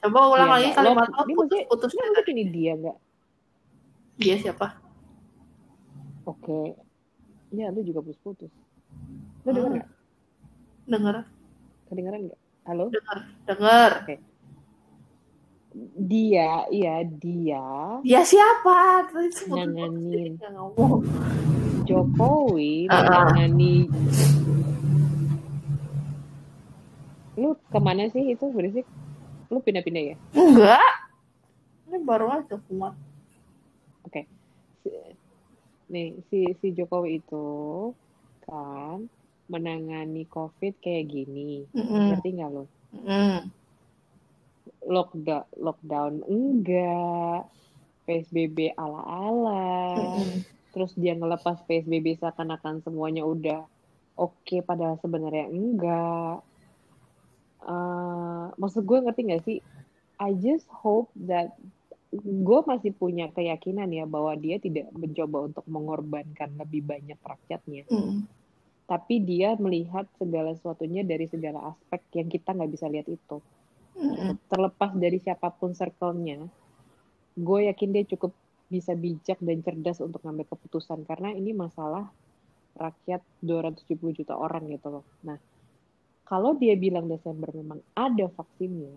coba 0.00 0.18
ulang 0.28 0.42
Iya, 0.42 0.54
lagi 0.54 0.68
kalimat 0.72 1.06
Lo- 1.06 1.12
lo 1.12 1.22
ini 1.22 1.32
maksudnya- 1.32 1.66
putus-putus 1.68 1.90
Nggak 1.92 2.08
mungkin 2.10 2.34
ini 2.34 2.44
dia 2.48 2.72
nggak. 2.74 2.96
dia 4.16 4.34
siapa 4.36 4.66
Oke, 6.22 6.76
ya 7.50 7.68
lu 7.68 7.80
juga 7.80 8.00
putus-putus. 8.00 8.52
Lu 9.42 9.50
denger 9.50 9.66
Hmm. 9.66 9.76
nggak? 9.76 9.88
dengar 10.86 11.16
Kedengeran 11.86 12.20
nggak? 12.24 12.40
Halo? 12.62 12.84
dengar 12.88 13.18
dengar 13.44 13.90
Dia, 15.96 16.66
iya 16.68 16.94
dia 17.06 17.62
dia 18.00 18.20
siapa 18.22 19.06
nanganin 19.48 20.34
Jokowi 21.84 22.86
Ah, 22.86 22.94
ah. 22.94 23.02
menangani. 23.30 23.86
Lu 27.38 27.54
ke 27.58 27.78
mana 27.78 28.08
sih 28.10 28.34
itu 28.34 28.48
berisik? 28.50 28.86
Lu 29.50 29.58
pindah-pindah 29.60 30.14
ya? 30.14 30.16
enggak 30.34 30.86
ini 31.90 31.98
baru 32.06 32.30
aja 32.30 32.54
kumat 32.70 32.94
Si- 34.80 35.18
Nih, 35.90 36.22
si 36.30 36.46
si 36.62 36.70
Jokowi 36.70 37.18
itu 37.18 37.46
kan 38.46 39.10
menangani 39.50 40.22
COVID 40.30 40.78
kayak 40.78 41.10
gini. 41.10 41.66
Mm-mm. 41.74 42.14
Ngerti 42.14 42.28
nggak 42.38 42.50
lu? 42.54 42.64
Mm-mm. 42.94 43.50
Lockdown, 44.86 45.44
lockdown 45.58 46.22
enggak, 46.30 47.50
PSBB 48.06 48.70
ala-ala. 48.78 49.98
Mm-mm. 49.98 50.46
terus 50.70 50.94
dia 50.94 51.18
ngelepas 51.18 51.58
PSBB 51.66 52.22
seakan-akan 52.22 52.86
semuanya 52.86 53.26
udah 53.26 53.66
oke 54.14 54.62
padahal 54.62 55.02
sebenarnya 55.02 55.50
enggak 55.50 56.38
Eh, 57.60 58.46
maksud 58.56 58.88
gue 58.88 58.98
ngerti 59.04 59.20
gak 59.28 59.44
sih 59.44 59.58
I 60.16 60.32
just 60.40 60.64
hope 60.72 61.12
that 61.28 61.52
gue 62.16 62.60
masih 62.64 62.96
punya 62.96 63.28
keyakinan 63.28 63.92
ya 63.92 64.08
bahwa 64.08 64.32
dia 64.32 64.56
tidak 64.56 64.88
mencoba 64.96 65.52
untuk 65.52 65.64
mengorbankan 65.68 66.56
lebih 66.56 66.82
banyak 66.88 67.20
rakyatnya 67.20 67.86
Mm-mm. 67.86 68.26
tapi 68.88 69.22
dia 69.22 69.54
melihat 69.60 70.08
segala 70.18 70.56
sesuatunya 70.56 71.04
dari 71.04 71.28
segala 71.28 71.70
aspek 71.70 72.00
yang 72.16 72.32
kita 72.32 72.50
nggak 72.56 72.72
bisa 72.72 72.90
lihat 72.90 73.06
itu 73.06 73.38
Mm-mm. 74.00 74.40
terlepas 74.48 74.96
dari 74.96 75.20
siapa 75.20 75.52
pun 75.52 75.76
circle-nya, 75.76 76.40
gue 77.36 77.60
yakin 77.68 77.90
dia 77.92 78.04
cukup 78.16 78.32
bisa 78.72 78.96
bijak 78.96 79.36
dan 79.42 79.60
cerdas 79.60 80.00
untuk 80.00 80.24
ngambil 80.24 80.48
keputusan 80.48 81.04
karena 81.04 81.36
ini 81.36 81.52
masalah 81.52 82.08
rakyat 82.78 83.20
270 83.44 84.16
juta 84.16 84.34
orang 84.38 84.70
gitu 84.72 84.88
loh. 84.88 85.04
Nah, 85.26 85.36
kalau 86.30 86.54
dia 86.54 86.78
bilang 86.78 87.10
Desember 87.10 87.50
memang 87.50 87.82
ada 87.98 88.30
vaksinnya, 88.30 88.94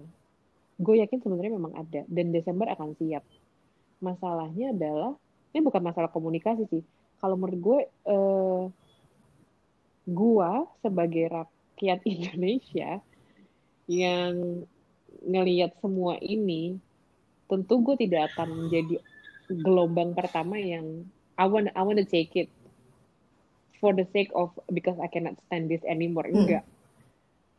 gue 0.77 0.95
yakin 1.01 1.17
sebenarnya 1.17 1.57
memang 1.57 1.73
ada 1.73 2.05
dan 2.05 2.29
Desember 2.29 2.69
akan 2.69 2.93
siap. 3.01 3.25
Masalahnya 4.05 4.69
adalah 4.69 5.17
ini 5.49 5.65
bukan 5.65 5.81
masalah 5.81 6.13
komunikasi 6.13 6.69
sih. 6.69 6.85
Kalau 7.17 7.33
menurut 7.33 7.57
gue, 7.57 7.79
eh, 7.89 8.63
gue 10.05 10.51
sebagai 10.85 11.25
rakyat 11.33 11.99
Indonesia 12.13 13.01
yang 13.89 14.61
ngelihat 15.25 15.73
semua 15.81 16.21
ini, 16.21 16.77
tentu 17.49 17.81
gue 17.81 17.97
tidak 17.97 18.29
akan 18.37 18.69
menjadi 18.69 19.01
gelombang 19.49 20.13
pertama 20.13 20.61
yang 20.61 21.09
I 21.33 21.49
want 21.49 21.73
I 21.73 21.81
want 21.81 21.97
to 21.97 22.05
take 22.05 22.37
it 22.37 22.53
for 23.81 23.89
the 23.89 24.05
sake 24.13 24.29
of 24.37 24.53
because 24.69 25.01
I 25.01 25.09
cannot 25.09 25.41
stand 25.49 25.73
this 25.73 25.81
anymore. 25.89 26.29
Hmm. 26.29 26.61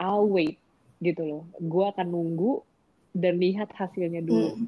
I'll 0.00 0.26
wait 0.26 0.58
gitu 1.02 1.22
loh. 1.22 1.42
Gue 1.60 1.84
akan 1.90 2.06
nunggu 2.10 2.62
dan 3.14 3.38
lihat 3.38 3.70
hasilnya 3.74 4.24
dulu. 4.24 4.58
Hmm. 4.58 4.66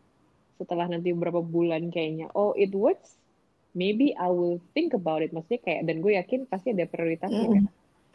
Setelah 0.57 0.89
nanti 0.89 1.12
beberapa 1.12 1.45
bulan 1.45 1.93
kayaknya, 1.93 2.33
oh 2.33 2.57
it 2.57 2.72
works, 2.72 3.18
maybe 3.77 4.16
I 4.16 4.33
will 4.33 4.62
think 4.72 4.97
about 4.97 5.20
it. 5.20 5.35
Maksudnya 5.35 5.61
kayak 5.61 5.83
dan 5.85 6.01
gue 6.01 6.16
yakin 6.16 6.49
pasti 6.49 6.72
ada 6.72 6.89
prioritasnya 6.89 7.45
Hmm. 7.45 7.55
kan. 7.61 7.66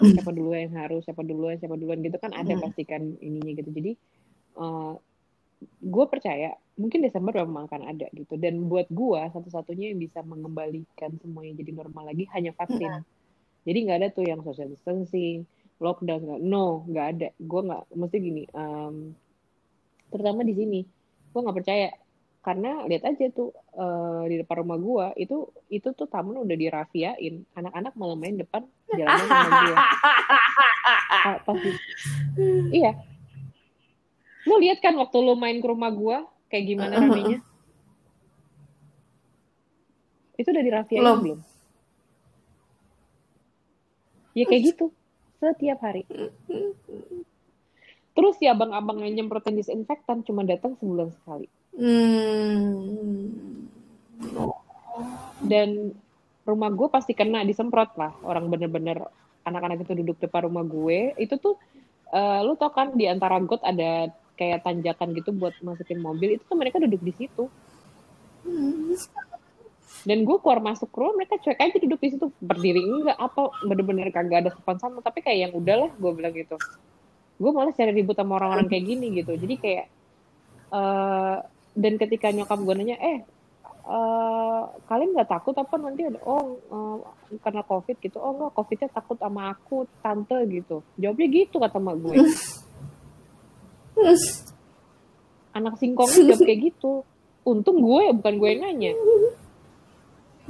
Siapa 0.01 0.33
dulu 0.33 0.57
yang 0.57 0.73
harus, 0.73 1.05
siapa 1.05 1.21
duluan, 1.21 1.61
siapa 1.61 1.77
duluan 1.77 2.01
gitu 2.01 2.17
kan 2.17 2.33
ada 2.33 2.57
Hmm. 2.57 2.63
pasti 2.65 2.83
kan 2.89 3.05
ininya 3.21 3.53
gitu. 3.53 3.69
Jadi 3.69 3.91
uh, 4.57 4.97
gue 5.61 6.05
percaya 6.09 6.57
mungkin 6.73 7.05
Desember 7.05 7.37
memang 7.45 7.69
akan 7.69 7.85
ada 7.85 8.09
gitu. 8.17 8.33
Dan 8.41 8.65
buat 8.65 8.89
gue 8.89 9.21
satu-satunya 9.29 9.93
yang 9.93 10.01
bisa 10.01 10.25
mengembalikan 10.25 11.13
semuanya 11.21 11.61
jadi 11.61 11.71
normal 11.77 12.09
lagi 12.09 12.25
hanya 12.33 12.49
vaksin. 12.57 13.05
Jadi 13.61 13.77
nggak 13.85 13.97
ada 14.01 14.09
tuh 14.09 14.25
yang 14.25 14.41
social 14.41 14.73
distancing, 14.73 15.45
lockdown 15.81 16.37
no 16.45 16.85
nggak 16.85 17.07
ada. 17.17 17.29
Gue 17.41 17.61
nggak, 17.65 17.83
mesti 17.97 18.17
gini, 18.21 18.43
um, 18.53 19.17
terutama 20.13 20.45
di 20.45 20.53
sini, 20.53 20.79
gue 21.33 21.39
nggak 21.41 21.57
percaya 21.57 21.89
karena 22.41 22.89
lihat 22.89 23.05
aja 23.05 23.29
tuh 23.29 23.53
eh, 23.53 24.23
di 24.33 24.41
depan 24.41 24.65
rumah 24.65 24.77
gue 24.81 25.05
itu 25.29 25.45
itu 25.69 25.93
tuh 25.93 26.09
taman 26.09 26.41
udah 26.41 26.57
dirafiain, 26.57 27.45
anak-anak 27.53 27.93
malah 27.93 28.17
main 28.17 28.33
depan 28.33 28.65
jalanan. 28.89 29.29
Pa- 31.09 31.41
Pasti, 31.45 31.69
iya. 32.73 32.97
Lu 34.49 34.57
lihat 34.57 34.81
kan 34.81 34.97
waktu 34.97 35.17
lu 35.21 35.37
main 35.37 35.61
ke 35.61 35.67
rumah 35.69 35.93
gue 35.93 36.17
kayak 36.49 36.65
gimana 36.65 36.97
Uh-uh. 36.97 37.05
ramenya? 37.13 37.39
Itu 40.33 40.49
udah 40.49 40.63
dirafiain 40.65 41.01
Belum. 41.05 41.19
belum? 41.21 41.39
Ya 44.33 44.43
kayak 44.49 44.63
gitu. 44.73 44.89
Setiap 45.41 45.81
hari. 45.81 46.05
Terus 48.13 48.37
ya 48.37 48.53
abang-abang 48.53 49.01
yang 49.01 49.17
nyemprotin 49.17 49.57
disinfektan 49.57 50.21
cuma 50.21 50.45
datang 50.45 50.77
sebulan 50.77 51.09
sekali. 51.17 51.49
Hmm. 51.73 53.65
Dan 55.41 55.97
rumah 56.45 56.69
gue 56.69 56.87
pasti 56.93 57.17
kena 57.17 57.41
disemprot 57.41 57.97
lah. 57.97 58.13
Orang 58.21 58.53
bener-bener 58.53 59.01
anak-anak 59.41 59.81
itu 59.81 59.97
duduk 60.05 60.21
depan 60.21 60.45
rumah 60.45 60.61
gue. 60.61 61.17
Itu 61.17 61.41
tuh, 61.41 61.57
eh, 62.13 62.39
lu 62.45 62.53
tau 62.53 62.69
kan 62.69 62.93
di 62.93 63.09
antara 63.09 63.41
got 63.41 63.65
ada 63.65 64.13
kayak 64.37 64.61
tanjakan 64.61 65.17
gitu 65.17 65.33
buat 65.33 65.57
masukin 65.65 65.97
mobil. 65.97 66.37
Itu 66.37 66.45
tuh 66.45 66.57
mereka 66.61 66.77
duduk 66.77 67.01
di 67.01 67.13
situ. 67.17 67.49
Hmm. 68.45 68.93
Dan 70.01 70.25
gue 70.25 70.37
keluar 70.41 70.59
masuk 70.61 70.89
rumah 70.97 71.21
mereka 71.21 71.37
cuek 71.37 71.61
aja 71.61 71.77
duduk 71.77 71.99
di 72.01 72.09
situ. 72.17 72.25
Berdiri 72.41 72.81
enggak 72.81 73.17
apa 73.21 73.53
bener-bener 73.65 74.09
kagak 74.09 74.47
ada 74.47 74.49
sopan 74.49 74.77
sama. 74.81 74.97
Tapi 75.05 75.21
kayak 75.21 75.39
yang 75.49 75.53
udahlah 75.53 75.91
gue 75.93 76.11
bilang 76.13 76.33
gitu. 76.33 76.57
Gue 77.37 77.51
malah 77.53 77.73
cari 77.73 77.91
ribut 77.93 78.17
sama 78.17 78.41
orang-orang 78.41 78.65
kayak 78.65 78.85
gini 78.85 79.21
gitu. 79.21 79.37
Jadi 79.37 79.55
kayak 79.61 79.85
eh 80.71 81.37
dan 81.71 81.93
ketika 82.01 82.33
nyokap 82.33 82.59
gue 82.59 82.75
nanya 82.75 82.97
eh 82.97 83.19
eh, 83.81 84.63
kalian 84.89 85.13
nggak 85.13 85.29
takut 85.29 85.53
apa 85.53 85.75
nanti? 85.77 86.01
Ada 86.09 86.19
oh 86.25 86.57
eh, 86.57 86.97
karena 87.45 87.61
covid 87.61 87.97
gitu. 88.01 88.17
Oh 88.17 88.33
enggak 88.33 88.57
covidnya 88.57 88.89
takut 88.89 89.17
sama 89.21 89.53
aku 89.53 89.85
tante 90.01 90.37
gitu. 90.49 90.81
Jawabnya 90.97 91.27
gitu 91.29 91.61
kata 91.61 91.77
mak 91.77 91.95
gue 92.01 92.15
anak 95.57 95.75
singkongnya 95.77 96.33
jawab 96.33 96.41
kayak 96.41 96.73
gitu. 96.73 97.05
Untung 97.45 97.85
gue 97.85 98.03
bukan 98.17 98.33
gue 98.41 98.49
yang 98.49 98.61
nanya 98.65 98.93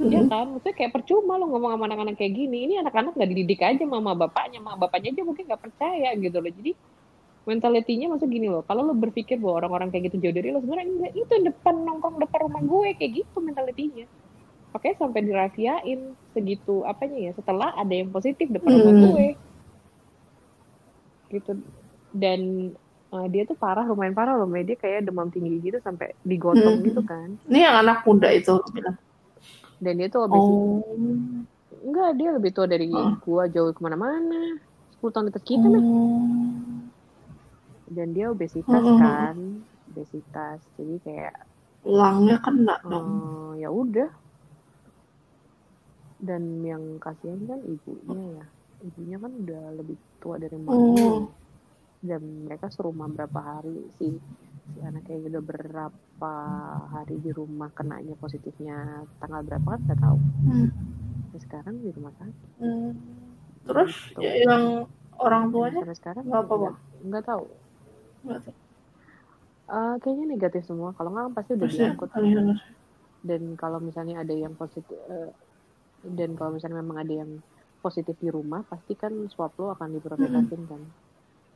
Iya 0.00 0.24
kan, 0.24 0.44
maksudnya 0.56 0.74
kayak 0.78 0.92
percuma 0.96 1.36
lo 1.36 1.44
ngomong 1.52 1.70
sama 1.76 1.84
anak-anak 1.84 2.16
kayak 2.16 2.32
gini. 2.32 2.56
Ini 2.64 2.74
anak-anak 2.80 3.12
nggak 3.12 3.30
dididik 3.32 3.60
aja 3.60 3.84
sama 3.84 4.12
bapaknya, 4.16 4.56
sama 4.64 4.72
bapaknya 4.80 5.08
aja 5.12 5.22
mungkin 5.28 5.44
nggak 5.48 5.62
percaya 5.62 6.08
gitu 6.16 6.36
loh. 6.40 6.52
Jadi 6.58 6.70
mentalitinya 7.42 8.06
maksud 8.14 8.28
gini 8.30 8.46
loh, 8.46 8.62
kalau 8.68 8.82
lo 8.88 8.94
berpikir 8.94 9.36
bahwa 9.42 9.54
orang-orang 9.66 9.88
kayak 9.90 10.04
gitu 10.10 10.16
jauh 10.24 10.34
dari 10.38 10.48
lo, 10.54 10.58
sebenarnya 10.62 10.88
enggak, 10.88 11.12
itu 11.18 11.34
depan 11.50 11.74
nongkrong 11.86 12.16
depan 12.22 12.38
rumah 12.46 12.62
gue 12.62 12.88
kayak 12.98 13.12
gitu 13.18 13.38
mentalitinya. 13.42 14.06
Makanya 14.72 14.96
sampai 15.02 15.20
dirafiain 15.26 16.00
segitu 16.34 16.74
apanya 16.88 17.18
ya, 17.28 17.32
setelah 17.36 17.68
ada 17.76 17.92
yang 17.92 18.10
positif 18.14 18.46
depan 18.48 18.72
rumah 18.72 18.94
Hmm. 18.96 19.04
gue. 19.10 19.26
Gitu. 21.32 21.52
Dan 22.12 22.40
eh, 23.12 23.26
dia 23.32 23.42
tuh 23.44 23.56
parah, 23.60 23.84
lumayan 23.84 24.16
parah 24.16 24.34
loh, 24.40 24.48
Mei. 24.48 24.64
dia 24.64 24.76
kayak 24.80 25.04
demam 25.04 25.28
tinggi 25.28 25.60
gitu 25.60 25.78
sampai 25.84 26.16
digotong 26.24 26.80
Hmm. 26.80 26.86
gitu 26.88 27.00
kan. 27.04 27.28
Ini 27.50 27.58
yang 27.68 27.76
anak 27.84 27.98
muda 28.08 28.28
itu 28.32 28.56
bilang. 28.72 28.96
Dan 29.82 29.98
dia 29.98 30.06
tuh 30.06 30.22
obesitas 30.22 30.54
Oh. 30.54 30.78
Enggak, 31.82 32.10
dia 32.14 32.30
lebih 32.30 32.50
tua 32.54 32.64
dari 32.64 32.86
Oh. 32.88 33.18
gua 33.20 33.50
jauh 33.50 33.74
ke 33.74 33.80
mana-mana. 33.82 34.54
10 34.94 35.10
tahun 35.10 35.26
di 35.26 35.32
atas 35.34 35.42
kita 35.42 35.66
lah. 35.66 35.82
Hmm. 35.82 36.86
Dan 37.90 38.14
dia 38.14 38.30
obesitas 38.30 38.70
Hmm. 38.80 38.96
kan. 38.96 39.36
Obesitas. 39.90 40.62
Jadi 40.78 40.94
kayak, 41.02 41.34
Tulangnya 41.82 42.38
kena 42.38 42.78
dong. 42.86 43.08
eh, 43.52 43.66
ya 43.66 43.68
udah. 43.68 44.10
Dan 46.22 46.62
yang 46.62 47.02
kasihan 47.02 47.42
kan 47.44 47.58
ibunya 47.66 48.38
ya. 48.38 48.46
Ibunya 48.80 49.16
kan 49.18 49.32
udah 49.36 49.62
lebih 49.74 49.98
tua 50.16 50.38
dari 50.38 50.54
mamanya. 50.54 51.02
Hmm. 51.18 51.26
Dan 51.98 52.22
mereka 52.46 52.70
serumah 52.70 53.10
berapa 53.10 53.38
hari 53.38 53.90
sih. 53.92 54.14
Si 54.64 54.78
anaknya 54.80 55.18
udah 55.28 55.42
berapa 55.42 55.98
hari 56.88 57.18
di 57.18 57.30
rumah 57.32 57.72
kenanya 57.72 58.14
positifnya 58.16 59.02
tanggal 59.18 59.42
berapa 59.42 59.64
kan 59.64 59.80
nggak 59.82 60.00
tahu. 60.00 60.18
Hmm. 60.46 60.68
Dan 61.32 61.40
sekarang 61.40 61.74
di 61.80 61.90
rumah 61.90 62.12
sakit. 62.18 62.50
Hmm. 62.60 62.92
Terus 63.62 63.92
Gitu. 64.12 64.20
ya, 64.20 64.32
yang 64.46 64.64
orang 65.18 65.50
tuanya 65.50 65.80
Sampai 65.82 65.98
sekarang 65.98 66.24
nggak 66.26 66.42
apa-apa. 66.42 66.62
nggak- 66.62 66.80
nggak 67.06 67.24
tahu. 67.24 67.44
nggak 68.22 68.40
tahu. 68.44 68.56
Eh, 69.72 69.94
kayaknya 70.04 70.26
negatif 70.28 70.62
semua. 70.68 70.92
Kalau 70.92 71.10
nggak 71.14 71.24
kan 71.30 71.34
pasti 71.34 71.50
udah 71.56 71.68
ya, 71.70 71.74
diangkut. 71.88 72.10
Dan 73.22 73.42
kalau 73.54 73.78
misalnya 73.78 74.18
ada 74.18 74.34
yang 74.34 74.52
positif, 74.58 74.98
eh, 75.08 75.30
dan 76.02 76.34
kalau 76.34 76.58
misalnya 76.58 76.82
memang 76.82 76.98
ada 77.06 77.14
yang 77.22 77.30
positif 77.78 78.18
di 78.18 78.28
rumah, 78.28 78.66
pasti 78.66 78.98
kan 78.98 79.14
swab 79.30 79.54
lo 79.58 79.70
akan 79.70 79.94
diprioritasin 79.94 80.62
kan, 80.66 80.82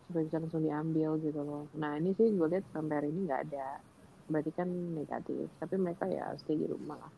supaya 0.06 0.22
bisa 0.22 0.38
langsung 0.38 0.62
diambil 0.62 1.18
gitu 1.18 1.42
loh. 1.42 1.66
Nah 1.74 1.98
ini 1.98 2.14
sih 2.14 2.30
gue 2.30 2.46
lihat 2.46 2.66
sampai 2.70 2.94
hari 3.02 3.08
ini 3.10 3.26
nggak 3.26 3.42
ada, 3.50 3.82
berarti 4.30 4.50
kan 4.54 4.68
negatif. 4.70 5.46
Tapi 5.58 5.74
mereka 5.78 6.04
ya 6.06 6.34
stay 6.40 6.58
di 6.58 6.66
rumah 6.66 6.98
lah. 6.98 7.12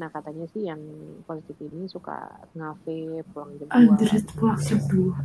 Nah 0.00 0.08
katanya 0.08 0.48
sih 0.52 0.64
yang 0.68 0.80
positif 1.28 1.56
ini 1.60 1.84
suka 1.88 2.32
ngafe, 2.56 3.20
pulang 3.32 3.52
jam 3.60 3.68
dua. 3.68 3.76
Anjir 3.76 4.10
itu 4.16 4.32
pulang 4.36 4.60
jam 4.60 4.80
dua. 4.88 5.16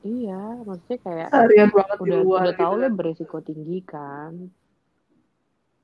Iya, 0.00 0.64
maksudnya 0.64 0.98
kayak 1.04 1.28
Harian 1.28 1.68
banget 1.76 1.96
di 2.00 2.08
udah 2.08 2.18
luar 2.24 2.40
udah 2.40 2.54
tahu 2.56 2.72
gitu 2.72 2.80
lo 2.80 2.86
kan. 2.88 2.96
beresiko 2.96 3.36
tinggi 3.44 3.78
kan 3.84 4.32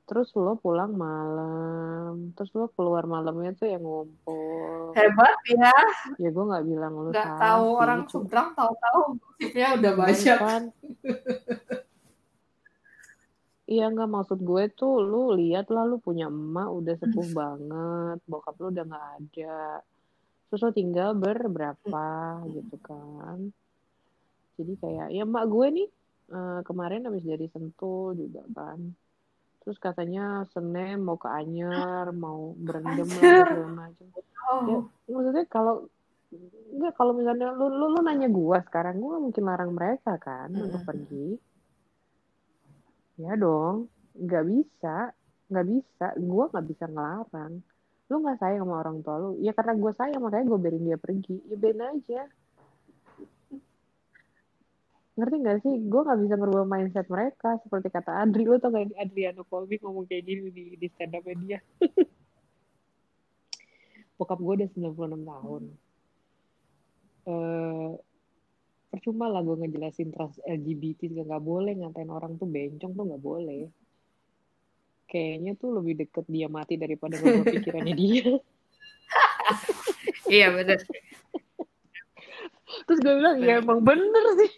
terus 0.06 0.30
lo 0.38 0.54
pulang 0.54 0.94
malam 0.94 2.30
terus 2.38 2.54
lo 2.54 2.70
keluar 2.78 3.10
malamnya 3.10 3.58
tuh 3.58 3.66
yang 3.66 3.82
ngumpul 3.82 4.94
Hebat 4.94 5.34
ya, 5.50 5.74
ya 6.16 6.28
gue 6.30 6.44
nggak 6.46 6.62
bilang 6.64 6.94
lo 6.94 7.10
nggak 7.10 7.42
tahu 7.42 7.66
sih, 7.66 7.80
orang 7.82 8.00
seberang 8.06 8.48
tahu-tahu 8.54 9.00
gosipnya 9.18 9.66
udah 9.74 9.92
banyak. 9.98 10.38
kan 10.38 10.62
iya 13.66 13.90
nggak 13.90 14.10
maksud 14.10 14.38
gue 14.40 14.64
tuh 14.70 15.02
lu 15.02 15.34
lihat 15.34 15.70
lah 15.74 15.82
lu 15.82 15.98
punya 15.98 16.30
emak 16.30 16.70
udah 16.70 16.94
sepuh 17.02 17.28
banget 17.34 18.18
bokap 18.30 18.54
lu 18.62 18.70
udah 18.70 18.84
nggak 18.86 19.08
ada. 19.18 19.82
Terus 20.46 20.60
lo 20.62 20.70
tinggal 20.70 21.10
berberapa 21.18 22.06
gitu 22.54 22.76
kan. 22.80 23.50
Jadi 24.56 24.72
kayak 24.78 25.06
ya 25.10 25.22
emak 25.26 25.44
gue 25.50 25.66
nih 25.82 25.88
eh, 26.30 26.60
kemarin 26.62 27.06
habis 27.10 27.26
dari 27.26 27.46
Sentul 27.50 28.14
juga 28.14 28.42
kan. 28.54 28.78
Terus 29.66 29.82
katanya 29.82 30.46
Senin 30.54 31.02
mau 31.02 31.18
ke 31.18 31.26
Anyer 31.26 32.14
mau 32.14 32.54
berendam 32.54 33.10
lah 33.10 33.22
segala 33.50 33.68
macam. 33.74 34.06
Oh, 34.46 34.62
ya 34.70 34.78
maksudnya 35.10 35.44
kalau 35.50 35.90
enggak 36.70 36.94
kalau 36.94 37.12
misalnya 37.18 37.50
lu, 37.50 37.66
lu 37.66 37.98
lu 37.98 38.00
nanya 38.02 38.30
gua 38.30 38.62
sekarang 38.62 39.02
nggak 39.02 39.22
mungkin 39.26 39.42
larang 39.42 39.72
mereka 39.74 40.18
kan 40.22 40.54
Mm-mm. 40.54 40.70
untuk 40.70 40.82
pergi 40.86 41.34
ya 43.16 43.32
dong 43.36 43.88
nggak 44.16 44.44
bisa 44.48 45.12
nggak 45.50 45.66
bisa. 45.66 46.06
Gue 46.18 46.44
nggak 46.50 46.66
bisa 46.66 46.84
ngelarang. 46.90 47.62
Lu 48.06 48.14
nggak 48.22 48.38
sayang 48.38 48.62
sama 48.66 48.74
orang 48.82 48.98
tua 49.02 49.16
lu? 49.18 49.30
Ya 49.42 49.52
karena 49.54 49.74
gue 49.78 49.92
sayang 49.94 50.22
makanya 50.22 50.46
gue 50.46 50.58
biarin 50.58 50.84
dia 50.86 50.98
pergi. 50.98 51.36
Ya 51.46 51.56
ben 51.58 51.80
aja. 51.82 52.22
Ngerti 55.16 55.36
nggak 55.42 55.58
sih? 55.64 55.74
Gue 55.86 56.00
nggak 56.02 56.20
bisa 56.22 56.34
merubah 56.38 56.66
mindset 56.66 57.06
mereka. 57.10 57.58
Seperti 57.62 57.88
kata 57.90 58.22
Adri 58.22 58.44
lu 58.46 58.58
tau 58.58 58.70
gak 58.74 58.94
Adriano 58.98 59.42
Colby 59.46 59.78
ngomong 59.80 60.06
kayak 60.06 60.24
gini 60.26 60.50
di, 60.50 60.64
di 60.76 60.86
stand 60.92 61.16
up 61.16 61.24
dia 61.26 61.58
bokap 64.16 64.40
gue 64.40 64.54
udah 64.64 64.68
96 64.72 65.28
tahun. 65.28 65.62
Eh 67.28 67.90
percuma 68.96 69.28
lah 69.28 69.44
gue 69.44 69.60
ngejelasin 69.60 70.08
trans 70.16 70.40
LGBT 70.48 71.12
juga 71.12 71.36
nggak 71.36 71.44
boleh 71.44 71.72
ngatain 71.76 72.08
orang 72.08 72.40
tuh 72.40 72.48
bencong 72.48 72.92
tuh 72.96 73.04
nggak 73.04 73.22
boleh. 73.22 73.68
Kayaknya 75.06 75.52
tuh 75.60 75.70
lebih 75.76 76.00
deket 76.00 76.24
dia 76.32 76.48
mati 76.48 76.80
daripada 76.80 77.20
ngubah 77.20 77.44
pikirannya 77.60 77.94
dia. 77.94 78.40
Iya 80.26 80.50
benar 80.56 80.80
terus 82.86 82.98
gue 83.00 83.14
bilang 83.16 83.38
ya 83.40 83.62
emang 83.62 83.80
bener 83.80 84.24
sih. 84.42 84.52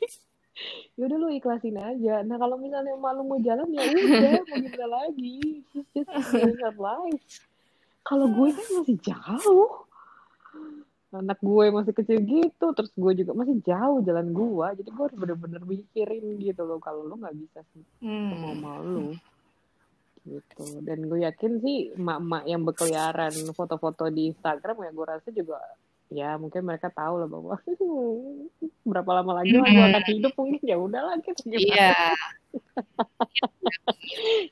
Ya 0.99 1.07
udah 1.07 1.17
lu 1.23 1.29
ikhlasin 1.31 1.79
aja. 1.79 2.27
Nah 2.27 2.37
kalau 2.41 2.59
misalnya 2.59 2.99
malu 2.99 3.23
mau 3.23 3.39
jalan 3.39 3.69
ya 3.71 3.83
udah 3.87 4.43
mau 4.43 4.59
gimana 4.59 4.87
lagi? 4.91 5.63
Just 5.95 6.11
just 6.59 6.79
life. 6.81 7.25
Kalau 8.03 8.27
gue 8.27 8.49
kan 8.51 8.67
masih 8.83 8.99
jauh 9.05 9.71
anak 11.09 11.41
gue 11.41 11.65
masih 11.73 11.95
kecil 11.97 12.21
gitu 12.21 12.67
terus 12.77 12.93
gue 12.93 13.13
juga 13.25 13.33
masih 13.33 13.57
jauh 13.65 14.05
jalan 14.05 14.29
gue 14.29 14.67
jadi 14.85 14.89
gue 14.93 15.05
harus 15.09 15.19
bener-bener 15.19 15.63
mikirin 15.65 16.37
gitu 16.37 16.63
loh 16.69 16.77
kalau 16.77 17.09
lu 17.09 17.17
nggak 17.17 17.37
bisa 17.37 17.65
sih 17.73 17.85
Hmm. 18.05 18.61
mau 18.61 19.17
gitu. 20.29 20.85
Dan 20.85 21.09
gue 21.09 21.25
yakin 21.25 21.65
sih 21.65 21.97
emak-emak 21.97 22.45
yang 22.45 22.61
berkeliaran 22.61 23.33
foto-foto 23.57 24.13
di 24.13 24.29
Instagram 24.29 24.77
ya 24.85 24.91
gue 24.93 25.07
rasa 25.09 25.29
juga 25.33 25.57
ya 26.09 26.41
mungkin 26.41 26.65
mereka 26.65 26.89
tahu 26.89 27.21
lah 27.21 27.29
bahwa 27.29 27.55
berapa 28.91 29.11
lama 29.21 29.33
lagi 29.45 29.53
gue 29.53 29.61
akan 29.61 30.05
hidup 30.09 30.33
mungkin 30.41 30.63
ya 30.65 30.77
udah 30.81 31.03
lah 31.05 31.15
gitu 31.21 31.53
iya. 31.53 32.17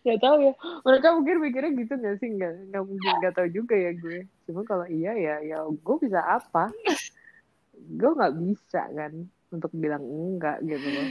Ya 0.04 0.20
tahu 0.20 0.52
ya. 0.52 0.52
Mereka 0.84 1.06
mungkin 1.16 1.36
mikirnya 1.40 1.72
gitu 1.72 1.96
gak 1.96 2.20
sih? 2.20 2.28
Nggak 2.28 2.52
nggak 2.70 2.84
mungkin 2.84 3.12
nggak 3.24 3.34
tahu 3.34 3.48
juga 3.48 3.74
ya 3.74 3.90
gue. 3.96 4.28
Cuma 4.44 4.60
kalau 4.68 4.84
iya 4.84 5.16
ya 5.16 5.40
ya 5.40 5.64
gue 5.64 5.96
bisa 5.96 6.20
apa? 6.20 6.68
Gue 7.72 8.10
nggak 8.12 8.34
bisa 8.36 8.84
kan 8.92 9.12
untuk 9.48 9.72
bilang 9.72 10.04
enggak 10.04 10.60
gitu 10.60 10.86
loh. 10.92 11.08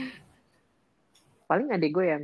Paling 1.50 1.74
adek 1.74 1.90
gue 1.90 2.06
yang 2.06 2.22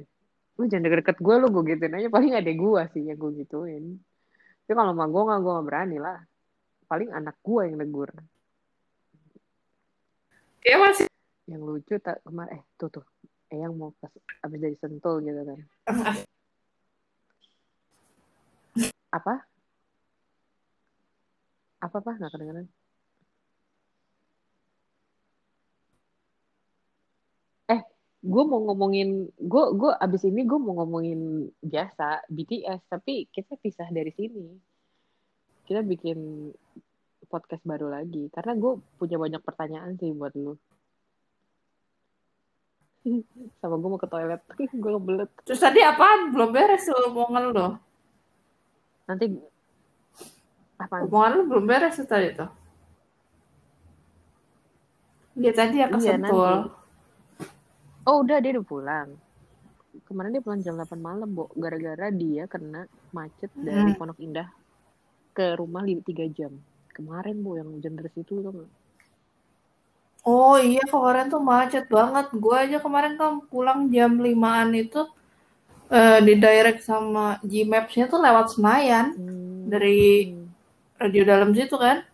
lu 0.60 0.70
jangan 0.70 0.86
deket-deket 0.86 1.18
gue 1.18 1.34
lu 1.42 1.46
gue 1.50 1.62
gituin 1.74 1.98
aja. 1.98 2.08
Paling 2.08 2.32
adek 2.38 2.56
gue 2.56 2.82
sih 2.94 3.02
yang 3.02 3.18
gue 3.18 3.30
gituin. 3.42 3.84
Tapi 4.62 4.72
kalau 4.78 4.94
sama 4.94 5.10
gue 5.10 5.22
nggak 5.26 5.40
gue 5.42 5.52
nggak 5.58 5.66
berani 5.66 5.98
lah 5.98 6.18
paling 6.92 7.08
anak 7.08 7.40
gue 7.40 7.62
yang 7.64 7.80
negur. 7.80 8.12
Dia 10.60 10.76
masih 10.76 11.08
yang 11.48 11.64
lucu 11.64 11.96
tak 11.96 12.20
kemarin 12.20 12.60
eh 12.60 12.62
tuh 12.76 12.92
tuh. 12.92 13.06
Eyang 13.48 13.72
mau 13.80 13.96
pas 13.96 14.12
abis 14.44 14.60
dari 14.60 14.76
sentul 14.76 15.24
gitu 15.24 15.40
kan. 15.40 15.58
Apa? 19.08 19.40
Apa 21.80 21.96
apa 21.96 22.10
nggak 22.12 22.32
kedengeran. 22.36 22.68
Eh 27.72 27.80
gue 28.20 28.44
mau 28.44 28.60
ngomongin 28.68 29.32
gue 29.40 29.64
gue 29.80 29.92
abis 29.96 30.28
ini 30.28 30.44
gue 30.44 30.60
mau 30.60 30.76
ngomongin 30.84 31.48
biasa 31.64 32.28
BTS 32.28 32.84
tapi 32.92 33.32
kita 33.32 33.56
pisah 33.56 33.88
dari 33.88 34.12
sini 34.12 34.71
kita 35.72 35.80
bikin 35.88 36.52
podcast 37.32 37.64
baru 37.64 37.88
lagi. 37.88 38.28
Karena 38.28 38.52
gue 38.60 38.76
punya 39.00 39.16
banyak 39.16 39.40
pertanyaan 39.40 39.96
sih 39.96 40.12
buat 40.12 40.36
lu. 40.36 40.52
Sama 43.64 43.80
gue 43.80 43.88
mau 43.88 43.96
ke 43.96 44.04
toilet. 44.04 44.44
Gue 44.82 44.92
kebelet 45.00 45.30
Terus 45.48 45.58
tadi 45.64 45.80
apaan? 45.80 46.30
Belum 46.30 46.52
beres 46.52 46.84
tuh 46.84 46.94
omongan 47.08 47.44
lo. 47.50 47.68
nanti 49.02 49.26
apa 50.78 51.02
Omongan 51.02 51.32
lo 51.34 51.42
belum 51.50 51.64
beres 51.66 51.98
tuh 51.98 52.06
tadi 52.06 52.30
tuh. 52.36 52.46
Dia 55.34 55.50
tadi 55.56 55.80
ya 55.80 55.90
ke 55.90 55.98
Iya, 55.98 56.20
oh 58.06 58.16
udah 58.22 58.38
dia 58.38 58.54
udah 58.54 58.66
pulang. 58.68 59.08
Kemarin 60.06 60.36
dia 60.36 60.44
pulang 60.44 60.60
jam 60.62 60.78
8 60.78 60.94
malam 61.00 61.26
bu 61.32 61.50
gara-gara 61.58 62.12
dia 62.14 62.46
kena 62.46 62.86
macet 63.10 63.50
dari 63.58 63.90
Hmm. 63.90 63.98
Pondok 63.98 64.22
Indah 64.22 64.46
ke 65.32 65.56
rumah 65.56 65.84
tiga 66.04 66.28
jam 66.28 66.52
kemarin 66.92 67.40
bu 67.40 67.56
yang 67.56 67.68
hujan 67.72 67.96
deras 67.96 68.14
itu 68.14 68.44
tuh? 68.44 68.68
Oh 70.22 70.54
iya 70.54 70.84
kemarin 70.86 71.26
tuh 71.26 71.42
macet 71.42 71.90
banget. 71.90 72.30
Gue 72.36 72.54
aja 72.54 72.78
kemarin 72.78 73.18
kan 73.18 73.42
pulang 73.50 73.90
jam 73.90 74.14
5-an 74.20 74.70
itu 74.76 75.02
eh, 75.90 76.20
di 76.22 76.38
direct 76.38 76.86
sama 76.86 77.42
Gmaps-nya 77.42 78.06
tuh 78.06 78.20
lewat 78.22 78.54
Senayan. 78.54 79.18
Hmm. 79.18 79.66
Dari 79.66 80.30
radio 81.00 81.22
dalam 81.26 81.50
situ 81.56 81.74
kan. 81.74 82.06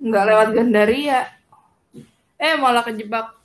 Nggak 0.00 0.24
lewat 0.24 0.48
Gandaria. 0.56 1.20
Eh 2.40 2.56
malah 2.56 2.86
kejebak. 2.86 3.41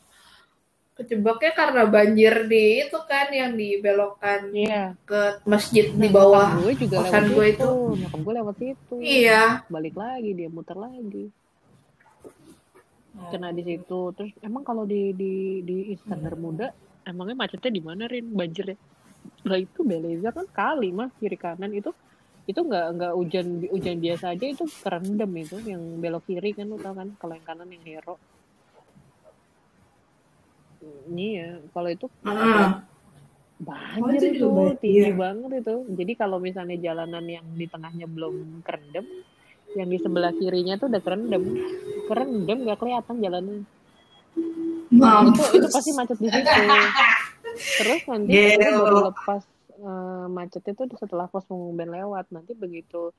Kejebaknya 0.98 1.52
karena 1.54 1.84
banjir 1.86 2.34
di 2.46 2.82
itu 2.82 2.98
kan 3.06 3.30
yang 3.30 3.54
dibelokkan 3.54 4.50
Iya. 4.50 4.98
ke 5.06 5.46
masjid 5.46 5.86
di 5.88 6.10
Nah, 6.10 6.14
bawah. 6.14 6.48
nyokap 6.50 6.64
gue 6.64 6.74
juga 6.82 6.96
kosan 7.00 7.14
lewat 7.24 7.30
gue 7.30 7.46
itu. 7.46 7.54
itu. 7.54 7.72
Nyokap 8.02 8.20
gue 8.20 8.34
lewat 8.34 8.56
situ. 8.58 8.96
Iya. 8.98 9.44
Balik 9.68 9.96
lagi 9.96 10.30
dia 10.34 10.50
muter 10.50 10.74
lagi. 10.76 11.26
Kena 13.30 13.50
di 13.50 13.64
situ. 13.64 14.00
Terus 14.12 14.32
emang 14.42 14.62
kalau 14.62 14.84
di 14.84 15.14
di 15.14 15.34
di 15.62 15.78
Iskandar 15.92 16.34
Muda 16.36 16.70
emangnya 17.04 17.38
macetnya 17.38 17.72
di 17.72 17.82
mana 17.82 18.06
Rin 18.06 18.30
banjirnya? 18.30 18.78
Lah 19.44 19.58
itu 19.58 19.82
Beleza 19.82 20.30
kan 20.30 20.46
kali 20.48 20.90
mas 20.90 21.14
kiri 21.18 21.36
kanan 21.36 21.74
itu 21.74 21.94
itu 22.44 22.58
nggak 22.58 22.86
nggak 22.96 23.14
hujan 23.14 23.46
hujan 23.68 24.00
biasa 24.00 24.32
aja 24.32 24.46
itu 24.48 24.64
kerendam 24.80 25.28
itu 25.36 25.60
yang 25.62 26.00
belok 26.00 26.24
kiri 26.26 26.56
kan 26.56 26.64
lu 26.66 26.80
tau 26.80 26.96
kan 26.96 27.12
kalau 27.20 27.36
yang 27.36 27.44
kanan 27.44 27.68
yang 27.68 27.84
hero 27.84 28.16
Iya, 31.08 31.62
kalau 31.74 31.90
itu 31.92 32.06
Ah. 32.26 32.84
banjir 33.58 34.06
Oh, 34.06 34.10
itu 34.14 34.28
itu, 34.38 34.50
tinggi 34.78 35.12
banget 35.18 35.66
itu. 35.66 35.76
Jadi 35.98 36.14
kalau 36.14 36.38
misalnya 36.38 36.78
jalanan 36.78 37.26
yang 37.26 37.46
di 37.58 37.66
tengahnya 37.66 38.06
belum 38.06 38.62
kerendam, 38.62 39.06
yang 39.74 39.90
di 39.90 39.98
sebelah 39.98 40.30
kirinya 40.38 40.78
tuh 40.78 40.94
udah 40.94 41.02
kerendam. 41.02 41.44
Kerendam 42.06 42.58
nggak 42.64 42.78
kelihatan 42.78 43.18
jalannya. 43.18 43.66
Itu 44.94 45.44
itu 45.58 45.68
pasti 45.74 45.92
macet 45.98 46.18
di 46.22 46.30
situ. 46.30 46.62
Terus 47.82 48.02
nanti 48.06 48.32
itu 48.38 48.70
baru 48.78 48.98
lepas 49.10 49.42
eh, 49.74 50.26
macet 50.30 50.64
itu 50.70 50.84
setelah 51.02 51.26
pos 51.26 51.46
pengumuman 51.50 51.90
lewat. 51.90 52.30
Nanti 52.30 52.54
begitu 52.54 53.10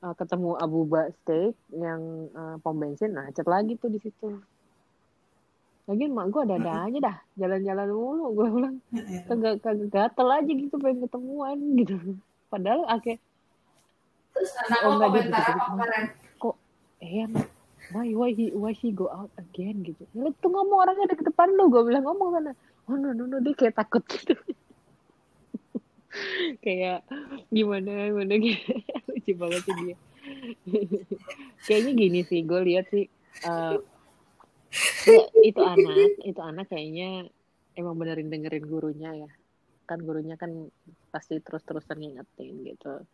eh, 0.00 0.14
ketemu 0.16 0.56
Abu 0.56 0.88
Ba 0.88 1.12
Steak 1.12 1.54
yang 1.76 2.00
eh, 2.32 2.56
pom 2.64 2.80
bensin 2.80 3.12
macet 3.12 3.44
lagi 3.44 3.76
tuh 3.76 3.92
di 3.92 4.00
situ. 4.00 4.40
Lagi 5.84 6.04
mak 6.08 6.26
gue 6.32 6.42
ada 6.48 6.56
ada 6.56 6.72
aja 6.88 6.98
dah. 6.98 7.16
Jalan-jalan 7.36 7.88
mulu 7.92 8.26
gue 8.32 8.46
bilang. 8.48 8.76
Kagak 9.28 9.60
kagak 9.60 9.88
gatel 9.92 10.28
aja 10.32 10.52
gitu 10.52 10.74
pengen 10.80 11.04
ketemuan 11.04 11.58
gitu. 11.76 11.96
Padahal 12.48 12.88
akhir 12.88 13.20
Terus 14.34 14.50
anak 14.66 14.78
Oh, 14.82 14.90
enggak, 14.98 15.08
komentar 15.14 15.42
apa 15.44 15.62
kemarin? 15.70 16.04
eh 17.04 17.28
why 17.92 18.08
why 18.16 18.30
he 18.32 18.48
why 18.56 18.72
he 18.72 18.88
go 18.90 19.12
out 19.12 19.28
again 19.36 19.84
gitu. 19.84 20.08
Lu 20.16 20.32
tuh 20.40 20.48
ngomong 20.48 20.88
orangnya 20.88 21.12
ada 21.12 21.16
ke 21.20 21.24
depan 21.28 21.52
lu 21.52 21.68
gue 21.68 21.84
bilang 21.84 22.08
ngomong 22.08 22.32
sana. 22.34 22.52
Oh 22.88 22.96
no 22.96 23.12
no 23.12 23.28
no 23.28 23.38
dia 23.44 23.52
kayak 23.52 23.76
takut 23.76 24.00
gitu. 24.08 24.32
Kayak 26.64 27.02
gimana 27.50 28.06
gimana 28.06 28.34
gitu 28.38 28.70
lucu 29.10 29.32
banget 29.34 29.62
sih 29.66 29.74
dia. 29.82 29.96
Kayaknya 31.66 31.92
gini 31.92 32.20
sih 32.22 32.40
gue 32.46 32.60
lihat 32.62 32.86
sih 32.88 33.10
ya, 33.42 33.76
itu 35.48 35.60
anak 35.60 36.10
itu 36.24 36.40
anak 36.40 36.66
kayaknya 36.72 37.28
emang 37.76 37.94
benerin 37.98 38.30
dengerin 38.30 38.64
gurunya 38.64 39.10
ya. 39.26 39.30
Kan 39.84 40.00
gurunya 40.00 40.34
kan 40.40 40.72
pasti 41.12 41.38
terus-terusan 41.40 42.00
ngingetin 42.00 42.54
gitu. 42.64 43.04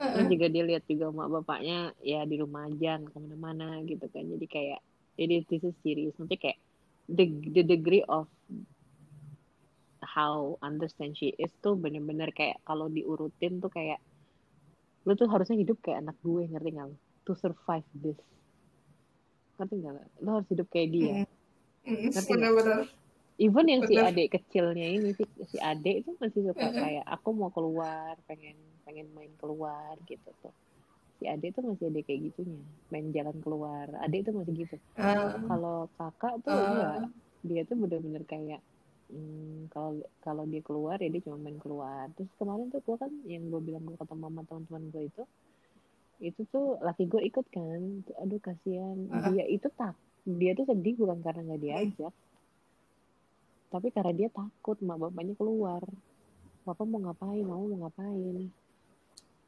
Terus 0.00 0.26
juga 0.32 0.46
dia 0.48 0.64
lihat 0.64 0.84
juga 0.88 1.12
mak 1.12 1.28
bapaknya 1.28 1.92
ya 2.00 2.24
di 2.24 2.40
rumah 2.40 2.66
aja 2.66 2.96
nggak 2.96 3.12
ke 3.12 3.18
mana-mana 3.20 3.84
gitu 3.84 4.06
kan. 4.08 4.24
Jadi 4.24 4.46
kayak 4.48 4.80
jadi 5.20 5.44
this 5.46 5.62
is 5.62 5.76
serious. 5.84 6.16
Nanti 6.16 6.40
kayak 6.40 6.58
the, 7.10 7.26
the 7.52 7.62
degree 7.66 8.02
of 8.08 8.26
how 10.00 10.56
understand 10.64 11.14
she 11.14 11.36
is 11.36 11.52
tuh 11.60 11.76
bener-bener 11.76 12.32
kayak 12.32 12.58
kalau 12.64 12.88
diurutin 12.88 13.60
tuh 13.60 13.68
kayak 13.68 14.00
lu 15.04 15.16
tuh 15.16 15.28
harusnya 15.28 15.56
hidup 15.56 15.80
kayak 15.80 16.04
anak 16.04 16.16
gue 16.20 16.44
ngerti 16.48 16.70
nggak 16.76 16.88
lu? 16.92 16.96
to 17.24 17.32
survive 17.36 17.86
this 17.94 18.16
ngerti 19.60 19.74
nggak 19.76 19.92
lu? 19.92 20.02
lu 20.18 20.30
harus 20.32 20.48
hidup 20.48 20.68
kayak 20.68 20.90
dia 20.90 21.14
Mm, 21.80 22.12
Ngerti 22.12 22.32
nggak? 22.34 22.52
Bener-bener. 22.52 22.78
even 23.36 23.66
yang 23.66 23.82
si 23.82 23.94
Bener. 23.94 24.08
adik 24.10 24.28
kecilnya 24.30 24.86
ini 24.86 25.10
si, 25.12 25.24
si 25.46 25.56
adik 25.56 25.94
itu 26.00 26.10
masih 26.16 26.40
suka 26.46 26.60
Mm-mm. 26.62 26.76
kayak 26.76 27.04
aku 27.06 27.28
mau 27.32 27.48
keluar 27.48 28.12
pengen 28.24 28.52
pengen 28.82 29.08
main 29.12 29.32
keluar 29.36 29.96
gitu 30.04 30.28
tuh 30.40 30.52
si 31.16 31.24
adik 31.24 31.52
tuh 31.52 31.64
masih 31.64 31.88
ada 31.88 32.00
kayak 32.00 32.20
gitunya 32.26 32.60
main 32.88 33.08
jalan 33.10 33.36
keluar 33.38 33.88
adik 33.98 34.24
tuh 34.24 34.34
masih 34.34 34.54
gitu 34.58 34.76
Ah, 34.94 35.40
kalau 35.46 35.88
kakak 35.94 36.34
tuh 36.40 36.52
ah. 36.52 36.60
enggak 36.60 36.96
dia 37.40 37.62
tuh 37.64 37.76
bener-bener 37.76 38.22
kayak 38.24 38.60
hmm, 39.08 39.72
kalau 39.72 39.92
kalau 40.20 40.44
dia 40.44 40.60
keluar 40.60 40.96
ya 40.96 41.08
dia 41.08 41.24
cuma 41.24 41.40
main 41.40 41.56
keluar 41.56 42.12
terus 42.12 42.28
kemarin 42.36 42.68
tuh 42.68 42.84
gue 42.84 42.96
kan 42.96 43.08
yang 43.24 43.48
gue 43.48 43.60
bilang 43.62 43.84
gue 43.84 43.96
ketemu 43.96 44.24
sama 44.28 44.40
teman-teman 44.44 44.82
gue 44.92 45.02
itu 45.08 45.22
itu 46.20 46.44
tuh 46.52 46.76
laki 46.84 47.08
gue 47.08 47.24
ikut 47.26 47.46
kan. 47.48 48.04
Aduh 48.20 48.40
kasihan. 48.40 48.96
Ah. 49.10 49.32
dia 49.32 49.44
itu 49.48 49.66
tak 49.72 49.96
dia 50.28 50.52
tuh 50.52 50.68
sedih 50.68 51.00
bukan 51.00 51.24
karena 51.24 51.40
nggak 51.48 51.62
diajak. 51.64 52.14
Tapi 53.70 53.88
karena 53.94 54.12
dia 54.12 54.28
takut 54.28 54.76
mak 54.84 55.00
bapaknya 55.00 55.34
keluar. 55.34 55.82
Bapak 56.68 56.84
mau 56.84 57.00
ngapain? 57.00 57.44
Mau 57.46 57.64
mau 57.72 57.88
ngapain? 57.88 58.52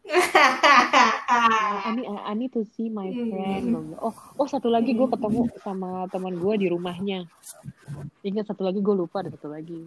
Ani 1.86 2.02
Ani 2.06 2.46
to 2.50 2.66
see 2.74 2.90
my 2.90 3.06
friend. 3.12 3.70
Gua 3.70 3.82
bilang, 3.82 3.88
oh 4.02 4.16
oh 4.40 4.48
satu 4.48 4.66
lagi 4.72 4.96
gue 4.96 5.06
ketemu 5.06 5.46
sama 5.62 6.08
teman 6.10 6.34
gue 6.34 6.54
di 6.58 6.66
rumahnya. 6.72 7.28
Ingat 8.24 8.50
satu 8.50 8.66
lagi 8.66 8.80
gue 8.82 8.94
lupa 8.96 9.22
ada 9.22 9.30
satu 9.30 9.52
lagi. 9.52 9.86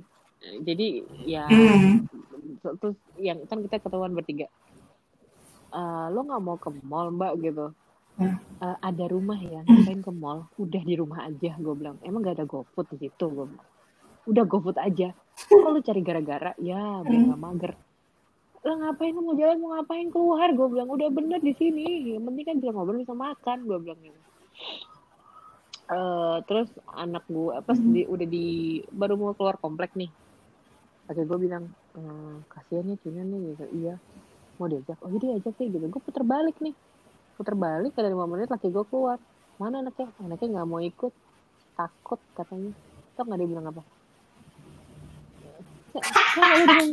Jadi 0.61 1.01
ya 1.25 1.49
Hmm. 1.49 2.05
terus 2.81 2.97
yang 3.21 3.45
kan 3.45 3.61
kita 3.61 3.77
ketemuan 3.77 4.13
bertiga 4.17 4.49
Eh, 5.75 6.05
lo 6.15 6.19
nggak 6.23 6.41
mau 6.41 6.55
ke 6.55 6.69
mall 6.87 7.11
mbak 7.11 7.33
gitu. 7.43 7.75
Hmm. 8.15 8.39
"Eh, 8.63 8.77
ada 8.79 9.05
rumah 9.11 9.35
ya 9.35 9.59
ngapain 9.67 9.99
ke 9.99 10.11
mall? 10.15 10.47
Udah 10.55 10.81
di 10.87 10.95
rumah 10.95 11.27
aja 11.27 11.51
gue 11.59 11.73
bilang. 11.75 11.99
Emang 11.99 12.23
gak 12.23 12.39
ada 12.39 12.47
GoFood 12.47 12.95
di 12.95 12.97
situ? 13.07 13.25
gue 13.27 13.45
bilang. 13.51 13.67
Udah 14.23 14.43
GoFood 14.47 14.79
aja. 14.79 15.11
Kok 15.51 15.67
lo 15.67 15.79
cari 15.83 15.99
gara-gara? 15.99 16.51
Ya 16.63 17.03
biar 17.03 17.21
gak 17.27 17.41
mager. 17.43 17.73
Lo 18.63 18.71
ngapain? 18.79 19.11
Lo 19.11 19.21
mau 19.21 19.35
jalan 19.35 19.57
mau 19.59 19.69
ngapain? 19.75 20.07
Keluar 20.15 20.47
gue 20.55 20.67
bilang. 20.71 20.87
Udah 20.87 21.09
bener 21.11 21.43
di 21.43 21.53
sini. 21.59 22.15
Yang 22.15 22.23
penting 22.23 22.45
kan 22.47 22.55
bisa 22.63 22.71
ngobrol 22.71 23.03
bisa 23.03 23.11
makan 23.11 23.57
gue 23.67 23.77
bilang 23.83 23.99
gitu. 23.99 24.19
Eh, 25.85 26.37
terus 26.47 26.71
anak 26.95 27.27
gue 27.27 27.53
pas 27.61 27.77
di, 27.77 28.07
udah 28.07 28.25
di 28.25 28.79
baru 28.95 29.19
mau 29.19 29.35
keluar 29.35 29.59
komplek 29.59 29.91
nih. 29.99 30.09
Oke 31.05 31.21
gue 31.21 31.37
bilang 31.37 31.69
ehm, 31.93 32.41
kasihan 32.49 32.89
ya 32.89 32.97
Cina 33.03 33.21
nih 33.21 33.53
gitu. 33.53 33.65
Iya 33.75 33.95
mau 34.55 34.67
diajak 34.71 34.97
oh 35.03 35.09
jadi 35.11 35.39
ajak 35.39 35.53
deh 35.59 35.67
gitu. 35.67 35.85
Gue 35.91 36.01
puter 36.01 36.23
balik 36.23 36.57
nih. 36.63 36.75
Puter 37.35 37.55
balik 37.55 37.93
ada 37.99 38.07
lima 38.07 38.25
menit 38.27 38.47
laki 38.47 38.71
gue 38.71 38.85
keluar. 38.87 39.19
Mana 39.59 39.83
anaknya? 39.83 40.11
Anaknya 40.19 40.47
nggak 40.59 40.67
mau 40.67 40.79
ikut. 40.83 41.13
Takut 41.75 42.19
katanya. 42.35 42.71
Tau 43.15 43.23
nggak 43.23 43.39
dia 43.39 43.49
bilang 43.49 43.65
apa? 43.71 43.83
Saya 46.35 46.67
bilang 46.67 46.91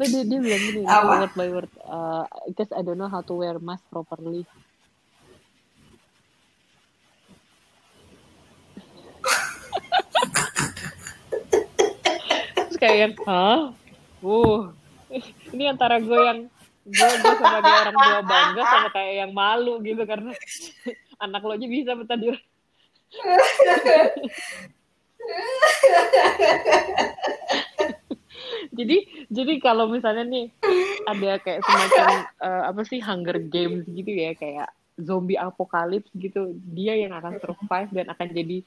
gue 0.00 0.06
dia, 0.06 0.22
dia 0.24 0.38
bilang 0.40 0.62
gini 0.64 0.80
word 0.86 1.32
by 1.36 1.48
word. 1.50 1.72
Uh, 1.84 2.24
because 2.48 2.70
I 2.72 2.80
don't 2.80 2.96
know 2.96 3.10
how 3.10 3.20
to 3.20 3.34
wear 3.34 3.58
mask 3.60 3.84
properly. 3.90 4.46
Terus 12.70 12.78
kayak 12.78 13.18
hah? 13.26 13.74
Uh. 14.22 14.72
Ini 15.54 15.74
antara 15.74 15.98
gue 15.98 16.14
yang 16.16 16.46
gue 16.90 17.10
gue 17.22 17.34
sebagai 17.38 17.72
orang 17.86 17.94
tua 17.94 18.20
bangga 18.26 18.62
sama 18.66 18.88
kayak 18.90 19.14
yang 19.26 19.32
malu 19.32 19.78
gitu 19.80 20.02
karena 20.02 20.34
anak 21.24 21.42
lo 21.46 21.54
aja 21.54 21.66
bisa 21.70 21.94
betah 21.94 22.18
di 22.18 22.28
jadi 28.78 28.96
jadi 29.28 29.52
kalau 29.60 29.90
misalnya 29.90 30.24
nih 30.26 30.46
ada 31.06 31.38
kayak 31.42 31.60
semacam 31.66 32.08
eh, 32.40 32.62
apa 32.70 32.80
sih 32.86 33.00
Hunger 33.02 33.38
Games 33.50 33.84
gitu 33.86 34.10
ya 34.10 34.32
kayak 34.34 34.68
zombie 35.00 35.38
apokalips 35.40 36.10
gitu 36.16 36.54
dia 36.72 36.96
yang 36.96 37.12
akan 37.16 37.40
survive 37.40 37.90
dan 37.92 38.06
akan 38.12 38.28
jadi 38.32 38.58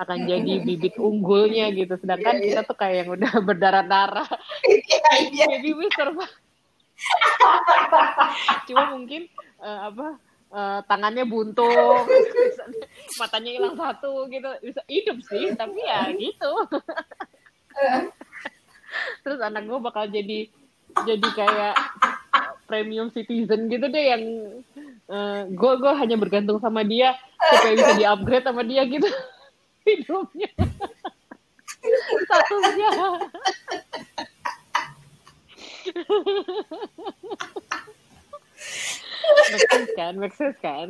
akan 0.00 0.18
jadi 0.24 0.52
bibit 0.64 0.96
unggulnya 0.96 1.68
gitu 1.76 1.92
sedangkan 2.00 2.40
Iya, 2.40 2.42
iya. 2.42 2.48
kita 2.56 2.60
tuh 2.64 2.76
kayak 2.78 2.96
yang 3.04 3.10
udah 3.14 3.32
berdarah-darah 3.48 4.28
Iya, 4.64 5.12
iya. 5.28 5.44
maybe 5.50 5.76
we 5.76 5.86
survive 5.92 6.32
cuma 8.68 8.92
mungkin 8.92 9.24
eh, 9.60 9.80
apa 9.88 10.16
eh, 10.52 10.80
tangannya 10.86 11.24
buntung 11.26 12.06
matanya 13.20 13.50
hilang 13.54 13.76
satu 13.76 14.28
gitu. 14.28 14.50
Bisa 14.64 14.82
hidup 14.88 15.18
sih 15.26 15.54
tapi 15.56 15.80
ya 15.80 16.10
gitu. 16.14 16.52
Terus 19.22 19.40
anak 19.40 19.70
gue 19.70 19.78
bakal 19.78 20.10
jadi 20.10 20.50
jadi 21.06 21.28
kayak 21.32 21.76
premium 22.66 23.14
citizen 23.14 23.70
gitu 23.70 23.86
deh 23.86 24.04
yang 24.10 24.24
gue 25.50 25.72
gue 25.78 25.92
hanya 25.98 26.16
bergantung 26.18 26.62
sama 26.62 26.86
dia 26.86 27.18
supaya 27.38 27.74
bisa 27.74 27.92
di 27.98 28.04
upgrade 28.06 28.46
sama 28.46 28.62
dia 28.66 28.82
gitu 28.86 29.06
hidupnya. 29.86 30.50
Statusnya 32.26 32.90
make 39.50 39.90
kan 39.96 40.14
make 40.18 40.36
kan 40.60 40.88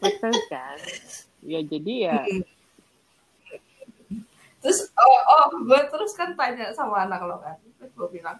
make 0.00 0.42
kan 0.50 0.78
ya 1.44 1.60
jadi 1.64 1.94
ya 2.10 2.18
Terus 4.60 4.92
oh, 4.92 5.20
oh 5.24 5.44
gue 5.64 5.80
terus 5.88 6.12
kan 6.12 6.36
tanya 6.36 6.68
sama 6.76 7.08
anak 7.08 7.24
lo 7.24 7.40
kan. 7.40 7.56
Terus 7.80 7.90
gue 7.96 8.20
bilang, 8.20 8.36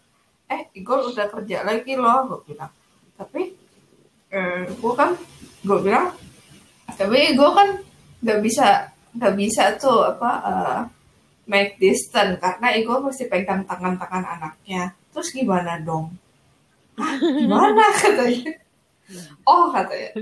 eh 0.53 0.69
Igor 0.77 1.01
udah 1.09 1.27
kerja 1.33 1.65
lagi 1.65 1.97
loh. 1.97 2.29
Gue 2.29 2.53
bilang. 2.53 2.69
Tapi 3.17 3.57
eh, 4.29 4.69
gue 4.69 4.93
kan 4.93 5.17
gue 5.65 5.79
bilang, 5.81 6.13
tapi 6.93 7.33
gue 7.33 7.51
kan 7.57 7.69
nggak 8.21 8.41
bisa 8.45 8.93
nggak 9.17 9.35
bisa 9.35 9.63
tuh 9.81 10.05
apa 10.07 10.31
eh, 10.45 10.81
make 11.49 11.81
distance 11.81 12.37
karena 12.37 12.69
Igor 12.77 13.01
mesti 13.01 13.25
pegang 13.25 13.65
tangan-tangan 13.65 14.25
anaknya. 14.39 14.93
Terus 15.11 15.29
gimana 15.35 15.83
dong? 15.83 16.15
Hah, 16.99 17.19
gimana 17.19 17.83
katanya? 18.03 18.53
Oh 19.43 19.75
katanya. 19.75 20.15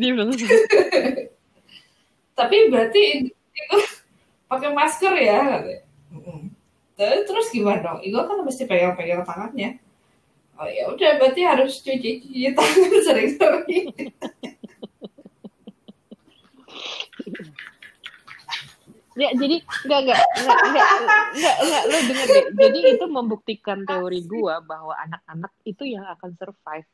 Tapi 2.38 2.56
berarti 2.70 3.02
Igor 3.28 3.82
pakai 4.50 4.70
masker 4.72 5.14
ya 5.18 5.38
katanya. 5.58 5.82
Terus 6.98 7.46
gimana 7.52 7.78
dong? 7.84 8.00
Igor 8.00 8.24
kan 8.26 8.40
mesti 8.42 8.64
pegang-pegang 8.64 9.26
tangannya. 9.26 9.78
Oh 10.58 10.66
ya 10.66 10.90
udah 10.90 11.22
berarti 11.22 11.46
harus 11.46 11.78
cuci-cuci 11.86 12.50
tangan 12.50 12.92
sering-sering. 13.06 13.94
Ya, 19.18 19.34
jadi 19.34 19.56
enggak 19.82 20.00
enggak 20.06 20.20
enggak 20.38 20.58
enggak 20.62 20.88
enggak, 21.34 21.56
enggak 21.58 21.82
lo 21.90 21.96
denger 22.06 22.26
deh. 22.30 22.44
Jadi 22.54 22.78
itu 22.94 23.04
membuktikan 23.10 23.78
teori 23.82 24.22
gua 24.22 24.62
bahwa 24.62 24.94
anak-anak 24.94 25.52
itu 25.66 25.82
yang 25.82 26.06
akan 26.06 26.30
survive. 26.38 26.86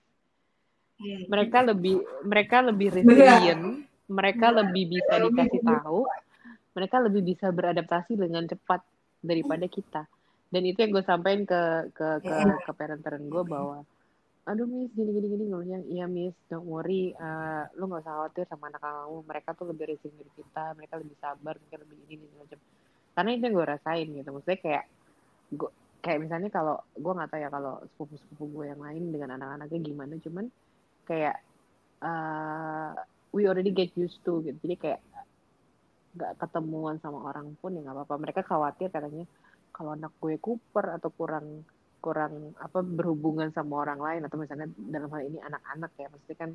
Mereka 1.29 1.59
lebih 1.69 2.01
mereka 2.25 2.65
lebih 2.65 2.89
resilient, 2.97 3.85
mereka 4.09 4.47
lebih 4.49 4.97
bisa 4.97 5.21
dikasih 5.21 5.61
tahu, 5.61 6.09
mereka 6.73 6.97
lebih 7.05 7.23
bisa 7.29 7.53
beradaptasi 7.53 8.17
dengan 8.17 8.49
cepat 8.49 8.81
daripada 9.21 9.69
kita. 9.69 10.09
Dan 10.49 10.63
itu 10.65 10.87
yang 10.87 10.95
gue 10.95 11.05
sampaikan 11.05 11.43
ke 11.45 11.63
ke 11.93 12.09
ke 12.23 12.35
ke 12.63 12.73
parent-parent 12.73 13.27
gue 13.27 13.43
bahwa 13.43 13.83
aduh 14.45 14.69
miss 14.69 14.93
gini 14.93 15.09
gini 15.17 15.27
gini 15.33 15.45
bilang 15.49 15.85
iya 15.89 16.05
miss 16.05 16.37
don't 16.53 16.69
worry. 16.69 17.17
Uh, 17.17 17.65
lu 17.81 17.89
nggak 17.89 18.05
usah 18.05 18.15
khawatir 18.21 18.45
sama 18.45 18.69
anak 18.69 18.85
kamu. 18.85 19.19
Mereka 19.25 19.49
tuh 19.57 19.67
lebih 19.73 19.85
resilient 19.89 20.21
dari 20.21 20.33
kita. 20.37 20.65
Mereka 20.77 20.95
lebih 21.01 21.17
sabar 21.17 21.55
mereka 21.57 21.77
lebih 21.81 21.97
ini 22.05 22.15
ini 22.21 22.37
macam. 22.37 22.59
Karena 23.17 23.31
itu 23.33 23.43
yang 23.49 23.55
gue 23.57 23.67
rasain 23.67 24.07
gitu. 24.13 24.29
Maksudnya 24.29 24.61
kayak 24.61 24.85
gue 25.55 25.71
kayak 26.05 26.19
misalnya 26.21 26.51
kalau 26.53 26.77
gue 26.93 27.13
nggak 27.17 27.31
tahu 27.33 27.41
ya 27.41 27.49
kalau 27.49 27.75
sepupu 27.89 28.15
sepupu 28.21 28.45
gue 28.61 28.65
yang 28.69 28.81
lain 28.85 29.03
dengan 29.09 29.31
anak-anaknya 29.41 29.81
gimana. 29.81 30.15
Cuman 30.21 30.45
kayak 31.09 31.37
uh, 32.05 32.93
we 33.33 33.49
already 33.49 33.73
get 33.73 33.89
used 33.97 34.21
to 34.29 34.45
gitu. 34.45 34.57
Jadi 34.61 34.77
kayak 34.77 35.01
nggak 36.15 36.33
ketemuan 36.37 37.01
sama 37.01 37.33
orang 37.33 37.57
pun 37.65 37.73
ya 37.73 37.81
nggak 37.81 37.97
apa-apa. 37.97 38.15
Mereka 38.21 38.41
khawatir 38.45 38.93
katanya 38.93 39.25
kalau 39.73 39.97
anak 39.97 40.13
gue 40.21 40.37
kuper 40.37 41.01
atau 41.01 41.11
kurang 41.11 41.67
kurang 42.05 42.53
apa 42.61 42.85
berhubungan 42.85 43.49
sama 43.57 43.89
orang 43.89 43.97
lain 43.97 44.23
atau 44.29 44.37
misalnya 44.37 44.69
dalam 44.77 45.09
hal 45.09 45.25
ini 45.25 45.41
anak-anak 45.41 45.93
ya. 45.97 46.13
Maksudnya 46.13 46.37
kan 46.37 46.51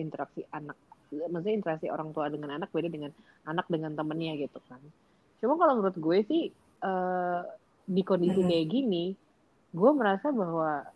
interaksi 0.00 0.40
anak 0.48 0.76
maksudnya 1.14 1.56
interaksi 1.60 1.86
orang 1.92 2.10
tua 2.10 2.32
dengan 2.32 2.56
anak 2.58 2.72
beda 2.72 2.88
dengan 2.88 3.12
anak 3.44 3.68
dengan 3.68 3.92
temennya 3.92 4.40
gitu 4.40 4.58
kan. 4.64 4.80
Cuma 5.38 5.60
kalau 5.60 5.78
menurut 5.78 5.98
gue 6.00 6.18
sih 6.24 6.42
eh, 6.84 7.40
di 7.84 8.02
kondisi 8.02 8.40
Mhm. 8.40 8.48
kayak 8.48 8.66
gini 8.72 9.04
gue 9.74 9.90
merasa 9.92 10.32
bahwa 10.32 10.88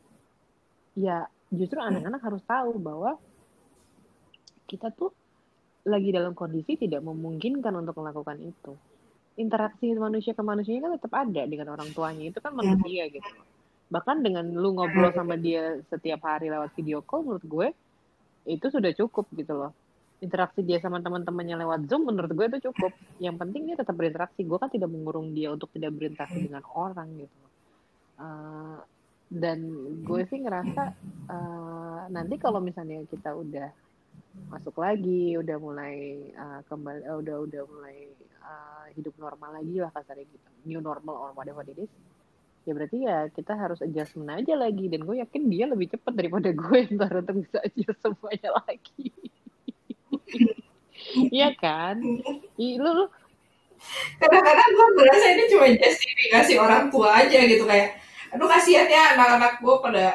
ya 0.97 1.29
justru 1.53 1.77
anak-anak 1.79 2.21
harus 2.25 2.43
tahu 2.49 2.81
bahwa 2.81 3.21
kita 4.69 4.89
tuh 4.97 5.13
lagi 5.85 6.13
dalam 6.13 6.33
kondisi 6.33 6.77
tidak 6.77 7.01
memungkinkan 7.05 7.73
untuk 7.77 7.97
melakukan 8.01 8.41
itu. 8.41 8.73
Interaksi 9.39 9.95
manusia 9.95 10.35
ke 10.35 10.43
manusia 10.43 10.83
kan 10.83 10.99
tetap 10.99 11.13
ada 11.15 11.43
dengan 11.47 11.73
orang 11.79 11.93
tuanya 11.95 12.27
itu 12.27 12.41
kan 12.43 12.53
manusia 12.57 13.07
gitu 13.07 13.31
bahkan 13.89 14.21
dengan 14.21 14.45
lu 14.53 14.77
ngobrol 14.77 15.13
sama 15.17 15.41
dia 15.41 15.81
setiap 15.89 16.25
hari 16.29 16.53
lewat 16.53 16.77
video 16.77 17.01
call 17.01 17.25
menurut 17.25 17.45
gue 17.45 17.69
itu 18.49 18.67
sudah 18.69 18.93
cukup 18.97 19.29
gitu 19.37 19.53
loh. 19.57 19.73
Interaksi 20.19 20.67
dia 20.67 20.83
sama 20.83 20.99
teman-temannya 20.99 21.63
lewat 21.63 21.81
zoom 21.87 22.09
menurut 22.09 22.33
gue 22.33 22.47
itu 22.51 22.73
cukup. 22.73 22.91
Yang 23.23 23.37
penting 23.39 23.71
dia 23.71 23.77
tetap 23.79 23.95
berinteraksi. 23.95 24.43
Gue 24.43 24.59
kan 24.59 24.67
tidak 24.73 24.91
mengurung 24.91 25.31
dia 25.31 25.53
untuk 25.55 25.71
tidak 25.71 25.95
berinteraksi 25.95 26.43
dengan 26.43 26.65
orang 26.75 27.07
gitu 27.23 27.49
uh, 28.19 28.79
dan 29.29 29.59
gue 30.03 30.23
sih 30.29 30.41
ngerasa 30.43 30.83
uh, 31.31 32.01
nanti 32.11 32.35
kalau 32.41 32.59
misalnya 32.59 33.05
kita 33.07 33.33
udah 33.33 33.69
masuk 34.49 34.79
lagi 34.79 35.35
udah 35.39 35.57
mulai 35.59 36.31
uh, 36.35 36.61
kembali 36.67 37.03
uh, 37.07 37.17
udah 37.19 37.37
udah 37.47 37.63
mulai 37.67 37.97
uh, 38.43 38.87
hidup 38.95 39.15
normal 39.19 39.51
lagi 39.59 39.83
lah 39.83 39.91
kasarnya 39.95 40.27
gitu. 40.27 40.49
New 40.67 40.81
normal 40.83 41.17
or 41.17 41.31
whatever 41.37 41.63
it 41.67 41.79
is 41.79 41.91
ya 42.69 42.73
berarti 42.77 42.99
ya 43.09 43.17
kita 43.33 43.57
harus 43.57 43.81
adjustment 43.81 44.45
aja 44.45 44.53
lagi. 44.61 44.93
Dan 44.93 45.09
gue 45.09 45.25
yakin 45.25 45.49
dia 45.49 45.65
lebih 45.65 45.89
cepat 45.97 46.13
daripada 46.13 46.53
gue 46.53 46.79
ntar 46.93 47.25
untuk 47.25 47.41
bisa 47.49 47.65
adjust 47.65 48.01
semuanya 48.05 48.51
lagi. 48.61 49.09
Iya 51.09 51.55
kan? 51.57 52.03
I, 52.59 52.77
lu, 52.77 52.91
lu. 52.91 53.07
Kadang-kadang 54.19 54.71
gue 54.75 54.89
berasa 54.99 55.27
ini 55.31 55.45
cuma 55.47 55.67
justifikasi 55.71 56.53
orang 56.59 56.91
tua 56.91 57.23
aja 57.23 57.39
gitu 57.47 57.65
kayak 57.65 58.03
aduh 58.35 58.51
kasihan 58.51 58.91
ya 58.91 59.17
anak-anak 59.17 59.63
gue 59.63 59.75
pada 59.81 60.07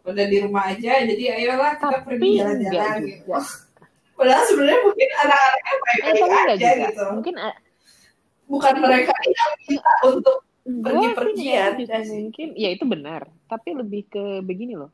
pada 0.00 0.22
di 0.24 0.36
rumah 0.40 0.72
aja 0.72 1.04
jadi 1.04 1.36
ayolah 1.36 1.76
kita 1.76 2.00
Tapi 2.00 2.06
pergi 2.06 2.30
jalan-jalan 2.40 2.96
gitu. 3.02 3.10
juga. 3.26 3.38
padahal 4.18 4.44
sebenarnya 4.46 4.80
mungkin 4.86 5.08
anak-anaknya 5.20 5.72
eh, 5.74 5.80
baik-baik 5.82 6.22
enggak 6.22 6.44
aja 6.46 6.56
juga. 6.56 6.80
gitu. 6.86 7.04
Mungkin 7.12 7.34
bukan 8.48 8.74
mereka 8.80 9.14
yang 9.26 9.52
minta 9.66 9.94
untuk 10.06 10.38
gue 10.62 10.78
sih 10.78 11.10
pergi-pergian 11.10 11.74
ngeliatnya 11.74 11.98
justru 11.98 12.14
mungkin 12.22 12.48
ya 12.54 12.68
itu 12.70 12.84
benar. 12.86 13.22
Tapi 13.50 13.68
lebih 13.74 14.02
ke 14.06 14.24
begini 14.46 14.78
loh. 14.78 14.90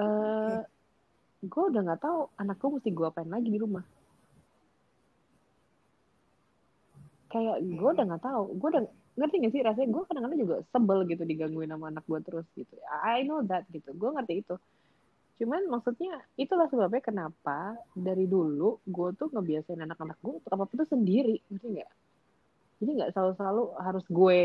Eh 0.00 0.58
gue 1.44 1.64
udah 1.68 1.80
nggak 1.84 2.00
tahu 2.00 2.18
anak 2.40 2.56
gue 2.56 2.70
mesti 2.80 2.88
gue 2.88 3.06
apain 3.06 3.28
lagi 3.28 3.48
di 3.52 3.60
rumah. 3.60 3.84
Kayak 7.28 7.60
gue 7.60 7.90
udah 7.92 8.04
nggak 8.08 8.24
tahu. 8.24 8.42
Gue 8.56 8.68
udah 8.72 8.82
ngerti 9.14 9.36
gak 9.44 9.52
sih? 9.52 9.62
Rasanya 9.62 9.88
gue 9.92 10.02
kadang-kadang 10.08 10.40
juga 10.40 10.56
sebel 10.72 10.98
gitu 11.06 11.22
digangguin 11.22 11.70
sama 11.70 11.92
anak 11.92 12.04
gue 12.08 12.20
terus 12.24 12.46
gitu. 12.56 12.74
I 12.90 13.22
know 13.28 13.44
that 13.44 13.68
gitu. 13.70 13.92
Gue 13.92 14.10
ngerti 14.10 14.42
itu. 14.42 14.56
Cuman 15.42 15.66
maksudnya 15.66 16.22
itulah 16.38 16.70
sebabnya 16.70 17.02
kenapa 17.02 17.74
dari 17.92 18.24
dulu 18.30 18.78
gue 18.86 19.08
tuh 19.18 19.28
ngebiasain 19.34 19.82
anak-anak 19.82 20.16
gue 20.22 20.34
untuk 20.40 20.50
apa 20.50 20.62
apa 20.64 20.72
tuh 20.78 20.88
sendiri. 20.88 21.42
Ngerti 21.50 21.66
nggak 21.74 21.90
jadi 22.84 22.90
nggak 23.00 23.12
selalu-selalu 23.16 23.64
harus 23.80 24.04
gue 24.12 24.40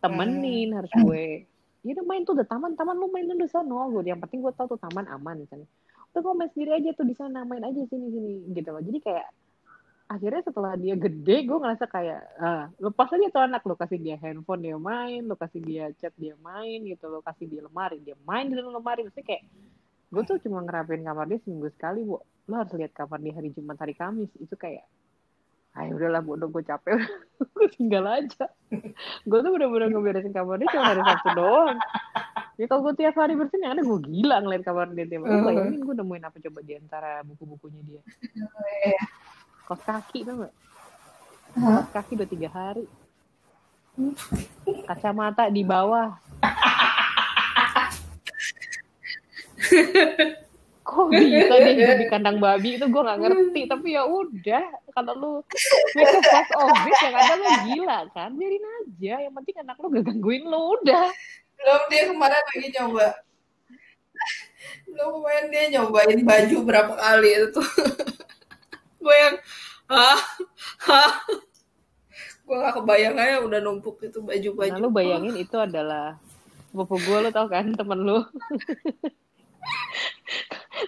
temenin 0.00 0.68
harus 0.72 0.92
gue 1.04 1.46
ya 1.82 1.98
udah 1.98 2.06
main 2.06 2.22
tuh 2.22 2.38
udah 2.38 2.46
taman 2.46 2.78
taman 2.78 2.94
lu 2.94 3.10
main 3.10 3.26
udah 3.26 3.50
sana. 3.50 3.90
Gue 3.90 4.02
yang 4.06 4.22
penting 4.22 4.40
gue 4.40 4.54
tahu 4.54 4.74
tuh 4.74 4.80
taman 4.80 5.06
aman 5.10 5.42
misalnya. 5.42 5.66
Udah 6.14 6.20
gue 6.22 6.34
main 6.38 6.50
sendiri 6.54 6.70
aja 6.78 6.90
tuh 6.94 7.06
di 7.06 7.14
sana 7.18 7.42
main 7.42 7.62
aja 7.66 7.82
sini 7.90 8.06
sini 8.10 8.32
gitu 8.54 8.70
loh. 8.70 8.82
Jadi 8.82 8.98
kayak 9.02 9.26
akhirnya 10.06 10.42
setelah 10.44 10.72
dia 10.76 10.94
gede 10.94 11.36
gue 11.48 11.58
ngerasa 11.58 11.84
kayak 11.90 12.20
ah, 12.38 12.64
lepas 12.78 13.10
aja 13.10 13.26
tuh 13.34 13.42
anak. 13.42 13.62
Lo 13.66 13.74
kasih 13.74 13.98
dia 13.98 14.16
handphone 14.22 14.62
dia 14.62 14.78
main 14.78 15.26
lo 15.26 15.34
kasih 15.34 15.60
dia 15.62 15.84
chat 15.98 16.14
dia 16.14 16.38
main 16.38 16.86
gitu 16.86 17.10
lo 17.10 17.20
kasih 17.20 17.50
dia 17.50 17.60
lemari 17.66 17.98
dia 17.98 18.14
main 18.22 18.46
di 18.46 18.54
dalam 18.54 18.78
lemari. 18.78 19.02
Mesti 19.02 19.22
kayak 19.26 19.42
gue 20.12 20.22
tuh 20.22 20.38
cuma 20.46 20.62
ngerapin 20.62 21.02
kamar 21.02 21.26
dia 21.26 21.42
seminggu 21.42 21.66
sekali 21.74 22.06
bu. 22.06 22.22
Lo 22.46 22.54
harus 22.62 22.70
lihat 22.78 22.94
kamar 22.94 23.18
dia 23.18 23.34
hari 23.34 23.50
Jumat 23.50 23.74
hari 23.82 23.98
Kamis. 23.98 24.30
Itu 24.38 24.54
kayak 24.54 24.86
ayo 25.72 25.96
udahlah 25.96 26.20
bodoh 26.20 26.48
gue 26.52 26.60
capek. 26.64 27.00
Gue 27.56 27.66
tinggal 27.74 28.04
aja. 28.06 28.46
Gue 29.26 29.38
tuh 29.42 29.50
bener-bener 29.50 29.90
ngeberesin 29.90 30.30
kamar 30.30 30.62
dia 30.62 30.70
cuma 30.70 30.94
hari 30.94 31.02
Sabtu 31.02 31.30
doang. 31.34 31.78
Ya 32.60 32.70
kalau 32.70 32.86
gue 32.86 32.94
tiap 33.00 33.16
hari 33.18 33.34
bersihin 33.34 33.66
ada 33.66 33.82
gue 33.82 33.98
gila 34.04 34.44
ngeliat 34.44 34.62
kamar 34.62 34.92
dia 34.94 35.08
tiap 35.08 35.26
hari. 35.26 35.32
Uh-huh. 35.32 35.46
bayangin 35.48 35.80
gue 35.82 35.94
nemuin 35.96 36.22
apa 36.28 36.36
coba 36.38 36.60
di 36.62 36.72
antara 36.76 37.10
buku-bukunya 37.26 37.80
dia. 37.82 38.02
Kos 39.66 39.82
kaki 39.82 40.28
tuh 40.28 40.46
gak 40.46 40.54
kos 41.56 41.88
kaki 41.96 42.12
udah 42.20 42.28
tiga 42.28 42.48
hari. 42.52 42.84
Kacamata 44.86 45.50
di 45.50 45.64
bawah 45.66 46.16
kok 50.92 51.08
bisa 51.08 51.54
dia 51.56 51.72
hidup 51.72 51.96
di 51.96 52.06
kandang 52.12 52.36
babi 52.36 52.76
itu 52.76 52.84
gue 52.84 53.02
nggak 53.02 53.20
ngerti. 53.24 53.60
Tapi 53.64 53.96
ya 53.96 54.04
udah 54.04 54.64
kalau 54.92 55.12
lu 55.16 55.32
make 55.96 56.12
a 56.12 56.20
fuss 56.20 56.48
of 56.60 56.76
it 56.84 56.96
yang 57.00 57.16
ada 57.16 57.34
lu 57.40 57.50
gila 57.64 57.98
kan? 58.12 58.30
Biarin 58.36 58.64
aja. 58.84 59.14
Yang 59.24 59.34
penting 59.40 59.56
anak 59.64 59.76
lu 59.80 59.86
gak 59.88 60.04
gangguin 60.04 60.44
lu 60.44 60.60
udah. 60.76 61.08
Belum 61.56 61.82
dia 61.88 62.02
kemarin 62.12 62.42
lagi 62.52 62.68
nyoba. 62.76 63.08
Belum 64.84 65.08
kemarin 65.16 65.44
dia 65.48 65.64
nyobain 65.72 66.20
baju 66.20 66.56
berapa 66.68 66.92
kali 66.92 67.30
itu 67.32 67.46
tuh. 67.56 67.68
Gue 69.00 69.16
yang 69.16 69.36
ah 69.88 70.20
ah. 70.92 71.12
Gue 72.44 72.56
gak 72.60 72.74
kebayang 72.76 73.16
aja 73.16 73.40
udah 73.40 73.58
numpuk 73.64 73.96
itu 74.04 74.20
baju-baju. 74.20 74.76
Nah 74.76 74.82
lu 74.82 74.92
bayangin 74.92 75.34
itu 75.40 75.56
adalah 75.56 76.20
sepupu 76.72 76.96
gue 77.00 77.18
lu 77.24 77.30
tau 77.32 77.48
kan 77.52 77.68
temen 77.72 78.00
lu 78.00 78.24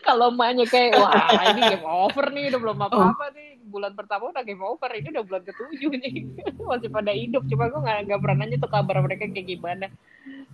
kalau 0.02 0.32
emaknya 0.32 0.64
kayak 0.66 0.96
wah 1.00 1.28
ini 1.52 1.60
game 1.76 1.86
over 1.86 2.26
nih 2.32 2.50
udah 2.52 2.60
belum 2.60 2.78
apa-apa 2.80 3.24
nih 3.36 3.48
bulan 3.68 3.92
pertama 3.98 4.30
udah 4.30 4.44
game 4.46 4.62
over 4.62 4.90
ini 4.94 5.08
udah 5.10 5.24
bulan 5.24 5.42
ketujuh 5.42 5.92
nih. 5.98 6.14
Masih 6.70 6.90
pada 6.90 7.10
hidup 7.10 7.42
cuma 7.50 7.66
gue 7.70 7.80
nggak 7.80 7.98
nggak 8.06 8.20
pernah 8.22 8.36
nanya 8.44 8.56
tuh 8.60 8.70
kabar 8.70 8.96
mereka 9.02 9.26
kayak 9.30 9.46
gimana. 9.48 9.86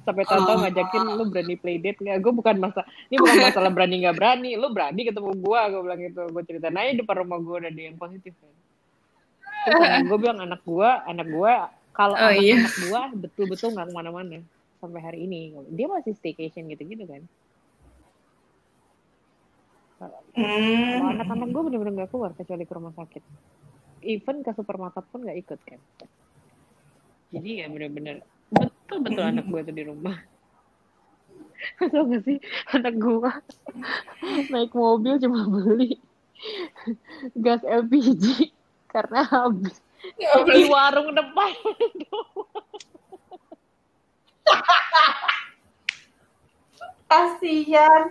Sampai 0.03 0.25
tahu 0.25 0.41
ngajakin 0.41 1.03
lu 1.15 1.25
berani 1.29 1.55
play 1.61 1.77
date 1.77 2.01
nggak? 2.01 2.19
Gue 2.25 2.33
bukan 2.33 2.57
masa 2.57 2.83
ini 3.13 3.21
bukan 3.21 3.39
masalah 3.53 3.71
berani 3.73 3.95
nggak 4.07 4.17
berani 4.17 4.51
lu 4.57 4.69
berani 4.73 5.01
ketemu 5.05 5.31
gue 5.37 5.61
gue 5.61 5.81
bilang 5.85 6.01
gitu 6.01 6.23
gue 6.31 6.43
ceritain 6.49 6.77
aja 6.77 6.93
depan 6.97 7.15
rumah 7.21 7.39
gue 7.39 7.57
udah 7.67 7.71
ada 7.71 7.83
yang 7.83 7.97
positif 8.01 8.33
kan. 8.41 8.55
Terus 9.61 10.09
gue 10.09 10.19
bilang 10.19 10.39
anak 10.41 10.61
gue 10.65 10.89
anak 10.89 11.29
gue 11.29 11.55
kalau 11.91 12.17
Oh, 12.17 12.31
anak 12.33 12.41
iya. 12.41 12.57
anak 12.65 12.75
gue 12.81 13.03
betul-betul 13.29 13.77
nggak 13.77 13.87
ke 13.91 13.95
mana-mana 13.95 14.39
sampai 14.81 15.01
hari 15.05 15.29
ini. 15.29 15.53
Dia 15.77 15.87
masih 15.93 16.17
staycation 16.17 16.73
gitu-gitu 16.73 17.05
kan 17.05 17.21
Hmm. 20.01 21.13
anak-anak 21.13 21.49
gue 21.53 21.63
bener-bener 21.69 21.93
gak 22.05 22.11
keluar 22.17 22.33
kecuali 22.33 22.65
ke 22.65 22.73
rumah 22.73 22.97
sakit. 22.97 23.21
Even 24.01 24.41
ke 24.41 24.57
supermarket 24.57 25.05
pun 25.13 25.29
gak 25.29 25.37
ikut 25.37 25.61
kan 25.69 25.81
jadi 27.31 27.63
ya 27.63 27.71
bener-bener 27.71 28.27
betul-betul 28.51 29.23
anak 29.23 29.47
gue 29.47 29.63
tuh 29.63 29.75
di 29.75 29.87
rumah. 29.87 30.19
Tau 31.95 32.11
gak 32.11 32.27
sih? 32.27 32.43
Anak 32.75 32.99
gue 32.99 33.31
naik 34.51 34.75
mobil 34.75 35.15
cuma 35.23 35.47
beli 35.47 35.95
gas 37.39 37.63
LPG 37.63 38.51
karena 38.91 39.23
habis 39.23 39.79
Nggak 40.01 40.49
di 40.49 40.65
warung 40.65 41.13
depan. 41.13 41.53
Kasihan 47.11 48.09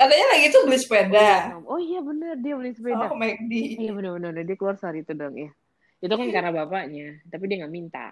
katanya 0.00 0.26
lagi 0.32 0.46
tuh 0.48 0.62
beli 0.64 0.80
sepeda 0.80 1.60
oh 1.68 1.76
iya 1.76 2.00
bener 2.00 2.32
dia 2.40 2.56
beli 2.56 2.72
sepeda 2.72 3.12
oh 3.12 3.12
McD 3.12 3.52
Iya 3.76 3.92
benar-benar 3.92 4.32
dia 4.40 4.56
keluar 4.56 4.80
saat 4.80 4.96
itu 4.96 5.12
dong 5.12 5.36
ya. 5.36 5.52
Itu 6.00 6.16
kan 6.16 6.32
karena 6.32 6.50
bapaknya, 6.64 7.20
tapi 7.28 7.44
dia 7.44 7.60
nggak 7.60 7.74
minta. 7.74 8.08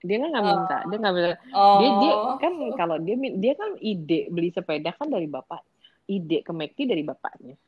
Dia 0.00 0.16
kan 0.16 0.28
nggak 0.32 0.46
minta, 0.48 0.76
dia 0.88 0.96
nggak 0.96 1.14
minta. 1.14 1.36
oh 1.52 1.76
Dia 1.76 1.90
dia 2.00 2.14
kan 2.40 2.52
kalau 2.72 2.96
dia 2.96 3.16
dia 3.36 3.52
kan 3.52 3.76
ide 3.76 4.32
beli 4.32 4.48
sepeda 4.48 4.96
kan 4.96 5.12
dari 5.12 5.28
bapak. 5.28 5.60
Ide 6.08 6.40
ke 6.40 6.52
McD 6.56 6.88
dari 6.88 7.04
bapaknya. 7.04 7.60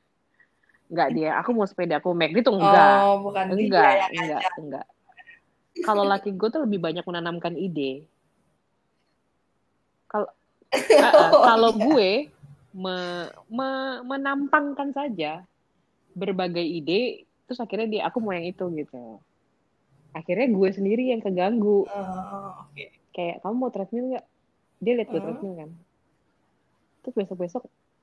Enggak 0.88 1.08
dia, 1.12 1.36
aku 1.36 1.52
mau 1.52 1.68
sepeda, 1.68 2.00
aku 2.00 2.16
McD 2.16 2.40
tuh 2.40 2.56
enggak. 2.56 2.96
oh 3.04 3.20
bukan 3.20 3.52
dia 3.52 3.60
enggak, 3.60 3.92
enggak, 3.92 4.40
ngajak. 4.40 4.52
enggak. 4.56 4.86
Kalau 5.84 6.04
laki 6.08 6.32
gue 6.32 6.48
tuh 6.48 6.64
lebih 6.64 6.80
banyak 6.80 7.04
menanamkan 7.04 7.52
ide. 7.60 8.02
Kalau 10.12 10.28
Ah, 10.72 11.12
ah, 11.12 11.30
kalau 11.52 11.76
gue 11.76 12.32
me- 12.72 13.30
me- 13.52 14.02
menampangkan 14.04 14.90
saja 14.92 15.44
berbagai 16.12 16.64
ide, 16.64 17.24
terus 17.48 17.60
akhirnya 17.60 17.88
dia 17.88 18.02
aku 18.08 18.20
mau 18.20 18.32
yang 18.36 18.48
itu 18.48 18.64
gitu. 18.76 19.20
Akhirnya 20.12 20.48
gue 20.52 20.68
sendiri 20.72 21.08
yang 21.08 21.24
keganggu. 21.24 21.88
Oh, 21.88 22.68
oke 22.68 22.84
Kayak 23.12 23.44
kamu 23.44 23.54
mau 23.56 23.70
treadmill 23.72 24.06
nggak? 24.12 24.26
Dia 24.80 24.92
lihat 24.96 25.08
gue 25.08 25.16
Hmm. 25.20 25.24
treadmill 25.24 25.54
kan. 25.56 25.70
Terus 27.02 27.14
besok 27.16 27.36
besok, 27.40 27.62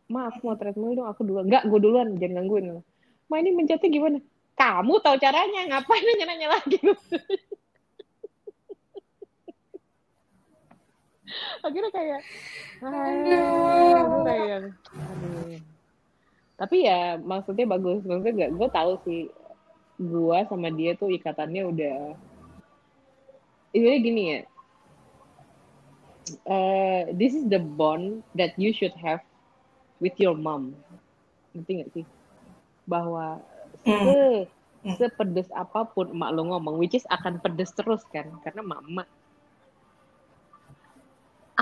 ma 0.10 0.30
aku 0.30 0.40
mau 0.46 0.58
treadmill 0.58 0.98
dong, 0.98 1.10
aku 1.10 1.22
duluan. 1.22 1.46
Nggak, 1.46 1.64
gue 1.70 1.80
duluan, 1.82 2.08
jangan 2.18 2.36
gangguin. 2.42 2.66
Ma 3.30 3.36
ini 3.38 3.54
mencetnya 3.54 3.90
gimana? 3.90 4.18
Kamu 4.58 5.00
tahu 5.00 5.16
caranya, 5.22 5.62
ngapain 5.70 6.04
nanya-nanya 6.04 6.48
lagi? 6.58 6.78
akhirnya 11.66 11.92
kayak 11.94 12.22
aduh. 12.84 14.02
Gue 14.06 14.22
kayak 14.26 14.58
aduh. 14.64 15.60
Tapi 16.60 16.78
ya 16.84 17.16
maksudnya 17.20 17.66
bagus. 17.70 18.04
Maksudnya 18.04 18.48
gak 18.48 18.54
gue 18.56 18.70
tahu 18.72 18.94
sih 19.08 19.22
gua 20.00 20.48
sama 20.48 20.72
dia 20.72 20.96
tuh 20.96 21.12
ikatannya 21.12 21.68
udah 21.68 21.98
ini 23.76 24.00
gini 24.00 24.24
ya. 24.32 24.42
Uh, 26.46 27.10
this 27.18 27.34
is 27.34 27.44
the 27.50 27.60
bond 27.60 28.22
that 28.38 28.54
you 28.56 28.72
should 28.72 28.94
have 28.96 29.20
with 30.00 30.16
your 30.22 30.38
mom. 30.38 30.78
Ngerti 31.54 31.72
nggak 31.82 31.92
sih? 31.94 32.06
Bahwa 32.86 33.42
se 33.84 34.48
sepedes 34.96 35.52
apa 35.52 35.84
pun 35.92 36.16
emak 36.16 36.32
lo 36.32 36.48
ngomong 36.56 36.80
which 36.80 36.96
is 36.96 37.04
akan 37.12 37.42
pedes 37.44 37.76
terus 37.76 38.00
kan 38.16 38.32
karena 38.48 38.64
mama 38.64 39.04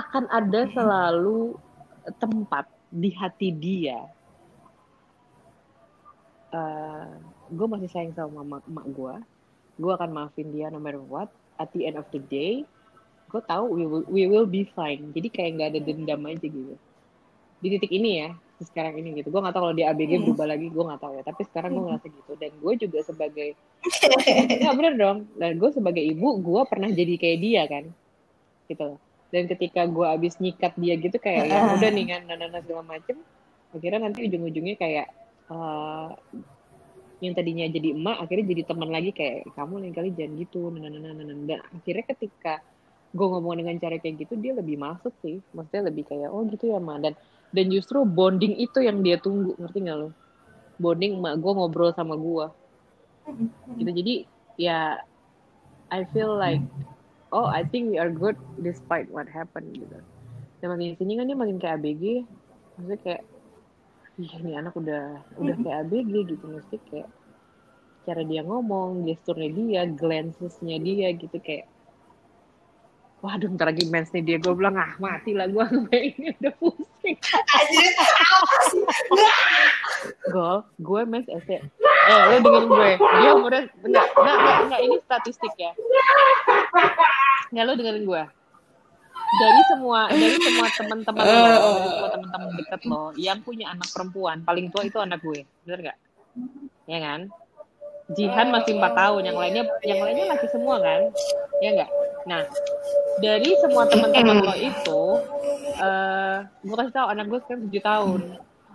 akan 0.08 0.24
ada 0.32 0.64
selalu 0.72 1.60
tempat 2.16 2.64
di 2.88 3.12
hati 3.12 3.52
dia. 3.52 4.08
Uh, 6.48 7.12
gue 7.52 7.66
masih 7.68 7.92
sayang 7.92 8.16
sama 8.16 8.40
mama 8.40 8.64
emak 8.64 8.88
gue 8.96 9.14
gue 9.76 9.92
akan 9.92 10.10
maafin 10.16 10.48
dia 10.48 10.72
no 10.72 10.80
matter 10.80 11.04
what. 11.04 11.28
At 11.60 11.68
the 11.76 11.84
end 11.84 12.00
of 12.00 12.08
the 12.08 12.24
day 12.24 12.64
gue 13.28 13.42
tahu 13.44 13.68
we 13.68 13.84
will 13.84 14.04
we 14.08 14.24
will 14.24 14.48
be 14.48 14.64
fine. 14.72 15.12
Jadi 15.12 15.28
kayak 15.28 15.50
nggak 15.60 15.68
ada 15.76 15.80
dendam 15.84 16.24
aja 16.24 16.48
gitu. 16.48 16.74
Di 17.60 17.68
titik 17.76 17.92
ini 17.92 18.24
ya 18.24 18.32
sekarang 18.64 18.96
ini 18.96 19.20
gitu. 19.20 19.28
Gue 19.28 19.44
nggak 19.44 19.52
tahu 19.52 19.68
kalau 19.68 19.76
di 19.76 19.84
ABG 19.84 20.12
hmm. 20.16 20.24
berubah 20.24 20.46
lagi 20.48 20.72
gue 20.72 20.84
nggak 20.88 21.00
tahu 21.04 21.12
ya. 21.20 21.22
Tapi 21.28 21.42
sekarang 21.52 21.70
gue 21.76 21.84
ngerasa 21.84 22.06
gitu. 22.08 22.32
Dan 22.40 22.50
gue 22.56 22.72
juga 22.80 22.98
sebagai 23.04 23.48
nggak 24.64 24.74
bener 24.80 24.94
dong. 24.96 25.18
Dan 25.36 25.60
gue 25.60 25.70
sebagai 25.76 26.00
ibu 26.00 26.40
gue 26.40 26.62
pernah 26.64 26.88
jadi 26.88 27.14
kayak 27.20 27.38
dia 27.44 27.62
kan. 27.68 27.84
Gitu 28.72 28.96
dan 29.28 29.44
ketika 29.44 29.84
gue 29.84 30.06
abis 30.08 30.40
nyikat 30.40 30.72
dia 30.80 30.94
gitu 30.96 31.16
kayak 31.20 31.52
ya 31.52 31.58
udah 31.76 31.90
nih 31.92 32.04
kan 32.16 32.22
nana 32.28 32.58
segala 32.64 32.84
macem 32.84 33.16
akhirnya 33.76 34.08
nanti 34.08 34.24
ujung-ujungnya 34.24 34.76
kayak 34.80 35.06
uh, 35.52 36.16
yang 37.18 37.34
tadinya 37.34 37.66
jadi 37.68 37.98
emak 37.98 38.16
akhirnya 38.24 38.46
jadi 38.56 38.62
teman 38.64 38.88
lagi 38.88 39.10
kayak 39.10 39.50
kamu 39.52 39.84
lain 39.84 39.94
kali 39.94 40.08
jangan 40.16 40.32
gitu 40.38 40.60
nana 40.72 40.88
nana 40.88 41.10
nana 41.12 41.34
dan 41.44 41.58
akhirnya 41.76 42.04
ketika 42.14 42.64
gue 43.08 43.26
ngomong 43.26 43.56
dengan 43.56 43.80
cara 43.80 43.96
kayak 43.96 44.28
gitu 44.28 44.34
dia 44.36 44.52
lebih 44.52 44.76
masuk 44.76 45.12
sih. 45.24 45.40
Maksudnya 45.56 45.88
lebih 45.88 46.04
kayak 46.08 46.28
oh 46.28 46.44
gitu 46.44 46.68
ya 46.68 46.80
ma. 46.80 47.00
Dan 47.00 47.16
dan 47.48 47.66
justru 47.72 48.04
bonding 48.04 48.60
itu 48.60 48.84
yang 48.84 49.00
dia 49.00 49.16
tunggu 49.16 49.56
ngerti 49.56 49.78
nggak 49.88 49.96
lo 49.96 50.08
bonding 50.76 51.16
emak 51.16 51.34
gue 51.40 51.52
ngobrol 51.56 51.90
sama 51.96 52.14
gue 52.14 52.46
gitu. 53.80 53.90
Jadi 53.90 54.14
ya 54.60 55.00
I 55.88 56.04
feel 56.12 56.36
like 56.36 56.60
oh 57.32 57.48
I 57.48 57.64
think 57.64 57.92
we 57.92 57.96
are 58.00 58.12
good 58.12 58.36
despite 58.60 59.08
what 59.12 59.28
happened 59.28 59.76
gitu. 59.76 59.98
Dan 60.58 60.74
makin 60.74 60.96
sini 60.98 61.12
kan 61.18 61.28
dia 61.28 61.38
makin 61.38 61.58
kayak 61.60 61.80
ABG 61.80 62.04
maksudnya 62.76 62.98
kayak 63.04 63.22
Ih, 64.18 64.34
ini 64.42 64.58
anak 64.58 64.74
udah 64.74 65.22
udah 65.38 65.56
kayak 65.62 65.78
ABG 65.86 66.12
gitu. 66.34 66.44
Mesti 66.50 66.76
kayak 66.90 67.08
cara 68.02 68.22
dia 68.26 68.42
ngomong 68.42 69.06
gesturnya 69.06 69.50
dia 69.54 69.82
glancesnya 69.86 70.76
dia 70.82 71.14
gitu 71.14 71.38
kayak 71.38 71.70
waduh 73.18 73.50
ntar 73.54 73.70
lagi 73.70 73.86
mens 73.86 74.10
nih 74.10 74.22
dia. 74.26 74.36
Gue 74.42 74.58
bilang 74.58 74.74
ah 74.74 74.98
mati 74.98 75.38
lah 75.38 75.46
gue 75.46 75.64
ini 76.10 76.34
udah 76.34 76.52
pusing. 76.58 77.14
Gol 80.34 80.66
gue 80.82 81.00
mens 81.06 81.30
SD 81.30 81.62
eh 82.08 82.22
lo 82.24 82.36
dengerin 82.40 82.68
gue. 82.68 82.90
Dia 82.96 83.30
umurnya 83.36 83.62
enggak 83.84 84.06
enggak 84.16 84.36
enggak, 84.36 84.58
enggak. 84.64 84.80
Ini 84.80 84.96
statistik 85.04 85.52
ya 85.60 85.72
nggak 87.52 87.64
lo 87.64 87.72
dengerin 87.76 88.04
gue. 88.08 88.22
Dari 89.28 89.62
semua 89.68 90.00
dari 90.08 90.36
semua 90.40 90.66
teman-teman 90.72 91.20
dari 91.20 91.56
semua 91.60 92.08
teman-teman 92.16 92.50
deket 92.56 92.80
lo 92.88 93.04
yang 93.20 93.38
punya 93.44 93.66
anak 93.76 93.88
perempuan 93.92 94.40
paling 94.48 94.72
tua 94.72 94.82
itu 94.88 94.98
anak 95.00 95.20
gue. 95.20 95.44
Bener 95.68 95.92
gak 95.92 95.98
ya 96.88 96.98
kan? 97.04 97.20
Jihan 98.16 98.48
masih 98.48 98.80
empat 98.80 98.96
tahun 98.96 99.28
yang 99.28 99.36
lainnya 99.36 99.64
yang 99.84 100.00
lainnya 100.00 100.32
masih 100.32 100.48
semua 100.48 100.80
kan? 100.80 101.12
Ya 101.60 101.76
enggak 101.76 101.90
nah 102.28 102.44
dari 103.24 103.56
semua 103.64 103.88
teman-teman 103.88 104.44
lo 104.44 104.54
itu 104.56 105.00
uh, 105.80 106.44
gue 106.44 106.76
kasih 106.76 106.92
tahu 106.92 107.06
anak 107.08 107.24
gue 107.24 107.38
sekarang 107.40 107.60
tujuh 107.68 107.82
tahun 107.82 108.20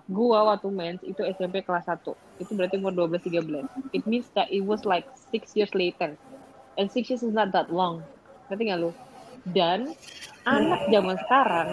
gue 0.03 0.35
waktu 0.35 0.67
mens 0.67 0.99
itu 1.07 1.23
SMP 1.23 1.63
kelas 1.63 1.87
1 1.87 2.03
itu 2.43 2.51
berarti 2.51 2.75
umur 2.75 2.91
12 2.91 3.23
13 3.23 3.95
it 3.95 4.03
means 4.03 4.27
that 4.35 4.51
it 4.51 4.59
was 4.59 4.83
like 4.83 5.07
six 5.31 5.55
years 5.55 5.71
later. 5.71 6.19
And 6.75 6.89
six 6.89 7.07
years 7.07 7.21
is 7.21 7.31
not 7.31 7.53
that 7.53 7.69
long. 7.69 8.01
Ngerti 8.49 8.73
gak 8.73 8.79
lu? 8.81 8.91
Dan 9.47 9.93
anak 10.43 10.91
zaman 10.91 11.15
sekarang 11.23 11.69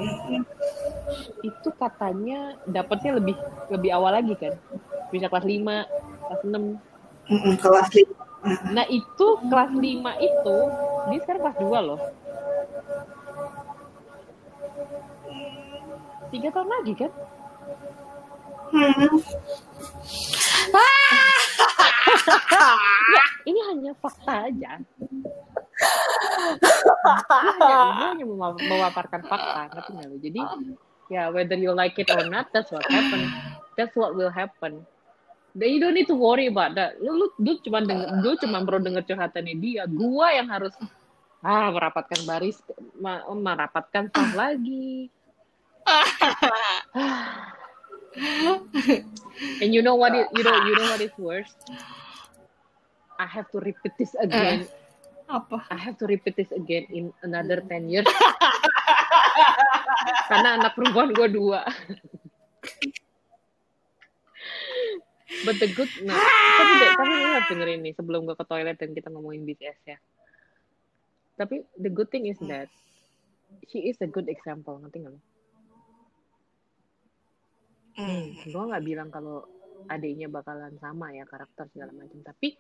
itu 1.43 1.69
katanya 1.75 2.55
dapatnya 2.71 3.19
lebih 3.19 3.35
lebih 3.73 3.91
awal 3.91 4.15
lagi 4.15 4.39
kan? 4.39 4.55
Bisa 5.11 5.27
kelas 5.27 5.43
5 5.43 5.67
kelas 6.31 6.41
6 6.47 7.59
kelas 7.59 7.89
5 7.91 8.73
nah 8.73 8.89
itu 8.89 9.27
kelas 9.53 9.73
5 9.77 9.85
itu 10.25 10.57
dia 11.11 11.19
sekarang 11.27 11.43
kelas 11.45 11.59
2 11.59 11.89
loh. 11.89 12.01
Tiga 16.31 16.49
tahun 16.55 16.71
lagi 16.71 16.95
kan 16.95 17.11
hmm. 18.71 19.19
ya, 23.15 23.25
ini 23.47 23.61
hanya 23.71 23.93
fakta 23.99 24.51
aja 24.51 24.73
gue 27.61 28.07
hanya 28.15 28.25
memaparkan 28.27 29.23
fakta 29.25 29.71
ngerti 29.73 29.91
nggak 29.97 30.21
jadi 30.21 30.41
ya 31.11 31.23
whether 31.35 31.59
you 31.59 31.75
like 31.75 31.99
it 31.99 32.11
or 32.13 32.23
not 32.29 32.47
that's 32.55 32.71
what 32.71 32.85
happen 32.87 33.27
that's 33.75 33.95
what 33.99 34.15
will 34.15 34.31
happen 34.31 34.87
Then 35.51 35.75
you 35.75 35.81
don't 35.83 35.99
need 35.99 36.07
to 36.07 36.15
worry 36.15 36.47
about 36.47 36.79
that. 36.79 37.03
Lu, 37.03 37.11
lu, 37.11 37.27
lu 37.43 37.59
cuma 37.67 37.83
denger, 37.83 38.23
lu 38.23 38.39
cuma 38.39 38.63
perlu 38.63 38.87
denger 38.87 39.03
curhatannya 39.03 39.55
dia. 39.59 39.83
Gua 39.91 40.31
yang 40.31 40.47
harus 40.47 40.71
ah 41.43 41.75
merapatkan 41.75 42.23
baris, 42.23 42.63
ma, 43.03 43.27
merapatkan 43.27 44.15
sah 44.15 44.31
lagi. 44.39 45.11
And 49.63 49.73
you 49.73 49.83
know 49.83 49.95
what? 49.95 50.15
It, 50.15 50.27
you 50.35 50.43
know, 50.43 50.57
you 50.67 50.75
know 50.77 50.91
what 50.91 51.01
is 51.01 51.13
worse? 51.19 51.55
I 53.19 53.27
have 53.27 53.51
to 53.53 53.61
repeat 53.61 53.93
this 53.99 54.15
again. 54.17 54.67
Uh, 55.29 55.41
apa? 55.41 55.65
I 55.71 55.79
have 55.79 55.97
to 56.01 56.07
repeat 56.07 56.37
this 56.37 56.51
again 56.51 56.87
in 56.91 57.13
another 57.23 57.63
10 57.63 57.89
years. 57.89 58.07
Karena 60.31 60.59
anak 60.59 60.75
perempuan 60.75 61.15
gue 61.15 61.29
dua. 61.31 61.63
But 65.47 65.63
the 65.63 65.71
good, 65.71 65.89
nah, 66.07 66.19
tapi 66.19 66.75
tapi 66.99 67.15
harus 67.15 67.47
dengerin 67.47 67.81
nih 67.87 67.95
sebelum 67.95 68.27
gue 68.27 68.35
ke 68.35 68.45
toilet 68.45 68.77
dan 68.77 68.91
kita 68.93 69.09
ngomongin 69.15 69.47
BTS 69.47 69.79
ya. 69.87 69.99
Tapi 71.39 71.63
the 71.79 71.89
good 71.89 72.11
thing 72.11 72.27
is 72.27 72.37
that 72.51 72.67
she 73.71 73.89
is 73.89 73.97
a 74.03 74.11
good 74.11 74.27
example, 74.27 74.83
ngerti 74.83 75.07
nggak? 75.07 75.30
Hmm, 78.01 78.33
gue 78.41 78.63
nggak 78.69 78.85
bilang 78.89 79.09
kalau 79.13 79.45
adiknya 79.91 80.33
bakalan 80.33 80.73
sama 80.81 81.13
ya 81.13 81.25
karakter 81.29 81.69
segala 81.75 81.93
macam, 81.93 82.19
tapi 82.25 82.57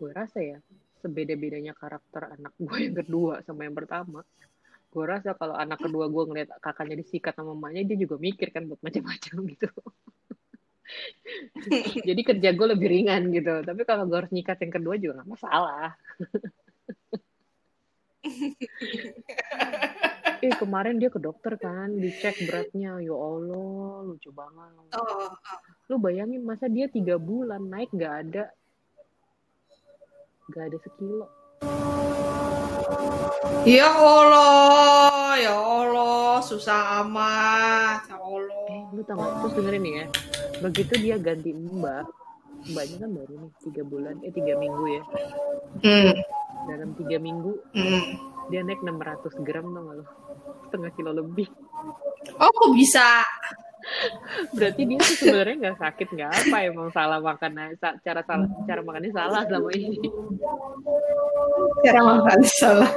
gue 0.00 0.10
rasa 0.10 0.38
ya 0.42 0.58
sebeda-bedanya 1.00 1.72
karakter 1.76 2.34
anak 2.34 2.52
gue 2.58 2.78
yang 2.82 2.96
kedua 2.98 3.40
sama 3.46 3.68
yang 3.68 3.76
pertama, 3.76 4.20
gue 4.90 5.04
rasa 5.06 5.38
kalau 5.38 5.54
anak 5.54 5.78
kedua 5.78 6.10
gue 6.10 6.22
ngeliat 6.26 6.50
kakaknya 6.58 6.96
disikat 6.98 7.32
sama 7.38 7.54
mamanya 7.54 7.86
dia 7.86 7.98
juga 8.02 8.16
mikir 8.18 8.50
kan 8.50 8.66
buat 8.66 8.80
macam-macam 8.82 9.36
gitu. 9.54 9.68
Jadi 12.08 12.20
kerja 12.26 12.48
gue 12.50 12.66
lebih 12.74 12.88
ringan 12.90 13.22
gitu. 13.30 13.62
Tapi 13.62 13.80
kalau 13.86 14.04
gue 14.10 14.16
harus 14.18 14.32
nyikat 14.34 14.58
yang 14.66 14.72
kedua 14.74 14.94
juga 14.98 15.22
gak 15.22 15.30
masalah. 15.30 15.94
eh 20.40 20.54
kemarin 20.56 20.96
dia 20.96 21.12
ke 21.12 21.20
dokter 21.20 21.54
kan, 21.60 21.92
dicek 21.96 22.36
beratnya. 22.48 22.98
Ya 23.00 23.14
Allah, 23.14 24.04
lucu 24.08 24.30
banget. 24.32 24.70
Oh, 24.96 25.04
oh. 25.04 25.30
Lu 25.92 25.96
bayangin 26.00 26.42
masa 26.42 26.66
dia 26.66 26.88
tiga 26.88 27.20
bulan 27.20 27.68
naik 27.68 27.92
gak 27.92 28.14
ada, 28.28 28.44
gak 30.50 30.64
ada 30.72 30.78
sekilo. 30.80 31.26
Ya 33.68 33.88
Allah, 33.92 35.36
ya 35.36 35.54
Allah, 35.54 36.40
susah 36.40 37.04
amat, 37.04 38.08
ya 38.08 38.16
Allah. 38.16 38.64
Eh, 38.72 38.82
lu 38.96 39.02
gak? 39.04 39.16
Terus 39.16 39.52
dengerin 39.54 39.82
nih 39.84 39.94
ya 40.02 40.06
begitu 40.60 40.92
dia 41.00 41.16
ganti 41.16 41.56
mbak 41.56 42.04
mbaknya 42.68 42.96
kan 43.00 43.10
baru 43.16 43.34
nih 43.40 43.52
tiga 43.64 43.82
bulan 43.88 44.14
eh 44.20 44.32
tiga 44.36 44.54
minggu 44.60 44.84
ya 44.84 45.02
mm. 45.80 46.12
dalam 46.68 46.90
tiga 47.00 47.16
minggu 47.16 47.52
mm. 47.72 48.04
Dia 48.50 48.60
naik 48.66 48.82
600 48.82 49.46
gram 49.46 49.64
gak 49.70 49.94
lo 49.96 50.04
setengah 50.66 50.90
kilo 50.94 51.10
lebih. 51.14 51.48
Oh 52.38 52.50
kok 52.50 52.70
bisa? 52.76 53.24
Berarti 54.54 54.84
dia 54.86 55.00
tuh 55.00 55.16
sebenarnya 55.18 55.56
nggak 55.56 55.78
sakit 55.80 56.08
nggak 56.12 56.30
apa 56.30 56.56
emang 56.68 56.92
salah 56.92 57.18
makan 57.18 57.74
cara 57.80 58.20
salah 58.22 58.46
cara 58.68 58.80
makannya 58.84 59.10
salah 59.10 59.40
selama 59.48 59.70
ini. 59.72 59.98
Cara 61.82 62.00
makan 62.04 62.38
salah. 62.60 62.92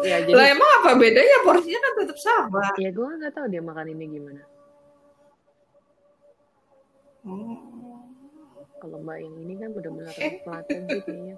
Ya 0.00 0.16
jadi 0.24 0.32
lah 0.32 0.46
emang 0.48 0.70
apa 0.80 0.96
bedanya? 0.96 1.44
Porsinya 1.44 1.80
kan 1.82 1.92
tetap 2.00 2.18
sama. 2.22 2.62
Ya 2.80 2.88
gue 2.94 3.04
nggak 3.04 3.32
tahu 3.36 3.46
dia 3.52 3.60
makan 3.60 3.86
ini 3.90 4.04
gimana. 4.16 4.42
Kalau 8.80 8.96
mbak 9.04 9.18
yang 9.20 9.36
ini 9.44 9.54
kan 9.60 9.76
benar-benar 9.76 10.14
pelatih 10.16 10.78
sih 10.88 11.00
kayaknya. 11.04 11.36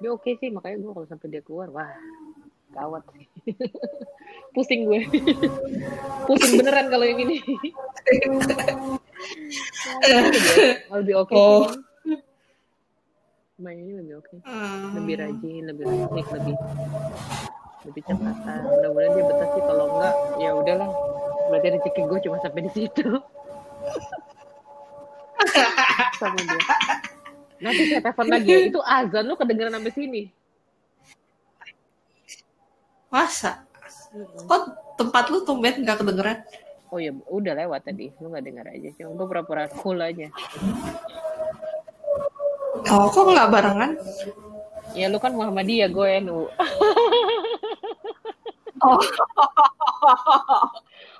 Dia 0.00 0.10
oke 0.10 0.30
sih 0.42 0.48
makanya 0.50 0.80
gue 0.80 0.90
kalau 0.96 1.06
sampai 1.06 1.28
dia 1.28 1.42
keluar 1.44 1.68
wah 1.70 1.92
gawat. 2.70 3.02
Pusing 4.54 4.86
gue. 4.86 5.00
Pusing 6.26 6.52
beneran 6.58 6.86
kalau 6.90 7.04
yang 7.06 7.20
ini. 7.22 7.38
Lebih 10.90 11.14
oke 11.18 11.32
Oh. 11.34 11.66
sih. 11.70 11.78
Mbak 13.60 13.72
ini 13.76 13.92
lebih 14.00 14.14
oke. 14.24 14.40
Hmm. 14.48 14.96
lebih 14.96 15.20
rajin 15.20 15.62
lebih 15.68 15.84
rajin 15.84 16.08
lebih 16.16 16.56
lebih 17.84 18.02
cepatan 18.08 18.60
mudah-mudahan 18.64 19.12
dia 19.12 19.24
betah 19.28 19.48
sih. 19.52 19.62
Kalau 19.68 19.84
enggak 19.92 20.14
ya 20.40 20.50
udahlah. 20.56 20.88
Berarti 21.52 21.68
rezeki 21.76 22.00
gue 22.08 22.18
cuma 22.24 22.36
sampai 22.40 22.60
di 22.64 22.70
situ. 22.72 23.04
Sama 26.16 26.40
dia. 26.40 26.60
Nanti 27.60 27.82
saya 27.92 28.00
telepon 28.00 28.26
lagi. 28.32 28.72
Itu 28.72 28.80
azan 28.80 29.28
lu 29.28 29.36
kedengeran 29.36 29.76
sampai 29.76 29.92
sini 29.92 30.22
Masa? 33.10 33.66
Kok 34.40 34.62
tempat 34.96 35.28
lu 35.28 35.42
tumben 35.42 35.82
nggak 35.82 36.00
kedengeran? 36.00 36.38
oh 36.90 36.98
ya 36.98 37.14
udah 37.30 37.54
lewat 37.54 37.86
tadi 37.86 38.10
lu 38.18 38.34
nggak 38.34 38.42
dengar 38.42 38.66
aja 38.66 38.90
cuma 38.98 39.14
gue 39.14 39.26
pura-pura 39.30 39.70
cool 39.78 40.02
aja 40.02 40.26
Oh, 42.90 43.06
kok 43.06 43.30
nggak 43.30 43.46
barengan? 43.46 43.94
ya 44.90 45.06
lu 45.06 45.22
kan 45.22 45.30
Muhammadiyah 45.30 45.86
gue 45.86 46.08
NU 46.20 46.50
Oh, 48.80 48.98